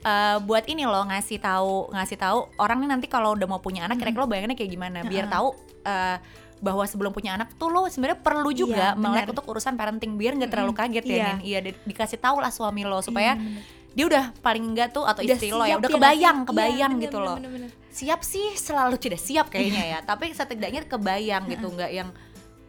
eh, 0.00 0.36
buat 0.40 0.64
ini 0.64 0.84
loh 0.84 1.04
ngasih 1.04 1.38
tahu 1.38 1.90
ngasih 1.90 2.16
tahu 2.16 2.38
orang 2.56 2.78
nih 2.78 2.90
nanti 2.90 3.06
kalau 3.06 3.32
udah 3.32 3.46
mau 3.46 3.58
punya 3.58 3.84
anak 3.84 3.96
kira-kira 3.96 4.20
lo 4.20 4.28
bayangannya 4.28 4.54
kayak 4.54 4.70
gimana 4.70 4.98
biar 5.02 5.26
tahu 5.26 5.54
eh, 5.82 6.16
bahwa 6.56 6.82
sebelum 6.82 7.10
punya 7.10 7.34
anak 7.34 7.52
tuh 7.54 7.68
lo 7.68 7.84
sebenarnya 7.86 8.18
perlu 8.18 8.48
juga 8.50 8.92
Iya, 8.92 8.96
melek 8.96 9.28
untuk 9.28 9.44
urusan 9.44 9.74
parenting 9.74 10.16
biar 10.16 10.32
nggak 10.34 10.48
terlalu 10.50 10.72
kaget 10.72 11.04
ya 11.04 11.12
Iya. 11.12 11.26
Nin. 11.26 11.38
Iya 11.42 11.58
di- 11.62 11.80
dikasih 11.84 12.16
tahu 12.16 12.36
lah 12.38 12.48
suami 12.48 12.82
lo 12.82 12.98
supaya 12.98 13.32
Iya, 13.32 13.42
bener. 13.42 13.62
Dia 13.94 14.04
udah 14.04 14.24
paling 14.38 14.64
enggak 14.66 14.90
tuh 14.90 15.02
atau 15.02 15.22
Udah 15.22 15.32
istri 15.32 15.48
lo 15.48 15.62
ya 15.62 15.78
udah 15.78 15.86
nggak 15.86 15.94
kebayang 15.94 16.38
sih? 16.38 16.46
kebayang 16.50 16.74
Iya, 16.74 16.86
bener, 16.90 17.04
gitu 17.06 17.16
bener, 17.16 17.26
loh. 17.26 17.36
bener, 17.38 17.50
bener. 17.50 17.70
siap 17.88 18.20
sih 18.20 18.46
selalu 18.54 18.96
tidak 18.98 19.20
siap 19.20 19.46
kayaknya 19.48 19.82
ya 19.86 19.98
tapi 20.02 20.30
setidaknya 20.30 20.82
kebayang 20.84 21.46
gitu 21.46 21.66
nggak 21.68 21.90
yang 21.90 22.10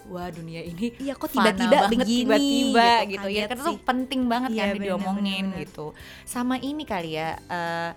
wah 0.06 0.30
dunia 0.30 0.62
ini 0.62 0.94
Iya, 0.96 1.18
kok 1.18 1.34
tiba-tiba 1.34 1.66
banget, 1.82 1.92
begini, 1.92 2.22
tiba-tiba 2.22 2.90
gitu, 3.04 3.10
gitu, 3.10 3.28
ya 3.34 3.44
karena 3.46 3.64
tuh 3.66 3.78
penting 3.82 4.22
banget 4.26 4.50
Iya, 4.54 4.62
kan 4.62 4.70
bener, 4.72 4.86
diomongin 4.86 5.26
bener, 5.26 5.50
bener. 5.50 5.62
gitu. 5.66 5.86
Sama 6.24 6.56
ini 6.56 6.86
kali 6.86 7.18
ya 7.18 7.34
eh, 7.42 7.92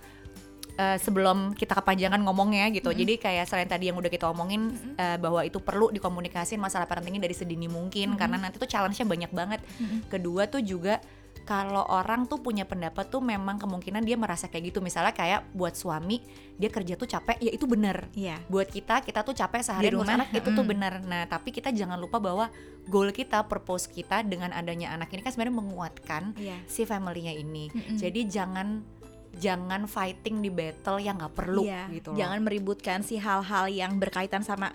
eh, 0.74 0.96
sebelum 0.96 1.52
kita 1.52 1.76
kepanjangan 1.76 2.16
ngomongnya 2.24 2.72
gitu. 2.72 2.88
Jadi 2.90 3.20
kayak 3.20 3.44
selain 3.44 3.68
tadi 3.68 3.92
yang 3.92 4.00
udah 4.00 4.08
kita 4.08 4.24
omongin 4.24 4.72
eh, 4.96 5.20
bahwa 5.20 5.44
itu 5.44 5.60
perlu 5.60 5.92
dikomunikasin 5.92 6.56
masalah 6.56 6.88
parentingnya 6.88 7.20
dari 7.20 7.36
sedini 7.36 7.68
mungkin 7.68 8.16
karena 8.16 8.40
nanti 8.40 8.56
tuh 8.56 8.64
challenge-nya 8.64 9.04
banyak 9.04 9.28
banget. 9.28 9.60
Kedua 10.08 10.48
tuh 10.48 10.64
juga 10.64 11.04
kalau 11.48 11.80
orang 11.88 12.28
tuh 12.28 12.44
punya 12.44 12.68
pendapat 12.68 13.08
tuh 13.08 13.24
memang 13.24 13.56
kemungkinan 13.56 14.04
dia 14.04 14.20
merasa 14.20 14.52
kayak 14.52 14.68
gitu 14.68 14.84
misalnya 14.84 15.16
kayak 15.16 15.48
buat 15.56 15.72
suami 15.72 16.20
dia 16.60 16.68
kerja 16.68 16.92
tuh 16.92 17.08
capek 17.08 17.40
ya 17.40 17.48
itu 17.48 17.64
bener 17.64 18.12
Iya. 18.12 18.36
buat 18.52 18.68
kita 18.68 19.00
kita 19.00 19.24
tuh 19.24 19.32
capek 19.32 19.64
seharian 19.64 19.96
ngurus 19.96 20.04
rumah, 20.04 20.16
anak 20.20 20.28
itu 20.36 20.48
tuh 20.52 20.60
mm. 20.60 20.68
benar 20.68 20.92
nah 21.00 21.24
tapi 21.24 21.48
kita 21.48 21.72
jangan 21.72 21.96
lupa 21.96 22.20
bahwa 22.20 22.52
goal 22.84 23.08
kita 23.10 23.48
purpose 23.48 23.88
kita 23.88 24.20
dengan 24.20 24.52
adanya 24.52 24.92
anak 24.92 25.08
ini 25.08 25.24
kan 25.24 25.32
sebenarnya 25.32 25.56
menguatkan 25.56 26.22
Iya. 26.36 26.60
si 26.68 26.84
familynya 26.84 27.32
ini 27.32 27.72
Mm-mm. 27.72 27.96
jadi 27.96 28.20
jangan 28.28 28.84
jangan 29.32 29.86
fighting 29.86 30.40
di 30.40 30.50
battle 30.50 30.98
yang 30.98 31.16
nggak 31.16 31.32
perlu 31.32 31.64
Iya, 31.64 31.88
gitu 31.94 32.12
loh. 32.12 32.18
jangan 32.20 32.38
meributkan 32.44 33.00
si 33.00 33.16
hal-hal 33.16 33.72
yang 33.72 33.96
berkaitan 33.96 34.44
sama 34.44 34.68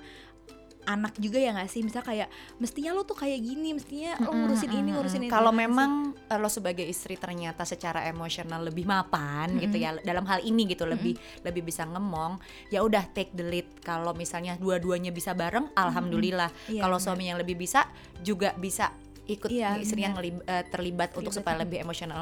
anak 0.83 1.15
juga 1.15 1.39
ya 1.39 1.55
nggak 1.55 1.69
sih 1.69 1.79
misal 1.79 2.03
kayak 2.03 2.27
mestinya 2.57 2.91
lo 2.91 3.03
tuh 3.03 3.15
kayak 3.15 3.39
gini 3.39 3.71
mestinya 3.71 4.19
lo 4.19 4.35
ngurusin 4.35 4.67
ini 4.67 4.89
ngurusin 4.91 5.21
ini 5.23 5.31
kalau 5.31 5.55
memang 5.55 6.11
eh, 6.33 6.41
lo 6.41 6.49
sebagai 6.49 6.81
istri 6.83 7.13
ternyata 7.15 7.61
secara 7.63 8.03
emosional 8.03 8.65
lebih 8.65 8.83
mapan 8.83 9.53
gitu 9.61 9.77
ya 9.77 9.93
dalam 10.01 10.25
hal 10.25 10.41
ini 10.41 10.65
gitu 10.65 10.83
lebih 10.83 11.13
lebih 11.41 11.61
bisa 11.61 11.85
ngemong 11.85 12.41
ya 12.67 12.81
udah 12.81 13.05
take 13.13 13.29
the 13.31 13.45
lead 13.45 13.69
kalau 13.79 14.11
misalnya 14.11 14.57
dua-duanya 14.57 15.13
bisa 15.13 15.31
bareng 15.31 15.69
alhamdulillah 15.73 16.49
Iya, 16.65 16.81
kalau 16.81 16.97
benar. 16.97 17.05
suami 17.05 17.23
yang 17.29 17.37
lebih 17.37 17.55
bisa 17.55 17.85
juga 18.19 18.57
bisa 18.57 18.89
ikut 19.23 19.47
Iya, 19.47 19.77
istri 19.77 20.01
yang 20.01 20.17
benar. 20.17 20.25
ngelib- 20.25 20.45
eh, 20.45 20.63
terlibat 20.67 21.09
untuk 21.13 21.29
Terlibat, 21.29 21.37
supaya 21.37 21.55
mm. 21.55 21.63
lebih 21.63 21.77
emosional 21.79 22.21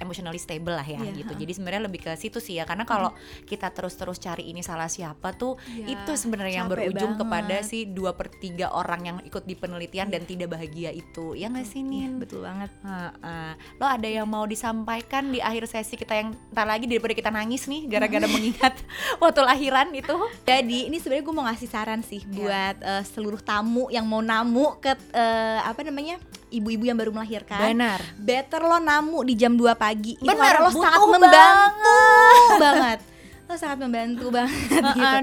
emotionally 0.00 0.36
stable 0.36 0.72
lah 0.72 0.82
ya 0.82 0.98
Iya, 0.98 1.12
gitu. 1.14 1.32
Jadi 1.34 1.52
sebenarnya 1.52 1.82
lebih 1.84 2.00
ke 2.00 2.12
situ 2.14 2.36
sih 2.36 2.56
ya 2.56 2.64
karena 2.64 2.82
kalau 2.82 3.12
kita 3.42 3.68
terus-terus 3.68 4.16
cari 4.16 4.46
ini 4.46 4.60
salah 4.60 4.86
siapa 4.86 5.32
tuh 5.32 5.54
Iya, 5.70 5.94
itu 5.94 6.12
sebenarnya 6.14 6.54
yang 6.58 6.68
berujung 6.68 7.14
kepada 7.16 7.56
banget. 7.56 7.68
si 7.68 7.84
dua 7.84 8.12
per 8.12 8.32
tiga 8.32 8.70
orang 8.70 9.00
yang 9.02 9.16
ikut 9.20 9.42
di 9.42 9.54
penelitian 9.54 10.08
dan 10.08 10.24
tidak 10.24 10.50
bahagia 10.50 10.90
itu. 10.90 11.32
Ya 11.32 11.46
nggak 11.46 11.64
sih 11.64 11.80
Iya, 11.80 11.86
Nin? 12.08 12.12
betul 12.16 12.40
banget 12.40 12.70
Heeh. 12.80 13.52
Lo 13.76 13.86
ada 13.86 14.08
yang 14.08 14.24
mau 14.24 14.44
disampaikan 14.44 15.28
di 15.28 15.38
akhir 15.38 15.66
sesi 15.66 15.94
kita 15.94 16.14
yang 16.14 16.32
ntar 16.50 16.64
lagi 16.64 16.84
daripada 16.84 17.12
kita 17.12 17.28
nangis 17.28 17.66
nih 17.66 17.84
gara-gara 17.86 18.24
mengingat 18.24 18.74
waktu 19.22 19.40
lahiran 19.40 19.92
itu? 19.92 20.16
Jadi 20.42 20.86
ini 20.86 20.96
sebenarnya 20.96 21.22
gue 21.22 21.34
mau 21.34 21.44
ngasih 21.44 21.68
saran 21.68 22.00
sih 22.00 22.22
Iya. 22.22 22.32
buat 22.32 22.76
eh, 22.80 23.04
seluruh 23.06 23.40
tamu 23.40 23.88
yang 23.88 24.04
mau 24.04 24.20
namu 24.20 24.76
ke 24.76 24.92
eh, 25.10 25.60
apa 25.60 25.80
namanya 25.80 26.16
ibu-ibu 26.50 26.84
yang 26.84 26.94
baru 26.94 27.10
melahirkan. 27.10 27.62
Benar. 27.68 28.00
Better 28.16 28.60
lo 28.60 28.78
namu 28.78 29.22
di 29.22 29.34
jam 29.34 29.54
2 29.54 29.72
pagi. 29.74 30.14
Itu 30.14 30.28
karena 30.28 30.60
lo 30.60 30.70
sangat 30.70 31.00
membantu 31.00 31.96
banget. 32.60 33.00
lo 33.42 33.58
sangat 33.58 33.78
membantu 33.80 34.26
banget 34.30 34.54
gitu. 34.62 34.78
Heeh. 34.94 35.20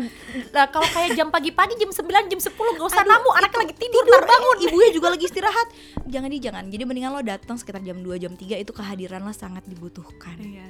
Nah, 0.50 0.68
kalau 0.68 0.84
kayak 0.86 1.16
jam 1.16 1.28
pagi-pagi 1.28 1.76
jam 1.76 1.88
9 1.88 2.04
jam 2.28 2.40
10 2.42 2.52
gak 2.52 2.84
usah 2.86 3.00
Aduh, 3.00 3.08
namu 3.10 3.32
anaknya 3.32 3.60
lagi 3.62 3.74
tidur, 3.74 4.04
tidur 4.04 4.20
bangun. 4.22 4.56
ibunya 4.62 4.90
juga 4.92 5.08
lagi 5.08 5.26
istirahat 5.26 5.68
jangan 6.06 6.28
di 6.28 6.38
jangan 6.38 6.64
jadi 6.66 6.84
mendingan 6.84 7.12
lo 7.14 7.22
datang 7.22 7.56
sekitar 7.56 7.80
jam 7.80 7.96
2 7.98 8.12
jam 8.18 8.32
3 8.32 8.44
itu 8.58 8.68
kehadiran 8.70 9.24
lo 9.24 9.32
sangat 9.32 9.64
dibutuhkan 9.64 10.36
Iya, 10.38 10.68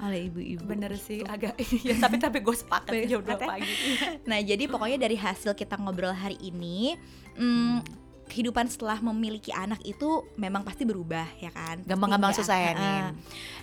oleh 0.00 0.30
ibu-ibu 0.30 0.62
bener 0.62 0.94
sih 0.96 1.18
Gitu. 1.18 1.26
agak 1.26 1.58
ya 1.88 1.98
tapi 1.98 2.14
tapi 2.16 2.38
gue 2.40 2.54
sepakat 2.56 2.94
sih 2.94 3.06
jam 3.08 3.20
2 3.20 3.26
Sepakat 3.26 3.42
ya? 3.42 3.48
pagi. 3.48 3.74
Nah, 4.30 4.38
jadi 4.40 4.64
pokoknya 4.66 4.98
dari 5.00 5.16
hasil 5.16 5.50
kita 5.52 5.74
ngobrol 5.76 6.14
hari 6.14 6.38
ini, 6.40 6.94
hmm, 7.34 7.82
kehidupan 8.30 8.70
setelah 8.70 9.02
memiliki 9.02 9.50
anak 9.50 9.82
itu 9.82 10.22
memang 10.38 10.62
pasti 10.62 10.86
berubah 10.86 11.26
ya 11.36 11.50
kan. 11.50 11.82
Gampang-gampang 11.82 12.30
susah 12.32 12.54
ya. 12.54 12.70
Nin. 12.72 13.04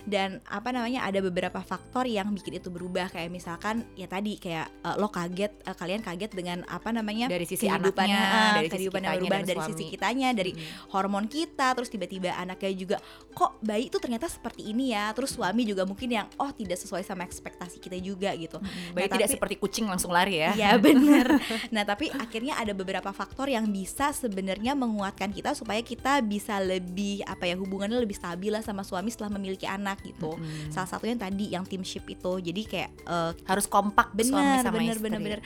Dan 0.04 0.28
apa 0.44 0.68
namanya 0.68 1.08
ada 1.08 1.18
beberapa 1.18 1.58
faktor 1.58 2.04
yang 2.04 2.28
bikin 2.30 2.60
itu 2.60 2.68
berubah 2.68 3.08
kayak 3.08 3.32
misalkan 3.32 3.88
ya 3.96 4.04
tadi 4.04 4.36
kayak 4.36 4.68
eh, 4.84 4.96
lo 5.00 5.08
kaget, 5.08 5.52
eh, 5.64 5.72
kalian 5.72 6.04
kaget 6.04 6.30
dengan 6.36 6.58
apa 6.68 6.92
namanya 6.92 7.32
Dari 7.32 7.48
sisi 7.48 7.64
kehidupannya, 7.64 8.12
anaknya, 8.12 8.36
eh, 8.36 8.52
dari 8.52 8.68
sisi 8.68 8.76
kehidupan 8.76 9.00
yang 9.00 9.14
berubah 9.16 9.38
dari 9.40 9.58
suami. 9.58 9.70
sisi 9.72 9.84
kitanya, 9.88 10.28
dari 10.36 10.52
hormon 10.92 11.24
kita, 11.26 11.72
terus 11.72 11.88
tiba-tiba 11.88 12.36
anaknya 12.36 12.70
juga 12.76 12.96
kok 13.32 13.56
bayi 13.64 13.88
itu 13.88 13.96
ternyata 13.96 14.28
seperti 14.28 14.68
ini 14.68 14.92
ya. 14.92 15.08
Terus 15.16 15.32
suami 15.32 15.64
juga 15.64 15.88
mungkin 15.88 16.12
yang 16.12 16.28
oh 16.36 16.52
tidak 16.52 16.76
sesuai 16.76 17.00
sama 17.02 17.24
ekspektasi 17.24 17.80
kita 17.80 17.96
juga 17.96 18.36
gitu. 18.36 18.60
Bayi 18.92 19.08
Nah, 19.08 19.16
tidak 19.16 19.24
tapi- 19.24 19.36
seperti 19.40 19.54
kucing 19.56 19.86
langsung 19.88 20.12
lari 20.12 20.44
ya. 20.44 20.52
Iya 20.52 20.70
bener 20.76 21.26
Nah 21.74 21.86
tapi 21.86 22.10
akhirnya 22.10 22.58
ada 22.58 22.74
beberapa 22.74 23.08
faktor 23.14 23.48
yang 23.48 23.64
bisa 23.68 24.10
sebenarnya 24.10 24.57
menguatkan 24.74 25.30
kita 25.30 25.54
supaya 25.54 25.78
kita 25.82 26.18
bisa 26.22 26.58
lebih 26.58 27.22
apa 27.22 27.46
ya 27.46 27.54
hubungannya 27.54 27.98
lebih 27.98 28.16
stabil 28.16 28.50
lah 28.50 28.62
sama 28.62 28.82
suami 28.82 29.10
setelah 29.10 29.34
memiliki 29.36 29.64
anak 29.64 30.02
gitu. 30.02 30.34
Mm-mm. 30.34 30.70
Salah 30.70 30.88
satunya 30.88 31.14
tadi 31.14 31.52
yang 31.52 31.62
teamship 31.62 32.08
itu. 32.08 32.32
Jadi 32.40 32.62
kayak 32.66 32.90
eh, 33.06 33.32
Harus 33.46 33.66
kompak 33.66 34.10
suami 34.18 34.26
bener 34.34 34.62
sama 34.64 34.74
bener 34.76 34.94
istri. 34.96 35.04
bener 35.04 35.20
bener 35.20 35.40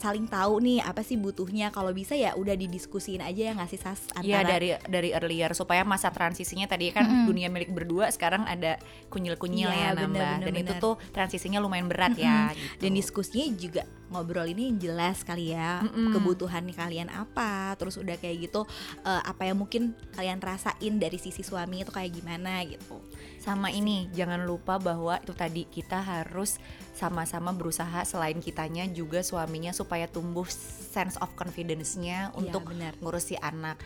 saling 0.00 0.24
tahu 0.24 0.64
nih 0.64 0.80
apa 0.80 1.04
sih 1.04 1.20
butuhnya 1.20 1.68
kalau 1.68 1.92
bisa 1.92 2.16
ya 2.16 2.32
udah 2.32 2.56
didiskusiin 2.56 3.20
aja 3.20 3.42
ya 3.42 3.54
ngasih 3.60 3.76
sas 3.76 4.08
antara 4.16 4.24
Iya 4.24 4.40
dari 4.48 4.68
dari 4.88 5.08
earlier 5.12 5.52
supaya 5.52 5.84
masa 5.84 6.08
transisinya 6.08 6.64
tadi 6.64 6.88
kan 6.88 7.04
Mm-mm. 7.04 7.28
dunia 7.28 7.52
milik 7.52 7.68
berdua 7.68 8.08
sekarang 8.08 8.48
ada 8.48 8.80
kunyil-kunyil 9.12 9.68
Iya, 9.68 9.76
ya 9.76 9.88
bener, 9.92 10.00
nambah 10.08 10.32
bener, 10.40 10.46
dan 10.48 10.54
itu 10.56 10.72
bener. 10.72 10.80
tuh 10.80 10.94
transisinya 11.12 11.60
lumayan 11.60 11.84
berat 11.92 12.16
ya. 12.16 12.48
Gitu. 12.56 12.80
dan 12.80 12.90
diskusinya 12.96 13.46
juga 13.60 13.82
ngobrol 14.10 14.46
ini 14.50 14.70
yang 14.74 14.78
jelas 14.78 15.22
kali 15.22 15.54
ya 15.54 15.86
Mm-mm. 15.86 16.12
kebutuhan 16.12 16.66
kalian 16.74 17.08
apa 17.08 17.78
terus 17.78 17.96
udah 17.96 18.18
kayak 18.18 18.50
gitu 18.50 18.66
eh, 19.06 19.22
apa 19.22 19.46
yang 19.46 19.62
mungkin 19.62 19.94
kalian 20.12 20.42
rasain 20.42 20.98
dari 20.98 21.16
sisi 21.16 21.46
suami 21.46 21.86
itu 21.86 21.94
kayak 21.94 22.10
gimana 22.10 22.62
gitu 22.66 22.98
Sama 23.40 23.72
ini 23.72 24.12
jangan 24.12 24.44
lupa 24.44 24.76
bahwa 24.76 25.16
itu 25.16 25.32
tadi 25.32 25.64
kita 25.64 26.04
harus 26.04 26.60
sama-sama 26.92 27.56
berusaha 27.56 28.04
selain 28.04 28.36
kitanya 28.44 28.84
juga 28.92 29.24
suaminya 29.24 29.72
supaya 29.72 30.04
tumbuh 30.04 30.44
sense 30.90 31.16
of 31.24 31.32
confidence-nya 31.38 32.34
untuk 32.36 32.68
benar 32.68 32.92
ngurus 33.00 33.32
si 33.32 33.36
anak. 33.40 33.80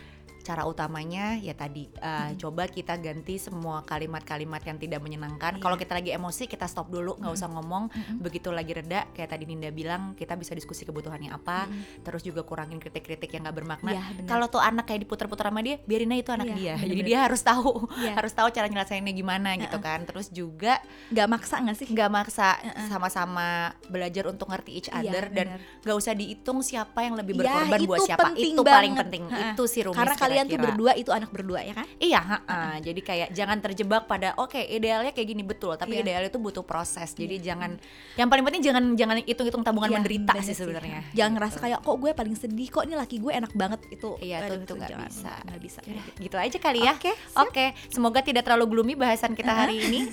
Cara 0.45 0.61
utamanya 0.63 1.41
ya 1.41 1.57
tadi 1.57 1.89
uh, 1.97 2.29
coba 2.37 2.69
kita 2.69 3.01
ganti 3.01 3.41
semua 3.41 3.81
kalimat-kalimat 3.81 4.61
yang 4.61 4.77
tidak 4.77 5.01
menyenangkan. 5.01 5.57
Iya. 5.57 5.61
Kalau 5.61 5.73
kita 5.73 5.97
lagi 5.97 6.13
emosi 6.13 6.45
kita 6.45 6.69
stop 6.69 6.93
dulu, 6.93 7.17
nggak 7.17 7.33
usah 7.33 7.49
ngomong. 7.49 7.89
Mm-mm. 7.89 8.21
Begitu 8.21 8.53
lagi 8.53 8.77
reda, 8.77 9.09
kayak 9.11 9.33
tadi 9.33 9.49
Ninda 9.49 9.73
bilang 9.73 10.13
kita 10.13 10.37
bisa 10.37 10.53
diskusi 10.53 10.85
kebutuhannya 10.85 11.33
apa. 11.33 11.65
Mm-mm. 11.65 12.05
Terus 12.05 12.21
juga 12.21 12.45
kurangin 12.45 12.77
kritik-kritik 12.77 13.33
yang 13.33 13.49
nggak 13.49 13.57
bermakna. 13.57 13.89
Iya, 13.97 14.03
benar. 14.21 14.29
Kalau 14.29 14.45
tuh 14.45 14.61
anak 14.61 14.85
kayak 14.85 15.01
diputar-putar 15.01 15.49
sama 15.49 15.65
dia, 15.65 15.81
biarin 15.81 16.13
aja 16.13 16.21
itu 16.21 16.31
anak 16.37 16.45
Iya, 16.45 16.53
dia. 16.53 16.73
Jadi 16.77 16.77
bener-bener. 16.93 17.07
dia 17.09 17.17
harus 17.25 17.41
tahu, 17.41 17.71
Iya. 17.97 18.13
harus 18.13 18.33
tahu 18.37 18.47
cara 18.53 18.67
nyelesainnya 18.69 19.13
gimana 19.17 19.49
gitu 19.57 19.77
kan. 19.81 19.99
Terus 20.05 20.27
juga 20.29 20.77
nggak 21.09 21.27
maksa 21.27 21.55
nggak 21.57 21.77
sih 21.81 21.87
nggak 21.89 22.09
maksa 22.13 22.47
Heeh. 22.61 22.85
sama-sama 22.85 23.73
belajar 23.89 24.29
untuk 24.29 24.45
ngerti 24.53 24.71
each 24.77 24.89
Iya, 24.93 25.01
other 25.09 25.25
dan 25.33 25.57
benar. 25.57 25.81
nggak 25.81 25.95
usah 25.97 26.13
dihitung 26.13 26.61
siapa 26.61 27.01
yang 27.01 27.17
lebih 27.17 27.33
Iya, 27.33 27.41
berkorban 27.65 27.79
buat 27.81 27.97
itu 27.97 28.05
siapa. 28.05 28.27
Itu 28.37 28.61
paling 28.61 28.93
banget. 28.93 29.01
penting. 29.09 29.23
Heeh. 29.33 29.53
Itu 29.57 29.63
sih 29.65 29.81
karena 29.85 30.14
kalian 30.17 30.45
tuh 30.45 30.51
kira-kira. 30.51 30.67
berdua 30.69 30.91
itu 30.93 31.09
anak 31.09 31.29
berdua 31.29 31.59
ya 31.59 31.73
kan 31.73 31.87
Iya, 31.97 32.19
ha-ha. 32.19 32.59
jadi 32.79 32.99
kayak 32.99 33.27
jangan 33.31 33.57
terjebak 33.59 34.03
pada 34.05 34.35
oke 34.35 34.57
idealnya 34.57 35.09
kayak 35.09 35.27
gini 35.27 35.41
betul, 35.41 35.73
tapi 35.73 35.95
Iya. 35.95 36.03
idealnya 36.03 36.29
itu 36.29 36.37
butuh 36.37 36.61
proses. 36.61 37.11
Jadi 37.11 37.39
jangan 37.39 37.79
yang 38.13 38.25
paling 38.25 38.43
penting 38.43 38.61
jangan 38.61 38.83
jangan 38.93 39.15
hitung-hitung 39.19 39.61
tabungan 39.61 39.87
Iya, 39.87 39.97
menderita 39.97 40.33
sih 40.39 40.53
sebenarnya. 40.53 41.01
jangan 41.11 41.31
ngerasa 41.33 41.57
kayak 41.59 41.79
kok 41.79 41.95
gue 41.95 42.11
paling 42.11 42.35
sedih 42.35 42.67
kok 42.67 42.83
ini 42.83 42.95
laki 42.95 43.15
gue 43.17 43.31
enak 43.31 43.51
banget 43.51 43.79
itu 43.89 44.09
Iya, 44.17 44.41
aduh, 44.41 44.59
tuh- 44.59 44.65
tuh 44.65 44.75
nggak 44.77 44.99
bisa. 45.01 45.33
nggak 45.41 45.59
bisa 45.59 45.79
Ya, 45.85 46.01
gitu 46.17 46.35
aja 46.35 46.57
kali 46.57 46.79
ya. 46.81 46.93
Oke, 46.93 47.11
Oke, 47.37 47.65
semoga 47.87 48.19
tidak 48.19 48.43
terlalu 48.43 48.65
gloomy 48.69 48.93
bahasan 48.93 49.31
kita 49.31 49.51
hari 49.51 49.79
ini. 49.81 50.07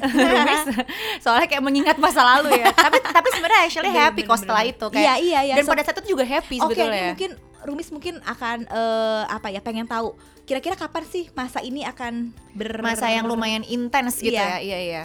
Soalnya 1.23 1.47
kayak 1.47 1.63
mengingat 1.63 1.97
masa 1.97 2.23
lalu 2.23 2.57
ya. 2.57 2.71
tapi 2.73 2.99
tapi 3.01 3.29
sebenarnya 3.31 3.61
actually 3.63 3.93
happy 3.93 4.23
kok 4.23 4.37
setelah 4.37 4.63
itu 4.63 4.87
kayak. 4.87 5.03
iya 5.03 5.15
iya 5.19 5.41
iya 5.45 5.55
dan 5.55 5.65
pada 5.65 5.83
saat 5.83 5.99
itu 5.99 6.13
juga 6.13 6.25
happy 6.25 6.57
sebetulnya. 6.59 7.07
mungkin 7.11 7.31
Rumis 7.63 7.89
mungkin 7.91 8.19
akan 8.23 8.67
eh, 8.67 9.25
apa 9.27 9.49
ya 9.49 9.63
pengen 9.63 9.87
tahu 9.87 10.15
kira-kira 10.43 10.75
kapan 10.75 11.05
sih 11.07 11.31
masa 11.33 11.63
ini 11.63 11.87
akan 11.87 12.35
ber 12.53 12.83
masa 12.83 13.07
yang 13.07 13.25
lumayan 13.25 13.63
intens 13.63 14.19
gitu 14.19 14.35
Iya. 14.35 14.59
ya. 14.59 14.59
Iya, 14.59 14.79
iya. 14.83 15.03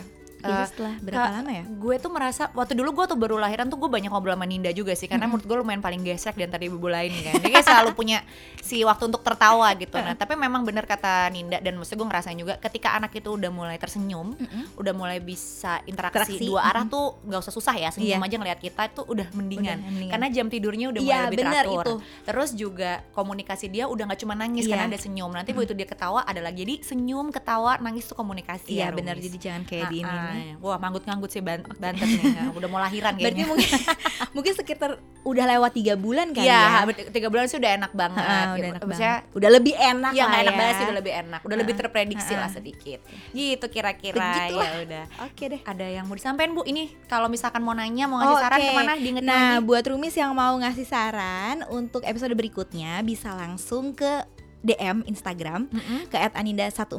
Itu 0.48 0.54
Eh, 0.54 0.66
setelah 0.66 0.94
berapa 0.98 1.20
Kak, 1.22 1.36
lama 1.36 1.52
ya? 1.52 1.64
gue 1.68 1.96
tuh 1.98 2.10
merasa 2.10 2.44
waktu 2.52 2.74
dulu 2.74 2.90
gue 2.94 3.06
tuh 3.06 3.18
baru 3.18 3.36
lahiran 3.38 3.66
tuh 3.66 3.78
gue 3.78 3.90
banyak 3.90 4.08
ngobrol 4.08 4.32
sama 4.32 4.46
Ninda 4.46 4.72
juga 4.72 4.92
sih 4.92 5.06
karena 5.06 5.26
menurut 5.26 5.44
gue 5.44 5.58
lumayan 5.58 5.80
paling 5.80 6.02
gesek 6.02 6.34
di 6.34 6.44
antara 6.44 6.62
ibu 6.62 6.80
lain 6.80 7.12
kan. 7.14 7.34
Dia 7.42 7.60
selalu 7.62 7.92
punya 7.94 8.24
si 8.58 8.82
waktu 8.82 9.04
untuk 9.06 9.22
tertawa 9.22 9.68
gitu. 9.74 9.96
Nah 9.96 10.14
tapi 10.14 10.34
memang 10.34 10.64
bener 10.64 10.84
kata 10.84 11.28
Ninda 11.28 11.58
dan 11.58 11.76
maksudnya 11.76 11.98
gue 11.98 12.08
ngerasain 12.08 12.38
juga 12.38 12.54
ketika 12.58 12.94
anak 12.94 13.12
itu 13.14 13.30
udah 13.30 13.50
mulai 13.50 13.76
tersenyum 13.76 14.34
udah 14.74 14.94
mulai 14.94 15.18
bisa 15.18 15.84
interaksi, 15.84 16.38
Interaksi, 16.38 16.46
dua 16.46 16.62
arah 16.64 16.84
tuh 16.84 17.20
nggak 17.22 17.40
usah 17.40 17.54
susah 17.54 17.76
ya 17.76 17.90
senyum 17.90 18.06
Iya. 18.16 18.24
aja 18.24 18.36
ngeliat 18.38 18.60
kita 18.60 18.82
itu 18.88 19.02
udah 19.04 19.28
mendingan. 19.32 19.78
Udah 19.78 19.88
mendingan. 19.88 20.12
karena 20.12 20.28
jam 20.30 20.48
tidurnya 20.48 20.88
udah 20.88 21.02
Iya, 21.02 21.08
mulai 21.10 21.26
lebih 21.26 21.38
bener 21.38 21.64
teratur. 21.64 21.82
itu. 21.82 21.94
terus 22.24 22.50
juga 22.54 22.92
komunikasi 23.12 23.66
dia 23.68 23.86
udah 23.86 24.04
nggak 24.06 24.20
cuma 24.20 24.34
nangis 24.34 24.64
Iya. 24.64 24.72
karena 24.72 24.86
ada 24.88 25.00
senyum. 25.00 25.32
Nanti 25.32 25.52
begitu 25.52 25.74
dia 25.74 25.86
ketawa 25.86 26.22
ada 26.22 26.40
lagi. 26.40 26.60
Jadi 26.60 26.76
senyum 26.82 27.28
ketawa 27.28 27.78
nangis 27.78 28.04
tuh 28.04 28.16
komunikasi 28.16 28.74
Iya 28.74 28.84
ya, 28.84 28.88
benar. 28.92 29.16
Jadi 29.16 29.38
jangan 29.38 29.64
kayak 29.64 29.88
di 29.88 29.98
ini 29.98 30.08
Nih. 30.38 30.54
ah. 30.54 30.64
Wah 30.64 30.78
manggut-nganggut 30.78 31.28
sih 31.28 31.40
ban 31.40 31.60
bantet 31.74 32.06
nih 32.06 32.24
Nah, 32.32 32.50
Udah 32.52 32.68
mau 32.68 32.78
lahiran 32.78 33.14
Berarti 33.16 33.34
kayaknya 33.36 33.46
mungkin 33.48 33.70
mungkin 34.36 34.54
sekitar 34.54 34.92
udah 35.24 35.46
lewat 35.50 35.72
tiga 35.74 35.94
bulan 35.94 36.32
Iya 36.32 36.46
ya. 36.48 36.84
ber- 36.84 37.10
tiga 37.10 37.28
bulan 37.28 37.46
sih 37.46 37.58
udah 37.58 37.72
enak 37.74 37.92
banget 37.92 38.24
gitu. 38.24 38.32
udah 38.56 38.70
enak 38.70 38.82
Maksudnya 38.82 39.14
banget. 39.20 39.36
Udah 39.36 39.50
lebih 39.52 39.74
enak 39.76 40.12
Iya 40.12 40.18
lah 40.18 40.28
nggak 40.28 40.40
enak 40.40 40.54
ya. 40.54 40.58
banget 40.58 40.74
sih 40.74 40.84
udah 40.84 40.98
lebih 40.98 41.14
enak 41.18 41.40
Udah 41.42 41.58
lebih 41.58 41.74
Ah, 41.74 41.80
terprediksi 41.80 42.32
ah, 42.32 42.38
lah 42.38 42.46
ah. 42.46 42.54
sedikit 42.54 43.00
Gitu 43.32 43.66
kira-kira 43.68 44.30
ya 44.48 44.68
udah 44.82 45.04
Oke 45.24 45.44
deh. 45.48 45.62
Ada 45.62 45.86
yang 45.92 46.06
mau 46.06 46.14
disampaikan 46.14 46.52
Bu 46.52 46.64
ini 46.64 46.90
Kalau 47.06 47.28
misalkan 47.28 47.60
mau 47.60 47.74
nanya 47.74 48.06
Mau 48.06 48.18
ngasih 48.18 48.30
Oh, 48.30 48.40
saran 48.40 48.58
oke. 48.58 48.64
ke 48.64 48.74
mana 48.74 48.94
Diingetin 48.94 49.26
Nah, 49.26 49.36
lagi 49.56 49.66
buat 49.66 49.84
Rumis 49.84 50.14
yang 50.14 50.32
mau 50.32 50.54
ngasih 50.54 50.86
saran 50.86 51.66
untuk 51.68 52.02
episode 52.02 52.32
berikutnya 52.32 53.02
bisa 53.02 53.32
langsung 53.32 53.92
ke 53.92 54.24
DM 54.60 55.06
Instagram 55.06 55.70
Mm-mm. 55.70 56.10
ke 56.10 56.18
@aninda143 56.18 56.90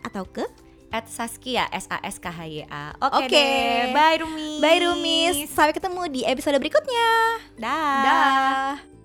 atau 0.00 0.24
ke 0.24 0.46
At 0.90 1.06
Saskia 1.06 1.70
S 1.70 1.86
A 1.86 2.02
S 2.02 2.18
K 2.18 2.26
H 2.28 2.40
Y 2.50 2.66
A 2.66 2.94
Oke 2.98 3.26
Oke. 3.26 3.30
deh 3.30 3.94
Bye 3.94 4.18
Rumi 4.22 4.58
Bye 4.58 4.80
Rumis. 4.82 5.36
Sampai 5.50 5.70
ketemu 5.70 6.02
di 6.10 6.20
episode 6.26 6.58
berikutnya. 6.58 7.10
Dah 7.56 8.02
Dah. 8.02 8.99